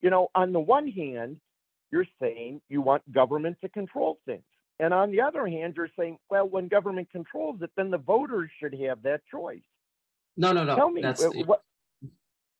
You 0.00 0.08
know, 0.08 0.28
on 0.34 0.54
the 0.54 0.60
one 0.60 0.88
hand, 0.88 1.36
you're 1.92 2.08
saying 2.22 2.62
you 2.70 2.80
want 2.80 3.02
government 3.12 3.58
to 3.60 3.68
control 3.68 4.18
things, 4.24 4.44
and 4.78 4.94
on 4.94 5.10
the 5.10 5.20
other 5.20 5.46
hand, 5.46 5.74
you're 5.76 5.90
saying, 5.98 6.16
well, 6.30 6.48
when 6.48 6.68
government 6.68 7.10
controls 7.12 7.60
it, 7.60 7.70
then 7.76 7.90
the 7.90 7.98
voters 7.98 8.48
should 8.58 8.72
have 8.80 9.02
that 9.02 9.20
choice. 9.30 9.60
No, 10.40 10.52
no, 10.52 10.64
no. 10.64 10.74
Tell 10.74 10.90
me, 10.90 11.02
That's 11.02 11.22
what? 11.44 11.60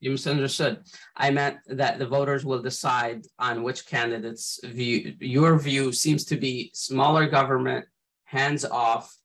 you 0.01 0.11
misunderstood. 0.11 0.83
I 1.17 1.31
meant 1.31 1.57
that 1.67 1.99
the 1.99 2.07
voters 2.07 2.45
will 2.45 2.61
decide 2.61 3.25
on 3.39 3.63
which 3.63 3.87
candidates 3.87 4.61
view. 4.63 5.15
Your 5.19 5.59
view 5.59 5.91
seems 5.91 6.27
to 6.27 6.37
be 6.37 6.71
smaller 6.75 7.27
government, 7.27 7.87
hands 8.25 8.67
off, 8.67 9.17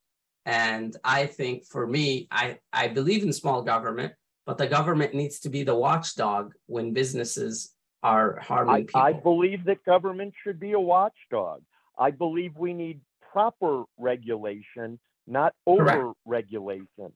and 0.46 0.96
I 1.04 1.26
think 1.26 1.66
for 1.66 1.86
me, 1.86 2.30
I 2.32 2.60
I 2.72 2.88
believe 2.88 3.24
in 3.24 3.34
small 3.34 3.62
government, 3.62 4.14
but 4.46 4.58
the 4.58 4.68
government 4.68 5.14
needs 5.14 5.40
to 5.42 5.50
be 5.50 5.64
the 5.64 5.76
watchdog 5.76 6.54
when 6.68 6.94
businesses 6.94 7.74
are 8.04 8.40
harming 8.40 8.76
I, 8.76 8.80
people. 8.84 9.02
I 9.02 9.14
believe 9.14 9.66
that 9.66 9.84
government 9.84 10.34
should 10.44 10.62
be 10.62 10.72
a 10.72 10.80
watchdog. 10.80 11.62
I 12.00 12.12
believe 12.12 12.56
we 12.56 12.74
need 12.74 13.02
proper 13.34 13.84
regulation, 13.98 14.98
not 15.28 15.54
over 15.68 16.14
regulation. 16.26 17.12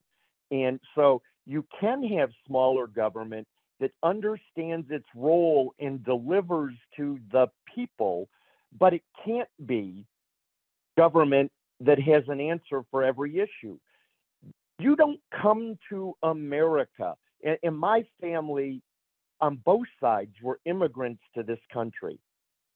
And 0.52 0.80
so 0.96 1.22
you 1.50 1.66
can 1.80 2.04
have 2.04 2.30
smaller 2.46 2.86
government 2.86 3.48
that 3.80 3.90
understands 4.04 4.86
its 4.92 5.08
role 5.16 5.74
and 5.80 6.04
delivers 6.06 6.76
to 6.96 7.18
the 7.32 7.48
people, 7.74 8.30
but 8.78 8.94
it 8.94 9.02
can't 9.26 9.50
be 9.66 10.06
government 10.96 11.52
that 11.80 12.00
has 12.00 12.24
an 12.28 12.40
answer 12.40 12.84
for 12.92 13.04
every 13.04 13.40
issue. 13.40 13.80
You 14.78 14.96
don't 14.96 15.20
come 15.42 15.80
to 15.90 16.14
America, 16.22 17.16
and, 17.44 17.76
my 17.76 18.06
family 18.22 18.84
on 19.42 19.56
both 19.66 19.88
sides 20.00 20.36
were 20.44 20.60
immigrants 20.66 21.24
to 21.34 21.42
this 21.42 21.60
country. 21.74 22.20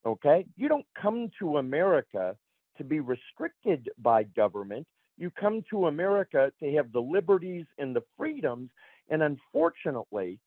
Okay? 0.04 0.46
You 0.56 0.68
don't 0.68 0.86
come 1.00 1.30
to 1.38 1.58
America 1.58 2.34
to 2.78 2.84
be 2.84 2.98
restricted 2.98 3.88
by 3.98 4.24
government. 4.24 4.84
You 5.16 5.30
come 5.30 5.62
to 5.70 5.86
America 5.86 6.52
to 6.60 6.72
have 6.72 6.92
the 6.92 7.00
liberties 7.00 7.66
and 7.78 7.94
the 7.94 8.02
freedoms. 8.16 8.70
And 9.08 9.22
unfortunately, 9.22 10.38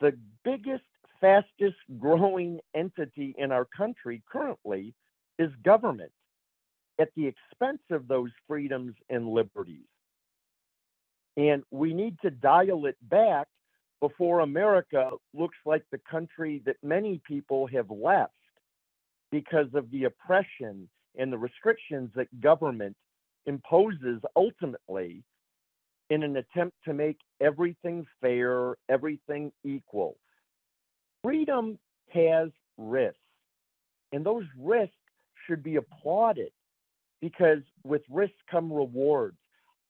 the 0.00 0.16
biggest, 0.44 0.84
fastest 1.20 1.76
growing 1.98 2.60
entity 2.74 3.34
in 3.38 3.52
our 3.52 3.64
country 3.64 4.22
currently 4.30 4.94
is 5.38 5.50
government 5.64 6.12
at 7.00 7.10
the 7.16 7.26
expense 7.26 7.82
of 7.90 8.08
those 8.08 8.30
freedoms 8.46 8.94
and 9.08 9.28
liberties. 9.28 9.86
And 11.36 11.62
we 11.70 11.94
need 11.94 12.16
to 12.22 12.30
dial 12.30 12.86
it 12.86 12.96
back 13.02 13.46
before 14.00 14.40
America 14.40 15.10
looks 15.34 15.56
like 15.64 15.84
the 15.90 16.00
country 16.10 16.62
that 16.66 16.76
many 16.82 17.20
people 17.26 17.66
have 17.68 17.90
left 17.90 18.32
because 19.30 19.68
of 19.74 19.90
the 19.90 20.04
oppression 20.04 20.88
and 21.16 21.32
the 21.32 21.38
restrictions 21.38 22.10
that 22.14 22.40
government 22.40 22.96
imposes 23.48 24.20
ultimately 24.36 25.24
in 26.10 26.22
an 26.22 26.36
attempt 26.36 26.76
to 26.84 26.94
make 26.94 27.18
everything 27.40 28.06
fair, 28.20 28.76
everything 28.88 29.52
equal. 29.64 30.16
Freedom 31.22 31.78
has 32.12 32.48
risks, 32.76 33.18
and 34.12 34.24
those 34.24 34.44
risks 34.58 34.94
should 35.46 35.62
be 35.62 35.76
applauded 35.76 36.50
because 37.20 37.58
with 37.84 38.02
risks 38.10 38.36
come 38.50 38.72
rewards, 38.72 39.36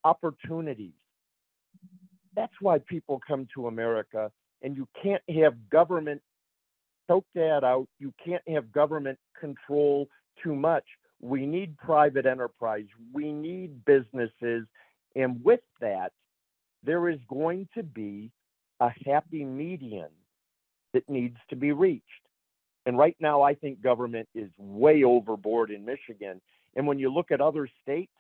opportunities. 0.04 0.92
That's 2.34 2.54
why 2.60 2.78
people 2.78 3.20
come 3.26 3.46
to 3.54 3.66
America, 3.66 4.30
and 4.62 4.76
you 4.76 4.88
can't 5.02 5.22
have 5.42 5.68
government 5.70 6.22
choke 7.08 7.26
that 7.34 7.64
out. 7.64 7.88
You 7.98 8.12
can't 8.24 8.42
have 8.48 8.72
government 8.72 9.18
control 9.38 10.08
too 10.42 10.54
much. 10.54 10.84
We 11.20 11.46
need 11.46 11.76
private 11.78 12.26
enterprise. 12.26 12.86
We 13.12 13.32
need 13.32 13.84
businesses. 13.84 14.66
And 15.16 15.42
with 15.44 15.60
that, 15.80 16.12
there 16.84 17.08
is 17.08 17.18
going 17.28 17.68
to 17.74 17.82
be 17.82 18.30
a 18.80 18.90
happy 19.04 19.44
median 19.44 20.10
that 20.94 21.08
needs 21.08 21.36
to 21.50 21.56
be 21.56 21.72
reached. 21.72 22.04
And 22.86 22.96
right 22.96 23.16
now, 23.20 23.42
I 23.42 23.54
think 23.54 23.82
government 23.82 24.28
is 24.34 24.50
way 24.56 25.02
overboard 25.04 25.70
in 25.70 25.84
Michigan. 25.84 26.40
And 26.76 26.86
when 26.86 26.98
you 26.98 27.12
look 27.12 27.30
at 27.30 27.40
other 27.40 27.68
states 27.82 28.12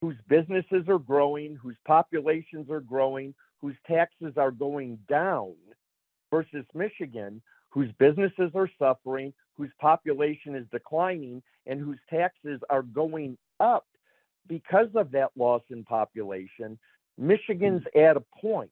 whose 0.00 0.16
businesses 0.28 0.84
are 0.88 0.98
growing, 0.98 1.56
whose 1.56 1.76
populations 1.86 2.70
are 2.70 2.80
growing, 2.80 3.34
whose 3.60 3.76
taxes 3.86 4.34
are 4.36 4.50
going 4.50 4.98
down 5.08 5.54
versus 6.30 6.64
Michigan, 6.74 7.40
whose 7.70 7.90
businesses 7.98 8.50
are 8.54 8.70
suffering, 8.78 9.32
whose 9.56 9.70
population 9.80 10.54
is 10.54 10.66
declining, 10.72 11.42
and 11.66 11.80
whose 11.80 11.98
taxes 12.10 12.60
are 12.70 12.82
going 12.82 13.36
up 13.60 13.86
because 14.48 14.88
of 14.94 15.10
that 15.12 15.30
loss 15.36 15.62
in 15.70 15.84
population, 15.84 16.78
Michigan's 17.18 17.82
at 17.94 18.16
a 18.16 18.22
point. 18.40 18.70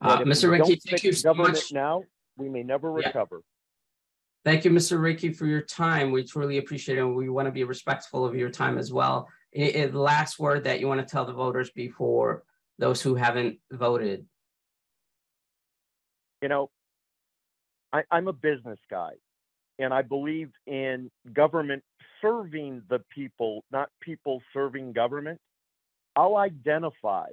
Uh, 0.00 0.18
Mr. 0.18 0.48
Rinke, 0.50 0.80
thank 0.82 1.04
you 1.04 1.12
so 1.12 1.30
government 1.30 1.54
much. 1.54 1.72
now, 1.72 2.02
we 2.36 2.48
may 2.48 2.62
never 2.62 2.88
Yeah. 3.00 3.06
recover. 3.08 3.42
Thank 4.44 4.64
you, 4.64 4.70
Mr. 4.70 4.98
Rinke, 4.98 5.34
for 5.34 5.46
your 5.46 5.62
time. 5.62 6.12
We 6.12 6.22
truly 6.22 6.58
appreciate 6.58 6.98
it. 6.98 7.00
and 7.00 7.16
We 7.16 7.28
want 7.28 7.46
to 7.46 7.52
be 7.52 7.64
respectful 7.64 8.24
of 8.24 8.36
your 8.36 8.50
time 8.50 8.78
as 8.78 8.92
well. 8.92 9.28
I- 9.56 9.72
I- 9.74 9.86
the 9.86 9.98
last 9.98 10.38
word 10.38 10.64
that 10.64 10.80
you 10.80 10.86
want 10.86 11.00
to 11.00 11.06
tell 11.10 11.24
the 11.24 11.32
voters 11.32 11.70
before 11.70 12.44
those 12.78 13.02
who 13.02 13.14
haven't 13.16 13.60
voted. 13.70 14.28
you 16.42 16.48
know, 16.50 16.70
I, 17.96 18.02
I'm 18.10 18.28
a 18.28 18.32
business 18.32 18.78
guy, 18.90 19.12
and 19.78 19.94
I 19.94 20.02
believe 20.02 20.50
in 20.66 21.10
government 21.32 21.82
serving 22.20 22.82
the 22.90 23.00
people, 23.14 23.64
not 23.72 23.88
people 24.02 24.42
serving 24.52 24.92
government. 24.92 25.40
I'll 26.14 26.36
identify 26.36 27.28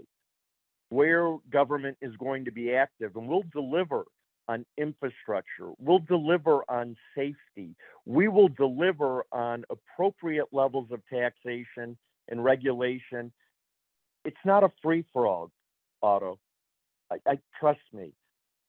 where 0.88 1.36
government 1.52 1.98
is 2.02 2.16
going 2.18 2.46
to 2.46 2.52
be 2.52 2.74
active, 2.74 3.16
and 3.18 3.28
we'll 3.28 3.44
deliver 3.52 4.06
on 4.48 4.66
infrastructure. 4.78 5.72
We'll 5.80 6.00
deliver 6.00 6.62
on 6.70 6.96
safety. 7.16 7.76
We 8.06 8.30
will 8.30 8.50
deliver 8.50 9.26
on 9.34 9.66
appropriate 9.70 10.48
levels 10.54 10.88
of 10.92 11.02
taxation 11.12 11.98
and 12.30 12.44
regulation. 12.44 13.34
It's 14.24 14.46
not 14.46 14.64
a 14.64 14.72
free 14.82 15.04
for 15.12 15.28
all, 15.28 15.52
Otto. 16.02 16.40
I, 17.12 17.18
I 17.28 17.40
trust 17.60 17.82
me. 17.92 18.14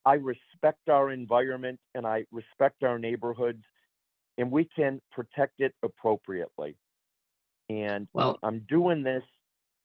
I 0.05 0.15
respect 0.15 0.87
our 0.89 1.11
environment 1.11 1.79
and 1.95 2.05
I 2.05 2.25
respect 2.31 2.83
our 2.83 2.99
neighborhoods, 2.99 3.63
and 4.37 4.51
we 4.51 4.65
can 4.75 5.01
protect 5.11 5.59
it 5.59 5.73
appropriately. 5.83 6.75
And 7.69 8.07
Well, 8.13 8.37
I'm 8.43 8.59
doing 8.69 9.03
this 9.03 9.23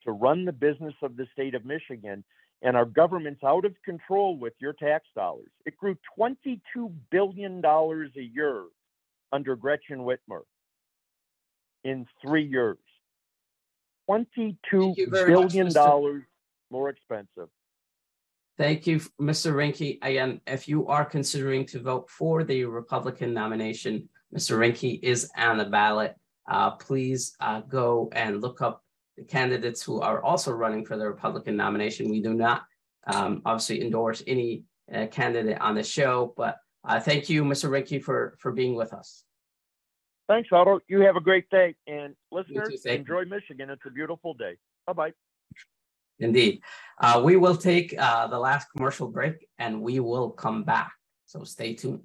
to 0.04 0.12
run 0.12 0.44
the 0.44 0.52
business 0.52 0.94
of 1.02 1.16
the 1.16 1.26
state 1.32 1.54
of 1.54 1.64
Michigan, 1.64 2.24
and 2.62 2.76
our 2.76 2.84
government's 2.84 3.42
out 3.42 3.64
of 3.64 3.74
control 3.84 4.36
with 4.36 4.52
your 4.58 4.74
tax 4.74 5.06
dollars. 5.14 5.50
It 5.64 5.76
grew 5.76 5.96
$22 6.18 6.60
billion 7.10 7.64
a 7.64 8.20
year 8.20 8.64
under 9.32 9.56
Gretchen 9.56 10.00
Whitmer 10.00 10.42
in 11.84 12.06
three 12.20 12.44
years. 12.44 12.78
$22 14.10 14.56
billion 15.10 15.66
much, 15.66 15.74
dollars 15.74 16.24
more 16.70 16.88
expensive. 16.90 17.48
Thank 18.61 18.86
you, 18.86 18.98
Mr. 19.18 19.54
Rinke. 19.54 19.96
Again, 20.02 20.42
if 20.46 20.68
you 20.68 20.86
are 20.86 21.02
considering 21.02 21.64
to 21.68 21.80
vote 21.80 22.11
for 22.11 22.44
the 22.44 22.66
Republican 22.66 23.32
nomination, 23.32 24.06
Mr. 24.36 24.58
Rinke 24.58 25.02
is 25.02 25.30
on 25.34 25.56
the 25.56 25.64
ballot. 25.64 26.14
Uh, 26.46 26.72
please 26.72 27.34
uh, 27.40 27.62
go 27.62 28.11
and 28.12 28.42
look 28.42 28.61
up 28.61 28.84
the 29.16 29.24
candidates 29.24 29.82
who 29.82 30.02
are 30.02 30.22
also 30.22 30.52
running 30.52 30.84
for 30.84 30.98
the 30.98 31.06
Republican 31.08 31.56
nomination. 31.56 32.11
We 32.11 32.20
do 32.20 32.34
not 32.34 32.64
um, 33.06 33.40
obviously 33.46 33.80
endorse 33.80 34.22
any 34.26 34.64
uh, 34.94 35.06
candidate 35.06 35.58
on 35.58 35.74
the 35.74 35.82
show, 35.82 36.34
but 36.36 36.58
uh, 36.84 37.00
thank 37.00 37.30
you, 37.30 37.44
Mr. 37.44 37.70
Rinke, 37.70 38.04
for 38.04 38.36
for 38.40 38.52
being 38.52 38.74
with 38.74 38.92
us. 38.92 39.24
Thanks, 40.28 40.50
Otto. 40.52 40.80
You 40.86 41.00
have 41.00 41.16
a 41.16 41.22
great 41.22 41.48
day. 41.48 41.76
And 41.86 42.14
listeners, 42.30 42.82
too, 42.82 42.90
enjoy 42.90 43.24
Michigan. 43.24 43.70
It's 43.70 43.86
a 43.86 43.90
beautiful 43.90 44.34
day. 44.34 44.58
Bye 44.86 44.92
bye. 44.92 45.12
Indeed. 46.20 46.60
Uh, 47.00 47.22
we 47.24 47.36
will 47.36 47.56
take 47.56 47.94
uh, 47.98 48.26
the 48.26 48.38
last 48.38 48.68
commercial 48.76 49.08
break 49.08 49.48
and 49.58 49.80
we 49.80 50.00
will 50.00 50.30
come 50.30 50.64
back. 50.64 50.92
So 51.26 51.44
stay 51.44 51.74
tuned. 51.74 52.00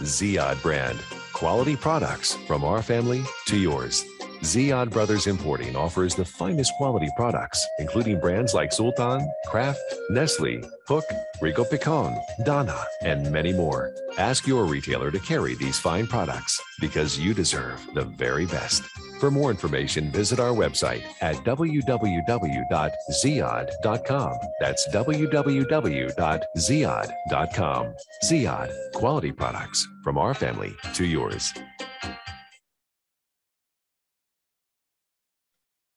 Ziad 0.00 0.60
brand. 0.62 0.98
Quality 1.32 1.76
products 1.76 2.34
from 2.46 2.64
our 2.64 2.82
family 2.82 3.22
to 3.46 3.58
yours. 3.58 4.04
Ziad 4.44 4.90
Brothers 4.90 5.26
Importing 5.26 5.74
offers 5.74 6.14
the 6.14 6.24
finest 6.24 6.74
quality 6.76 7.08
products, 7.16 7.66
including 7.78 8.20
brands 8.20 8.52
like 8.52 8.72
Sultan, 8.72 9.26
Kraft, 9.46 9.80
Nestle, 10.10 10.60
Hook, 10.86 11.04
Rico 11.40 11.64
Picon, 11.64 12.14
Donna, 12.44 12.84
and 13.02 13.32
many 13.32 13.54
more. 13.54 13.94
Ask 14.18 14.46
your 14.46 14.66
retailer 14.66 15.10
to 15.10 15.18
carry 15.20 15.54
these 15.54 15.78
fine 15.78 16.06
products 16.06 16.60
because 16.78 17.18
you 17.18 17.32
deserve 17.32 17.80
the 17.94 18.04
very 18.04 18.44
best. 18.44 18.82
For 19.24 19.30
more 19.30 19.50
information, 19.50 20.10
visit 20.10 20.38
our 20.38 20.52
website 20.52 21.02
at 21.22 21.36
www.ziad.com. 21.36 22.68
That's 24.60 24.88
www.ziad.com. 24.88 26.14
Ziad, 28.22 28.92
quality 28.92 29.32
products 29.32 29.88
from 30.02 30.18
our 30.18 30.34
family 30.34 30.76
to 30.92 31.06
yours. 31.06 31.54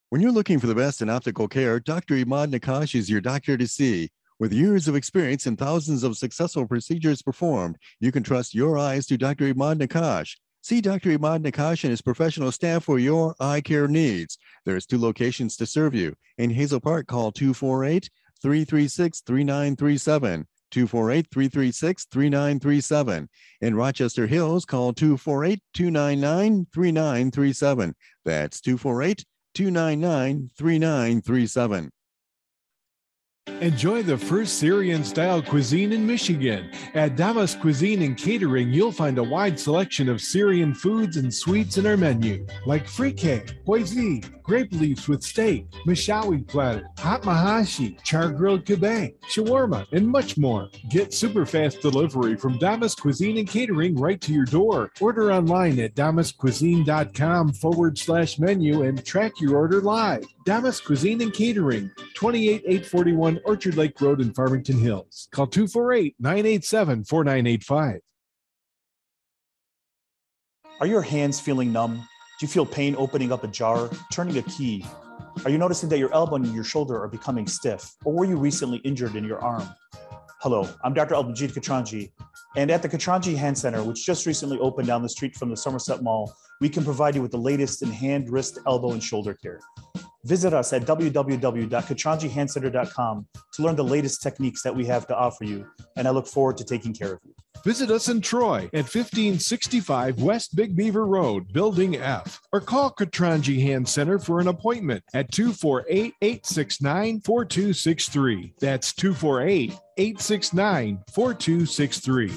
When 0.08 0.22
you're 0.22 0.32
looking 0.32 0.60
for 0.60 0.68
the 0.68 0.76
best 0.76 1.02
in 1.02 1.10
optical 1.10 1.50
care, 1.50 1.82
Dr. 1.82 2.16
Imad 2.16 2.58
Nakash 2.58 2.96
is 2.96 3.10
your 3.10 3.20
doctor 3.20 3.58
to 3.58 3.68
see. 3.68 4.10
With 4.40 4.54
years 4.54 4.88
of 4.88 4.96
experience 4.96 5.48
and 5.48 5.58
thousands 5.58 6.06
of 6.06 6.16
successful 6.16 6.66
procedures 6.66 7.22
performed, 7.22 7.76
you 8.00 8.14
can 8.14 8.24
trust 8.24 8.56
your 8.56 8.78
eyes 8.78 9.06
to 9.08 9.18
Dr. 9.18 9.54
Imad 9.54 9.82
Nakash. 9.82 10.38
See 10.62 10.82
Dr. 10.82 11.18
Imad 11.18 11.44
Nakash 11.44 11.84
and 11.84 11.92
his 11.92 12.02
professional 12.02 12.52
staff 12.52 12.84
for 12.84 13.00
your 13.00 13.36
eye 13.40 13.62
care 13.62 13.88
needs. 13.88 14.38
There's 14.66 14.86
two 14.86 14.98
locations 14.98 15.56
to 15.58 15.66
serve 15.66 15.96
you. 15.96 16.16
In 16.38 16.50
Hazel 16.50 16.80
Park, 16.80 17.08
call 17.08 17.32
248 17.32 18.10
336 18.42 19.22
3937. 19.22 20.48
248 20.72 21.28
336 21.32 22.06
3937. 22.06 23.30
In 23.62 23.76
Rochester 23.76 24.28
Hills, 24.28 24.66
call 24.66 24.94
248 24.94 25.62
299 25.74 26.68
3937. 26.74 27.96
That's 28.26 28.62
248 28.62 29.26
299 29.54 30.50
3937. 30.58 31.92
Enjoy 33.62 34.04
the 34.04 34.18
first 34.18 34.60
Syrian 34.60 35.04
style 35.04 35.42
cuisine 35.42 35.92
in 35.92 36.06
Michigan. 36.06 36.70
At 36.94 37.16
Damas 37.16 37.56
Cuisine 37.56 38.04
and 38.04 38.16
Catering, 38.16 38.72
you'll 38.72 38.92
find 38.92 39.18
a 39.18 39.24
wide 39.24 39.60
selection 39.60 40.10
of 40.10 40.22
Syrian 40.22 40.76
foods 40.76 41.18
and 41.18 41.34
sweets 41.34 41.78
in 41.78 41.88
our 41.88 41.98
menu, 41.98 42.46
like 42.66 42.86
frike, 42.86 43.66
poisi, 43.66 44.24
grape 44.44 44.72
leaves 44.74 45.08
with 45.08 45.24
steak, 45.24 45.66
mishawi 45.86 46.48
platter, 46.48 46.88
hot 47.00 47.24
mahashi, 47.24 48.02
char 48.04 48.30
grilled 48.30 48.64
kebab, 48.64 49.14
shawarma, 49.34 49.86
and 49.92 50.08
much 50.08 50.38
more. 50.38 50.70
Get 50.90 51.14
super 51.14 51.46
fast 51.46 51.82
delivery 51.82 52.36
from 52.36 52.58
Damas 52.60 52.96
Cuisine 52.96 53.38
and 53.38 53.48
Catering 53.48 53.96
right 53.96 54.22
to 54.22 54.34
your 54.34 54.46
door. 54.46 54.92
Order 55.02 55.34
online 55.34 55.80
at 55.80 55.96
damascuisine.com 55.96 57.54
forward 57.54 57.98
slash 57.98 58.40
menu 58.40 58.84
and 58.84 59.04
track 59.04 59.34
your 59.42 59.58
order 59.58 59.82
live. 59.82 60.24
Damas 60.46 60.80
Cuisine 60.80 61.22
and 61.22 61.34
Catering, 61.34 61.92
28841 62.14 63.37
Orchard 63.46 63.76
Lake 63.76 64.00
Road 64.02 64.22
in 64.22 64.34
Farmington 64.34 64.80
Hills. 64.80 65.28
Call 65.32 65.48
248 65.48 66.16
987 66.20 67.04
4985. 67.04 68.02
Are 70.80 70.88
your 70.88 71.02
hands 71.02 71.40
feeling 71.40 71.72
numb? 71.72 71.96
Do 71.96 72.46
you 72.46 72.48
feel 72.48 72.66
pain 72.66 72.96
opening 72.98 73.32
up 73.32 73.44
a 73.44 73.48
jar, 73.48 73.90
turning 74.12 74.38
a 74.38 74.44
key? 74.44 74.86
Are 75.44 75.50
you 75.50 75.58
noticing 75.58 75.90
that 75.90 75.98
your 75.98 76.14
elbow 76.14 76.36
and 76.36 76.54
your 76.54 76.64
shoulder 76.64 77.02
are 77.02 77.08
becoming 77.08 77.48
stiff? 77.48 77.96
Or 78.06 78.14
were 78.14 78.26
you 78.26 78.38
recently 78.38 78.78
injured 78.80 79.16
in 79.16 79.24
your 79.24 79.40
arm? 79.40 79.68
Hello, 80.42 80.70
I'm 80.84 80.94
Dr. 80.94 81.16
Albanjit 81.16 81.54
Katranji, 81.54 82.12
and 82.56 82.70
at 82.70 82.84
the 82.84 82.90
Katranji 82.90 83.36
Hand 83.36 83.58
Center, 83.58 83.84
which 83.84 84.06
just 84.06 84.28
recently 84.28 84.60
opened 84.60 84.88
down 84.88 85.02
the 85.02 85.10
street 85.10 85.36
from 85.36 85.50
the 85.50 85.58
Somerset 85.58 86.04
Mall, 86.04 86.32
we 86.62 86.70
can 86.70 86.84
provide 86.84 87.16
you 87.16 87.24
with 87.24 87.32
the 87.32 87.40
latest 87.40 87.82
in 87.82 87.92
hand, 87.92 88.30
wrist, 88.30 88.60
elbow, 88.68 88.92
and 88.92 89.02
shoulder 89.02 89.34
care. 89.34 89.60
Visit 90.28 90.54
us 90.54 90.72
at 90.74 90.84
www.katranjihandcenter.com 90.84 93.28
to 93.54 93.62
learn 93.62 93.78
the 93.78 93.84
latest 93.84 94.22
techniques 94.22 94.62
that 94.62 94.76
we 94.76 94.86
have 94.86 95.08
to 95.08 95.16
offer 95.16 95.46
you, 95.46 95.66
and 95.96 96.06
I 96.06 96.12
look 96.12 96.28
forward 96.28 96.58
to 96.58 96.66
taking 96.66 96.94
care 96.94 97.14
of 97.14 97.20
you. 97.24 97.34
Visit 97.64 97.90
us 97.90 98.10
in 98.10 98.20
Troy 98.20 98.66
at 98.74 98.94
1565 98.94 100.22
West 100.22 100.58
Big 100.58 100.76
Beaver 100.76 101.06
Road, 101.06 101.54
Building 101.54 101.96
F, 101.96 102.42
or 102.52 102.60
call 102.60 102.92
Katranji 102.92 103.62
Hand 103.62 103.88
Center 103.88 104.20
for 104.20 104.42
an 104.42 104.50
appointment 104.50 105.02
at 105.14 105.32
248 105.32 106.14
869 106.22 107.22
4263. 107.22 108.54
That's 108.60 108.94
248 108.96 109.80
869 109.98 111.04
4263. 111.14 112.34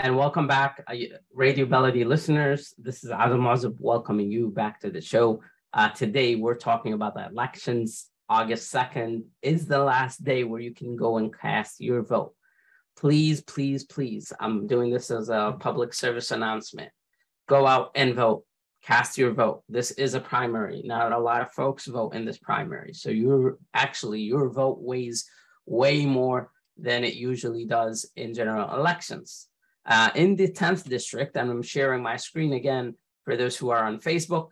And 0.00 0.16
welcome 0.16 0.48
back, 0.48 0.82
uh, 0.88 0.94
Radio 1.32 1.66
Baladi 1.66 2.04
listeners. 2.04 2.74
This 2.76 3.04
is 3.04 3.12
Adam 3.12 3.40
Mazub 3.40 3.76
welcoming 3.78 4.28
you 4.28 4.50
back 4.50 4.80
to 4.80 4.90
the 4.90 5.00
show. 5.00 5.40
Uh, 5.74 5.90
today, 5.90 6.36
we're 6.36 6.54
talking 6.54 6.94
about 6.94 7.14
the 7.14 7.26
elections. 7.26 8.06
August 8.28 8.72
2nd 8.72 9.24
is 9.42 9.66
the 9.66 9.78
last 9.78 10.24
day 10.24 10.44
where 10.44 10.60
you 10.60 10.72
can 10.72 10.96
go 10.96 11.18
and 11.18 11.36
cast 11.36 11.80
your 11.80 12.02
vote 12.02 12.34
please, 12.96 13.42
please, 13.42 13.84
please, 13.84 14.32
I'm 14.40 14.66
doing 14.66 14.92
this 14.92 15.10
as 15.10 15.28
a 15.28 15.56
public 15.58 15.92
service 15.94 16.30
announcement. 16.30 16.90
Go 17.48 17.66
out 17.66 17.90
and 17.94 18.14
vote, 18.14 18.44
cast 18.82 19.18
your 19.18 19.32
vote. 19.32 19.62
This 19.68 19.90
is 19.92 20.14
a 20.14 20.20
primary. 20.20 20.82
Not 20.84 21.12
a 21.12 21.18
lot 21.18 21.42
of 21.42 21.52
folks 21.52 21.86
vote 21.86 22.14
in 22.14 22.24
this 22.24 22.38
primary. 22.38 22.94
So 22.94 23.10
you're 23.10 23.58
actually, 23.74 24.20
your 24.20 24.48
vote 24.48 24.78
weighs 24.80 25.28
way 25.66 26.06
more 26.06 26.50
than 26.76 27.04
it 27.04 27.14
usually 27.14 27.64
does 27.64 28.08
in 28.16 28.34
general 28.34 28.74
elections. 28.74 29.48
Uh, 29.86 30.10
in 30.14 30.34
the 30.34 30.48
10th 30.48 30.88
district, 30.88 31.36
and 31.36 31.50
I'm 31.50 31.62
sharing 31.62 32.02
my 32.02 32.16
screen 32.16 32.54
again 32.54 32.94
for 33.24 33.36
those 33.36 33.56
who 33.56 33.70
are 33.70 33.84
on 33.84 33.98
Facebook. 33.98 34.48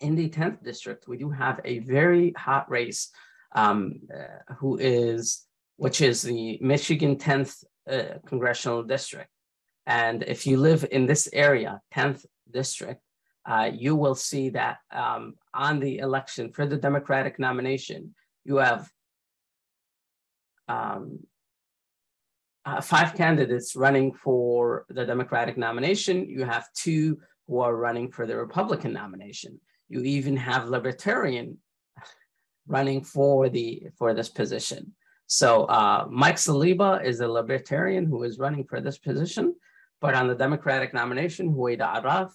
In 0.00 0.14
the 0.14 0.28
10th 0.28 0.62
district, 0.62 1.08
we 1.08 1.16
do 1.16 1.30
have 1.30 1.60
a 1.64 1.78
very 1.80 2.32
hot 2.36 2.70
race 2.70 3.10
um, 3.54 4.00
uh, 4.12 4.54
who 4.54 4.76
is 4.78 5.46
which 5.76 6.00
is 6.00 6.22
the 6.22 6.58
Michigan 6.60 7.16
10th 7.16 7.64
uh, 7.90 8.18
congressional 8.26 8.82
district. 8.82 9.30
And 9.86 10.22
if 10.22 10.46
you 10.46 10.56
live 10.56 10.86
in 10.90 11.06
this 11.06 11.28
area, 11.32 11.80
10th 11.94 12.24
district, 12.50 13.00
uh, 13.44 13.70
you 13.74 13.96
will 13.96 14.14
see 14.14 14.50
that 14.50 14.78
um, 14.90 15.34
on 15.52 15.80
the 15.80 15.98
election 15.98 16.52
for 16.52 16.66
the 16.66 16.76
Democratic 16.76 17.38
nomination, 17.38 18.14
you 18.44 18.56
have 18.56 18.88
um, 20.68 21.18
uh, 22.64 22.80
five 22.80 23.14
candidates 23.14 23.76
running 23.76 24.14
for 24.14 24.86
the 24.88 25.04
Democratic 25.04 25.58
nomination. 25.58 26.28
You 26.28 26.44
have 26.44 26.72
two 26.72 27.18
who 27.46 27.60
are 27.60 27.76
running 27.76 28.10
for 28.10 28.26
the 28.26 28.36
Republican 28.36 28.94
nomination. 28.94 29.60
You 29.88 30.00
even 30.02 30.36
have 30.36 30.68
Libertarian 30.68 31.58
running 32.66 33.04
for 33.04 33.48
the 33.48 33.88
for 33.98 34.14
this 34.14 34.28
position. 34.28 34.94
So 35.26 35.64
uh, 35.64 36.06
Mike 36.10 36.36
Saliba 36.36 37.04
is 37.04 37.20
a 37.20 37.28
libertarian 37.28 38.06
who 38.06 38.24
is 38.24 38.38
running 38.38 38.64
for 38.64 38.80
this 38.80 38.98
position, 38.98 39.54
but 40.00 40.14
on 40.14 40.28
the 40.28 40.34
Democratic 40.34 40.92
nomination, 40.92 41.52
Huwaida 41.52 42.02
Arraf, 42.02 42.30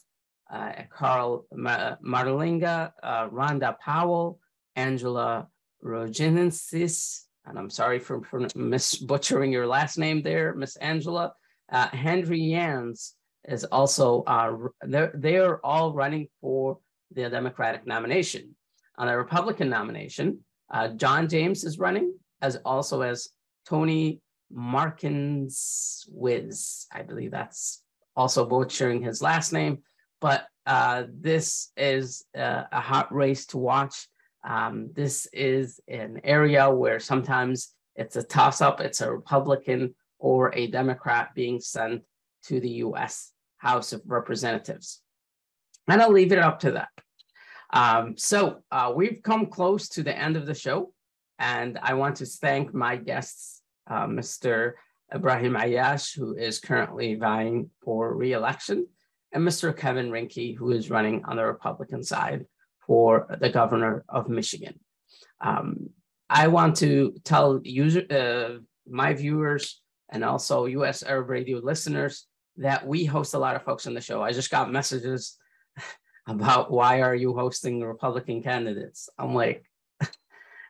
uh, 0.52 0.72
Carl 0.90 1.46
Marlinga, 1.54 2.92
uh, 3.04 3.30
Rhonda 3.30 3.78
Powell, 3.80 4.40
Angela 4.76 5.48
Rogenensis, 5.84 7.22
and 7.46 7.58
I'm 7.58 7.70
sorry 7.70 8.00
for, 8.00 8.24
for 8.24 8.48
mis 8.56 8.96
butchering 8.96 9.52
your 9.52 9.68
last 9.68 9.98
name 9.98 10.22
there, 10.22 10.54
Miss 10.56 10.76
Angela. 10.78 11.34
Uh, 11.72 11.88
Henry 11.90 12.42
Yans 12.42 13.14
is 13.48 13.64
also, 13.66 14.24
uh, 14.24 14.56
they're, 14.82 15.12
they're 15.16 15.66
all 15.66 15.94
running 15.94 16.28
for 16.42 16.80
the 17.12 17.30
Democratic 17.30 17.86
nomination. 17.86 18.56
On 18.98 19.08
the 19.08 19.18
Republican 19.18 19.70
nomination, 19.70 20.40
uh, 20.72 20.90
John 20.90 21.28
James 21.28 21.64
is 21.64 21.80
running, 21.80 22.14
as 22.42 22.58
also 22.66 23.02
as 23.02 23.30
Tony 23.68 24.22
Markins 24.52 26.06
Wiz. 26.10 26.86
I 26.92 27.04
believe 27.04 27.32
that's 27.32 27.84
also 28.16 28.46
butchering 28.46 29.02
his 29.02 29.22
last 29.22 29.54
name, 29.54 29.80
but 30.20 30.46
uh, 30.66 31.04
this 31.10 31.72
is 31.78 32.26
a, 32.36 32.66
a, 32.72 32.80
hot 32.80 33.14
race 33.14 33.46
to 33.48 33.58
watch. 33.58 34.08
Um, 34.48 34.90
this 34.94 35.28
is 35.34 35.80
an 35.88 36.22
area 36.24 36.70
where 36.70 37.00
sometimes 37.00 37.74
it's 37.96 38.16
a 38.16 38.24
toss 38.24 38.62
up, 38.62 38.80
it's 38.80 39.02
a 39.02 39.12
Republican 39.12 39.96
or 40.20 40.54
a 40.54 40.68
Democrat 40.68 41.30
being 41.34 41.60
sent 41.60 42.04
to 42.44 42.60
the 42.60 42.70
US 42.70 43.32
House 43.58 43.94
of 43.94 44.02
Representatives. 44.06 45.02
And 45.90 46.02
I'll 46.02 46.12
leave 46.12 46.32
it 46.32 46.40
up 46.40 46.60
to 46.60 46.72
that. 46.72 46.90
Um, 47.72 48.18
so 48.18 48.60
uh, 48.72 48.92
we've 48.96 49.22
come 49.24 49.48
close 49.48 49.90
to 49.90 50.04
the 50.04 50.18
end 50.18 50.38
of 50.38 50.46
the 50.46 50.54
show. 50.54 50.94
And 51.38 51.80
I 51.82 51.94
want 51.94 52.18
to 52.18 52.26
thank 52.26 52.74
my 52.74 52.98
guests, 52.98 53.62
uh, 53.88 54.06
Mr. 54.06 54.74
Ibrahim 55.14 55.54
Aiyash, 55.54 56.16
who 56.16 56.36
is 56.36 56.60
currently 56.60 57.16
vying 57.16 57.70
for 57.82 58.14
re-election, 58.14 58.88
and 59.32 59.48
Mr. 59.48 59.76
Kevin 59.76 60.12
Rinke, 60.12 60.58
who 60.58 60.72
is 60.72 60.90
running 60.90 61.24
on 61.26 61.38
the 61.38 61.46
Republican 61.46 62.04
side 62.04 62.46
for 62.86 63.38
the 63.40 63.50
governor 63.50 64.04
of 64.10 64.30
Michigan. 64.30 64.80
Um, 65.42 65.92
I 66.30 66.48
want 66.48 66.76
to 66.78 67.16
tell 67.24 67.62
user, 67.64 68.06
uh, 68.10 68.60
my 68.88 69.14
viewers 69.14 69.82
and 70.10 70.24
also 70.24 70.66
US 70.66 71.04
Arab 71.04 71.30
Radio 71.30 71.60
listeners 71.60 72.26
that 72.58 72.86
we 72.86 73.06
host 73.06 73.34
a 73.34 73.40
lot 73.40 73.56
of 73.56 73.64
folks 73.64 73.88
on 73.88 73.94
the 73.94 74.02
show. 74.02 74.22
I 74.22 74.34
just 74.34 74.52
got 74.52 74.72
messages 74.72 75.38
about 76.30 76.72
why 76.72 77.02
are 77.02 77.16
you 77.16 77.34
hosting 77.34 77.82
Republican 77.82 78.44
candidates? 78.44 79.10
I'm 79.18 79.34
like, 79.34 79.66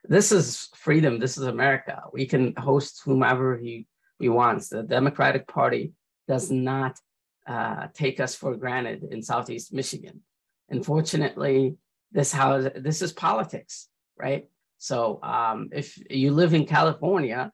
this 0.06 0.32
is 0.32 0.70
freedom. 0.76 1.20
This 1.20 1.38
is 1.38 1.44
America. 1.44 2.04
We 2.14 2.26
can 2.26 2.56
host 2.56 3.02
whomever 3.04 3.58
he, 3.58 3.86
he 4.20 4.30
wants. 4.30 4.70
The 4.70 4.84
Democratic 4.84 5.48
Party 5.48 5.94
does 6.28 6.50
not 6.50 6.98
uh, 7.46 7.88
take 7.94 8.20
us 8.22 8.36
for 8.36 8.56
granted 8.56 9.04
in 9.12 9.22
Southeast 9.22 9.74
Michigan. 9.74 10.22
Unfortunately, 10.70 11.76
this 12.12 12.32
how 12.32 12.58
this 12.60 13.02
is 13.02 13.12
politics, 13.12 13.90
right? 14.18 14.48
So 14.78 15.22
um, 15.24 15.70
if 15.74 15.98
you 16.10 16.32
live 16.32 16.54
in 16.54 16.66
California, 16.66 17.52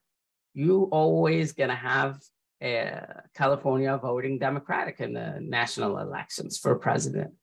you 0.54 0.84
always 0.92 1.54
gonna 1.54 1.76
have 1.76 2.20
a 2.62 3.22
California 3.34 3.98
voting 3.98 4.38
Democratic 4.38 5.00
in 5.00 5.14
the 5.14 5.40
national 5.42 5.98
elections 5.98 6.58
for 6.58 6.76
president. 6.76 7.34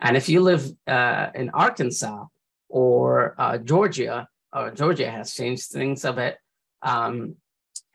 And 0.00 0.16
if 0.16 0.28
you 0.28 0.40
live 0.40 0.70
uh, 0.86 1.28
in 1.34 1.50
Arkansas 1.50 2.26
or 2.68 3.34
uh, 3.38 3.58
Georgia, 3.58 4.28
or 4.52 4.70
Georgia 4.70 5.10
has 5.10 5.34
changed 5.34 5.70
things 5.70 6.04
a 6.04 6.12
bit. 6.12 6.38
Um, 6.82 7.36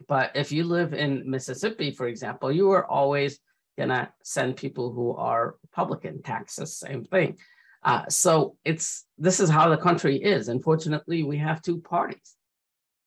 but 0.07 0.31
if 0.35 0.51
you 0.51 0.63
live 0.63 0.93
in 0.93 1.29
Mississippi, 1.29 1.91
for 1.91 2.07
example, 2.07 2.51
you 2.51 2.71
are 2.71 2.85
always 2.85 3.39
gonna 3.77 4.11
send 4.23 4.57
people 4.57 4.91
who 4.91 5.15
are 5.15 5.55
Republican. 5.63 6.21
taxes, 6.21 6.77
same 6.77 7.05
thing. 7.05 7.37
Uh, 7.83 8.07
so 8.09 8.57
it's 8.63 9.05
this 9.17 9.39
is 9.39 9.49
how 9.49 9.69
the 9.69 9.77
country 9.77 10.17
is. 10.17 10.49
Unfortunately, 10.49 11.23
we 11.23 11.37
have 11.37 11.61
two 11.61 11.79
parties, 11.79 12.35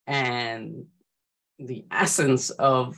and 0.07 0.87
the 1.59 1.85
essence 1.91 2.51
of 2.51 2.97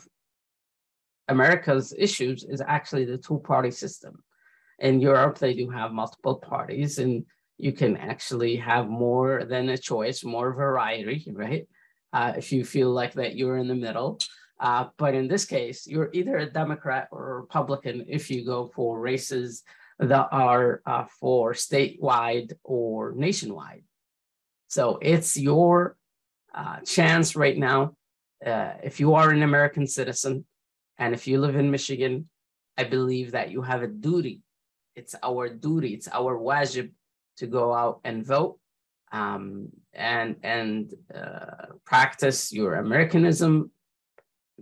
America's 1.28 1.92
issues 1.98 2.44
is 2.44 2.62
actually 2.66 3.04
the 3.04 3.18
two-party 3.18 3.70
system. 3.70 4.22
In 4.78 5.00
Europe, 5.00 5.38
they 5.38 5.54
do 5.54 5.70
have 5.70 5.92
multiple 5.92 6.36
parties, 6.36 6.98
and 6.98 7.24
you 7.58 7.72
can 7.72 7.96
actually 7.96 8.56
have 8.56 8.88
more 8.88 9.44
than 9.44 9.70
a 9.70 9.78
choice, 9.78 10.22
more 10.22 10.52
variety, 10.52 11.26
right? 11.32 11.66
Uh, 12.12 12.32
if 12.36 12.52
you 12.52 12.64
feel 12.64 12.90
like 12.90 13.14
that 13.14 13.36
you're 13.36 13.56
in 13.56 13.68
the 13.68 13.74
middle. 13.74 14.18
Uh, 14.58 14.86
but 14.96 15.14
in 15.14 15.28
this 15.28 15.44
case, 15.44 15.86
you're 15.86 16.10
either 16.12 16.38
a 16.38 16.50
Democrat 16.50 17.08
or 17.10 17.30
a 17.30 17.40
Republican 17.40 18.04
if 18.08 18.30
you 18.30 18.44
go 18.44 18.66
for 18.74 18.98
races 18.98 19.62
that 19.98 20.28
are 20.30 20.82
uh, 20.86 21.04
for 21.20 21.52
statewide 21.52 22.52
or 22.64 23.12
nationwide. 23.12 23.82
So 24.68 24.98
it's 25.00 25.36
your 25.36 25.96
uh, 26.54 26.80
chance 26.80 27.36
right 27.36 27.56
now. 27.56 27.96
Uh, 28.44 28.72
if 28.82 29.00
you 29.00 29.14
are 29.14 29.30
an 29.30 29.42
American 29.42 29.86
citizen 29.86 30.44
and 30.98 31.14
if 31.14 31.26
you 31.26 31.40
live 31.40 31.56
in 31.56 31.70
Michigan, 31.70 32.28
I 32.76 32.84
believe 32.84 33.32
that 33.32 33.50
you 33.50 33.62
have 33.62 33.82
a 33.82 33.88
duty. 33.88 34.42
It's 34.96 35.14
our 35.22 35.48
duty, 35.48 35.94
it's 35.94 36.08
our 36.08 36.36
wajib 36.36 36.90
to 37.36 37.46
go 37.46 37.72
out 37.72 38.00
and 38.04 38.24
vote 38.24 38.58
um, 39.12 39.68
and 39.92 40.36
and 40.42 40.92
uh, 41.14 41.66
practice 41.84 42.52
your 42.52 42.74
Americanism. 42.74 43.70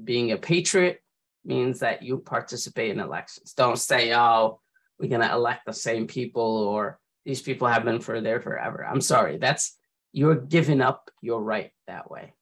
Being 0.02 0.32
a 0.32 0.36
patriot 0.36 1.00
means 1.44 1.80
that 1.80 2.02
you 2.02 2.18
participate 2.18 2.90
in 2.90 3.00
elections. 3.00 3.52
Don't 3.52 3.78
say, 3.78 4.12
"Oh, 4.14 4.60
we're 4.98 5.08
going 5.08 5.26
to 5.26 5.32
elect 5.32 5.66
the 5.66 5.72
same 5.72 6.06
people," 6.06 6.42
or 6.42 6.98
These 7.24 7.42
people 7.42 7.68
have 7.68 7.84
been 7.84 8.00
for 8.00 8.20
there 8.20 8.40
forever. 8.40 8.84
I'm 8.84 9.00
sorry. 9.00 9.38
That's 9.38 9.78
you're 10.12 10.36
giving 10.36 10.80
up 10.80 11.10
your 11.22 11.42
right 11.42 11.70
that 11.86 12.10
way. 12.10 12.34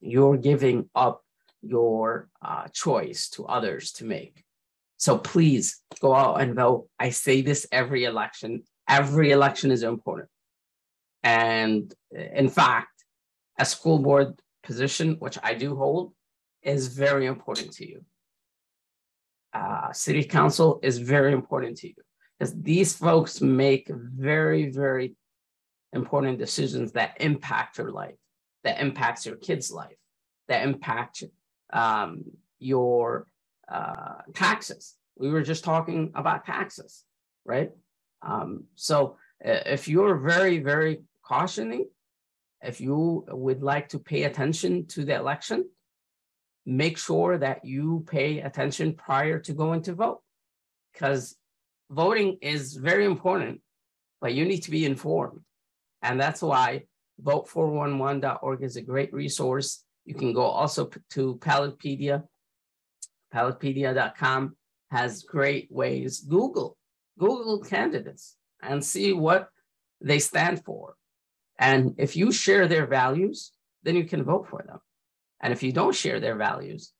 You're 0.00 0.36
giving 0.36 0.90
up 0.94 1.24
your 1.62 2.28
uh, 2.42 2.68
choice 2.68 3.30
to 3.30 3.46
others 3.46 3.92
to 3.92 4.04
make. 4.04 4.44
So 5.00 5.16
please 5.16 5.80
go 6.02 6.14
out 6.14 6.42
and 6.42 6.54
vote. 6.54 6.86
I 6.98 7.08
say 7.08 7.40
this 7.40 7.66
every 7.72 8.04
election. 8.04 8.64
Every 8.86 9.30
election 9.30 9.70
is 9.70 9.82
important. 9.82 10.28
And 11.22 11.92
in 12.12 12.50
fact, 12.50 13.04
a 13.58 13.64
school 13.64 13.98
board 13.98 14.38
position, 14.62 15.16
which 15.18 15.38
I 15.42 15.54
do 15.54 15.74
hold, 15.74 16.12
is 16.62 16.88
very 16.88 17.24
important 17.24 17.72
to 17.76 17.88
you. 17.88 18.04
Uh, 19.54 19.90
city 19.92 20.22
council 20.22 20.78
is 20.82 20.98
very 20.98 21.32
important 21.32 21.78
to 21.78 21.88
you 21.88 21.94
because 22.38 22.54
these 22.60 22.94
folks 22.94 23.40
make 23.40 23.90
very, 23.90 24.70
very 24.70 25.16
important 25.94 26.38
decisions 26.38 26.92
that 26.92 27.16
impact 27.20 27.78
your 27.78 27.90
life, 27.90 28.20
that 28.64 28.80
impacts 28.82 29.24
your 29.24 29.36
kid's 29.36 29.70
life, 29.70 29.96
that 30.48 30.62
impact 30.62 31.24
um, 31.72 32.22
your 32.58 33.26
uh, 33.70 34.22
taxes. 34.34 34.94
We 35.16 35.30
were 35.30 35.42
just 35.42 35.64
talking 35.64 36.12
about 36.14 36.44
taxes, 36.46 37.04
right? 37.44 37.70
Um, 38.22 38.64
so 38.74 39.16
if 39.40 39.88
you're 39.88 40.16
very, 40.16 40.58
very 40.58 41.02
cautioning, 41.22 41.86
if 42.62 42.80
you 42.80 43.24
would 43.28 43.62
like 43.62 43.88
to 43.90 43.98
pay 43.98 44.24
attention 44.24 44.86
to 44.88 45.04
the 45.04 45.14
election, 45.14 45.68
make 46.66 46.98
sure 46.98 47.38
that 47.38 47.64
you 47.64 48.04
pay 48.08 48.40
attention 48.40 48.94
prior 48.94 49.38
to 49.38 49.52
going 49.52 49.82
to 49.82 49.94
vote 49.94 50.20
because 50.92 51.36
voting 51.90 52.38
is 52.42 52.74
very 52.74 53.04
important, 53.04 53.60
but 54.20 54.34
you 54.34 54.44
need 54.44 54.60
to 54.60 54.70
be 54.70 54.84
informed. 54.84 55.40
And 56.02 56.20
that's 56.20 56.42
why 56.42 56.84
vote411.org 57.22 58.62
is 58.62 58.76
a 58.76 58.82
great 58.82 59.12
resource. 59.12 59.84
You 60.04 60.14
can 60.14 60.32
go 60.32 60.42
also 60.42 60.90
to 61.10 61.36
Ballotpedia. 61.36 62.24
Ballotpedia.com 63.34 64.56
has 64.90 65.22
great 65.22 65.68
ways. 65.70 66.20
Google, 66.20 66.76
Google 67.18 67.60
candidates 67.60 68.36
and 68.62 68.84
see 68.84 69.12
what 69.12 69.48
they 70.00 70.18
stand 70.18 70.64
for. 70.64 70.94
And 71.58 71.94
if 71.98 72.16
you 72.16 72.32
share 72.32 72.66
their 72.66 72.86
values, 72.86 73.52
then 73.82 73.94
you 73.94 74.04
can 74.04 74.24
vote 74.24 74.48
for 74.48 74.64
them. 74.66 74.78
And 75.40 75.52
if 75.52 75.62
you 75.62 75.72
don't 75.72 75.94
share 75.94 76.20
their 76.20 76.36
values, 76.36 76.92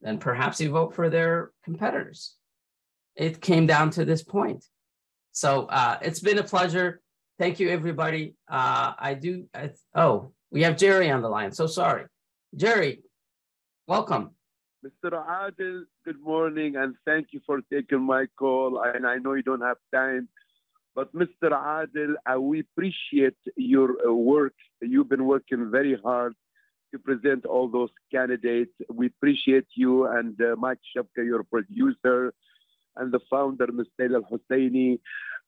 then 0.00 0.18
perhaps 0.18 0.60
you 0.60 0.70
vote 0.70 0.94
for 0.94 1.10
their 1.10 1.50
competitors. 1.64 2.34
It 3.14 3.40
came 3.40 3.66
down 3.66 3.90
to 3.90 4.04
this 4.04 4.22
point. 4.22 4.64
So 5.32 5.66
uh, 5.66 5.98
it's 6.02 6.20
been 6.20 6.38
a 6.38 6.44
pleasure. 6.44 7.00
Thank 7.38 7.60
you, 7.60 7.68
everybody. 7.70 8.34
Uh, 8.48 8.92
I 8.98 9.14
do. 9.14 9.48
I, 9.54 9.70
oh, 9.94 10.32
we 10.50 10.62
have 10.62 10.76
Jerry 10.76 11.10
on 11.10 11.22
the 11.22 11.28
line. 11.28 11.52
So 11.52 11.66
sorry. 11.66 12.04
Jerry, 12.54 13.02
welcome. 13.86 14.30
Mr. 14.86 15.10
Adil, 15.26 15.84
good 16.04 16.20
morning 16.20 16.76
and 16.76 16.94
thank 17.04 17.28
you 17.32 17.40
for 17.44 17.60
taking 17.72 18.02
my 18.02 18.26
call. 18.38 18.80
And 18.82 19.06
I 19.06 19.16
know 19.16 19.32
you 19.34 19.42
don't 19.42 19.62
have 19.62 19.78
time 19.92 20.28
but 20.94 21.14
Mr. 21.14 21.50
Adil, 21.52 22.14
uh, 22.24 22.40
we 22.40 22.60
appreciate 22.60 23.36
your 23.54 23.96
uh, 24.08 24.12
work. 24.12 24.54
You've 24.80 25.10
been 25.10 25.26
working 25.26 25.70
very 25.70 25.94
hard 26.02 26.34
to 26.90 26.98
present 26.98 27.44
all 27.44 27.68
those 27.68 27.90
candidates. 28.10 28.72
We 28.88 29.08
appreciate 29.08 29.66
you 29.74 30.06
and 30.06 30.40
uh, 30.40 30.56
Mike 30.56 30.78
Shapka, 30.96 31.22
your 31.22 31.42
producer, 31.42 32.32
and 32.96 33.12
the 33.12 33.20
founder, 33.30 33.66
Mr. 33.66 34.14
Al 34.14 34.22
Husseini. 34.22 34.98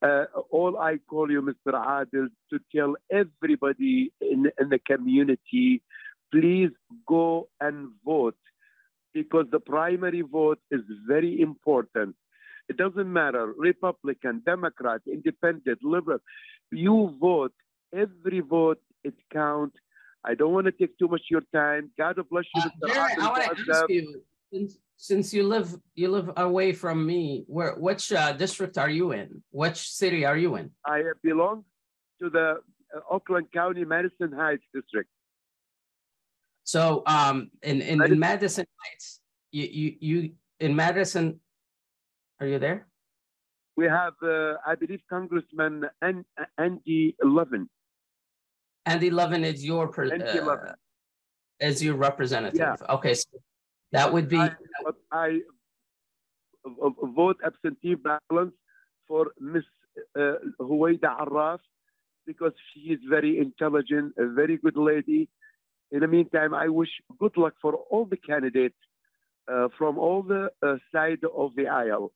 Uh, 0.02 0.24
all 0.50 0.76
I 0.76 0.98
call 1.08 1.30
you, 1.30 1.40
Mr. 1.40 1.72
Adil, 1.72 2.28
to 2.50 2.60
tell 2.74 2.96
everybody 3.10 4.12
in, 4.20 4.50
in 4.60 4.68
the 4.68 4.78
community, 4.78 5.80
please 6.30 6.72
go 7.06 7.48
and 7.58 7.88
vote 8.04 8.36
because 9.22 9.46
the 9.50 9.60
primary 9.60 10.22
vote 10.38 10.60
is 10.70 10.82
very 11.06 11.40
important. 11.40 12.14
It 12.68 12.76
doesn't 12.76 13.10
matter, 13.20 13.44
Republican, 13.56 14.42
Democrat, 14.44 15.00
Independent, 15.06 15.78
Liberal. 15.82 16.20
You 16.70 17.16
vote. 17.18 17.54
Every 18.04 18.40
vote 18.40 18.80
it 19.02 19.14
counts. 19.32 19.76
I 20.24 20.34
don't 20.34 20.52
want 20.52 20.66
to 20.66 20.72
take 20.72 20.98
too 20.98 21.08
much 21.08 21.22
of 21.26 21.30
your 21.36 21.46
time. 21.54 21.90
God 21.96 22.16
bless 22.30 22.44
you. 22.54 22.62
Uh, 22.62 22.92
I 22.92 23.28
want 23.30 23.58
to 23.58 23.72
ask 23.72 23.88
you, 23.88 24.22
since, 24.52 24.78
since 24.96 25.26
you 25.32 25.44
live 25.54 25.68
you 25.94 26.08
live 26.10 26.30
away 26.36 26.72
from 26.72 27.06
me, 27.06 27.44
where 27.46 27.74
which 27.86 28.12
uh, 28.12 28.32
district 28.44 28.76
are 28.76 28.90
you 28.98 29.12
in? 29.12 29.42
Which 29.62 29.78
city 30.00 30.20
are 30.30 30.36
you 30.36 30.56
in? 30.56 30.66
I 30.84 30.98
belong 31.22 31.64
to 32.20 32.28
the 32.28 32.48
uh, 32.94 33.14
Oakland 33.14 33.46
County 33.52 33.84
Madison 33.94 34.30
Heights 34.32 34.66
district. 34.74 35.08
So, 36.68 37.02
um, 37.06 37.50
in 37.62 37.80
in 37.80 37.96
Madison, 37.96 38.12
in 38.12 38.20
Madison 38.20 38.66
Heights, 38.84 39.20
you 39.52 39.64
you 39.78 39.88
you 40.00 40.30
in 40.60 40.76
Madison 40.76 41.40
are 42.40 42.46
you 42.46 42.58
there? 42.58 42.86
We 43.78 43.86
have, 43.86 44.12
uh, 44.22 44.60
I 44.66 44.74
believe, 44.74 45.00
Congressman 45.08 45.86
Andy 46.58 47.16
Levin. 47.24 47.70
Andy 48.84 49.08
Levin 49.08 49.44
is 49.44 49.64
your 49.64 49.88
per, 49.88 50.12
Andy 50.12 50.40
uh, 50.40 50.74
as 51.58 51.82
your 51.82 51.96
representative. 51.96 52.60
Yeah. 52.60 52.96
Okay, 52.96 53.14
so 53.14 53.40
that 53.92 54.12
would 54.12 54.28
be. 54.28 54.36
I, 54.36 54.50
I 55.10 55.40
vote 56.66 57.38
absentee 57.46 57.94
balance 57.94 58.52
for 59.06 59.32
Miss 59.40 59.64
uh, 60.14 60.34
Huwaida 60.60 61.16
Arraf 61.24 61.60
because 62.26 62.52
she 62.68 62.92
is 62.92 63.00
very 63.08 63.38
intelligent, 63.38 64.12
a 64.18 64.26
very 64.26 64.58
good 64.58 64.76
lady. 64.76 65.30
In 65.90 66.00
the 66.00 66.06
meantime, 66.06 66.54
I 66.54 66.68
wish 66.68 66.90
good 67.18 67.36
luck 67.36 67.54
for 67.62 67.74
all 67.90 68.04
the 68.04 68.16
candidates 68.16 68.76
uh, 69.50 69.68
from 69.76 69.98
all 69.98 70.22
the 70.22 70.50
uh, 70.62 70.76
side 70.92 71.20
of 71.36 71.54
the 71.56 71.66
aisle. 71.66 72.12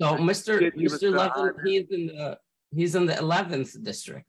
So 0.00 0.16
Mr. 0.16 0.72
Mr. 0.74 1.12
Levin, 1.12 1.54
he's 1.64 1.90
in 1.90 2.06
the 2.06 2.38
he's 2.70 2.94
in 2.94 3.06
the 3.06 3.14
11th 3.14 3.82
district. 3.82 4.26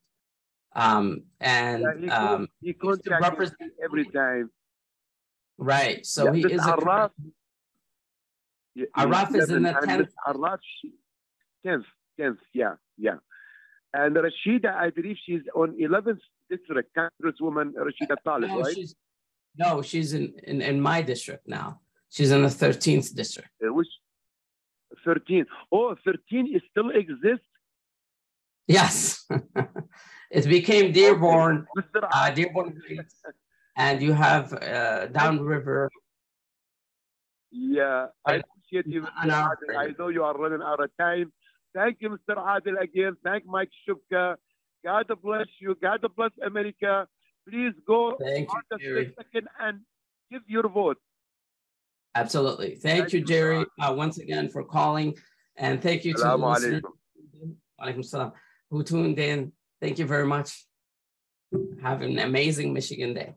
Um, 0.76 1.24
and 1.40 1.84
yeah, 1.84 2.02
he 2.02 2.10
um, 2.10 2.48
he 2.62 2.76
represent 3.22 3.72
every 3.84 4.06
time. 4.06 4.52
Right. 5.58 6.06
So 6.06 6.26
yeah, 6.26 6.34
he 6.34 6.54
is 6.54 6.62
Arraf, 6.62 7.12
a 8.78 9.02
Arraf 9.02 9.34
is 9.36 9.50
in 9.50 9.64
the 9.64 9.72
10th. 9.72 10.10
Arraf, 10.28 10.60
10th, 11.66 11.86
10th, 12.20 12.38
yeah, 12.54 12.74
yeah. 12.98 13.16
And 13.94 14.16
Rashida, 14.16 14.76
I 14.76 14.90
believe 14.90 15.16
she's 15.26 15.42
on 15.56 15.78
11th 15.82 16.20
district, 16.50 16.96
Congresswoman 16.98 17.74
Rashida 17.74 18.16
Tlaib, 18.26 18.48
no, 18.48 18.62
right? 18.62 18.76
She's, 18.76 18.96
no, 19.58 19.82
she's 19.82 20.14
in, 20.14 20.34
in, 20.44 20.62
in 20.62 20.82
my 20.82 21.02
district 21.02 21.48
now. 21.48 21.80
She's 22.10 22.32
in 22.32 22.42
the 22.44 22.50
13th 22.50 23.14
district. 23.16 23.50
Which 23.62 23.88
13. 25.04 25.46
Oh, 25.72 25.96
13 26.06 26.56
it 26.56 26.64
still 26.72 26.90
exists? 26.90 27.46
Yes. 28.68 29.26
it 30.32 30.48
became 30.48 30.92
Dearborn, 30.92 31.68
uh, 32.12 32.32
Dearborn 32.32 32.82
and 33.78 34.02
you 34.02 34.14
have 34.14 34.54
uh, 34.54 35.08
Downriver. 35.08 35.90
Yeah, 37.52 38.08
I 38.26 38.42
appreciate 38.42 38.88
you, 38.88 39.04
Mr. 39.04 39.50
I 39.78 39.94
know 39.98 40.10
you 40.10 40.24
are 40.24 40.38
running 40.38 40.62
out 40.62 40.84
of 40.84 40.90
time. 41.00 41.32
Thank 41.74 41.98
you, 42.00 42.10
Mr. 42.10 42.38
Adil, 42.38 42.82
again. 42.82 43.16
Thank 43.24 43.46
Mike 43.46 43.70
Shupka. 43.88 44.36
God 44.86 45.12
bless 45.24 45.48
you. 45.60 45.76
God 45.82 46.06
bless 46.16 46.30
America. 46.46 47.08
Please 47.50 47.74
go 47.88 48.16
Thank 48.22 48.50
you, 48.80 49.12
second 49.18 49.48
and 49.60 49.80
give 50.32 50.44
your 50.48 50.70
vote. 50.70 50.98
Absolutely. 52.14 52.76
Thank 52.76 53.12
you, 53.12 53.22
Jerry, 53.22 53.66
uh, 53.82 53.94
once 53.94 54.20
again 54.20 54.48
for 54.48 54.64
calling. 54.64 55.16
And 55.58 55.82
thank 55.82 56.06
you 56.06 56.14
to 56.14 56.22
the 56.22 56.38
listeners 56.38 56.84
who 58.70 58.84
tuned 58.84 59.20
in. 59.20 59.52
Thank 59.82 59.98
you 60.00 60.06
very 60.06 60.28
much. 60.28 60.66
Have 61.82 62.02
an 62.02 62.20
amazing 62.20 62.72
Michigan 62.72 63.14
day. 63.16 63.34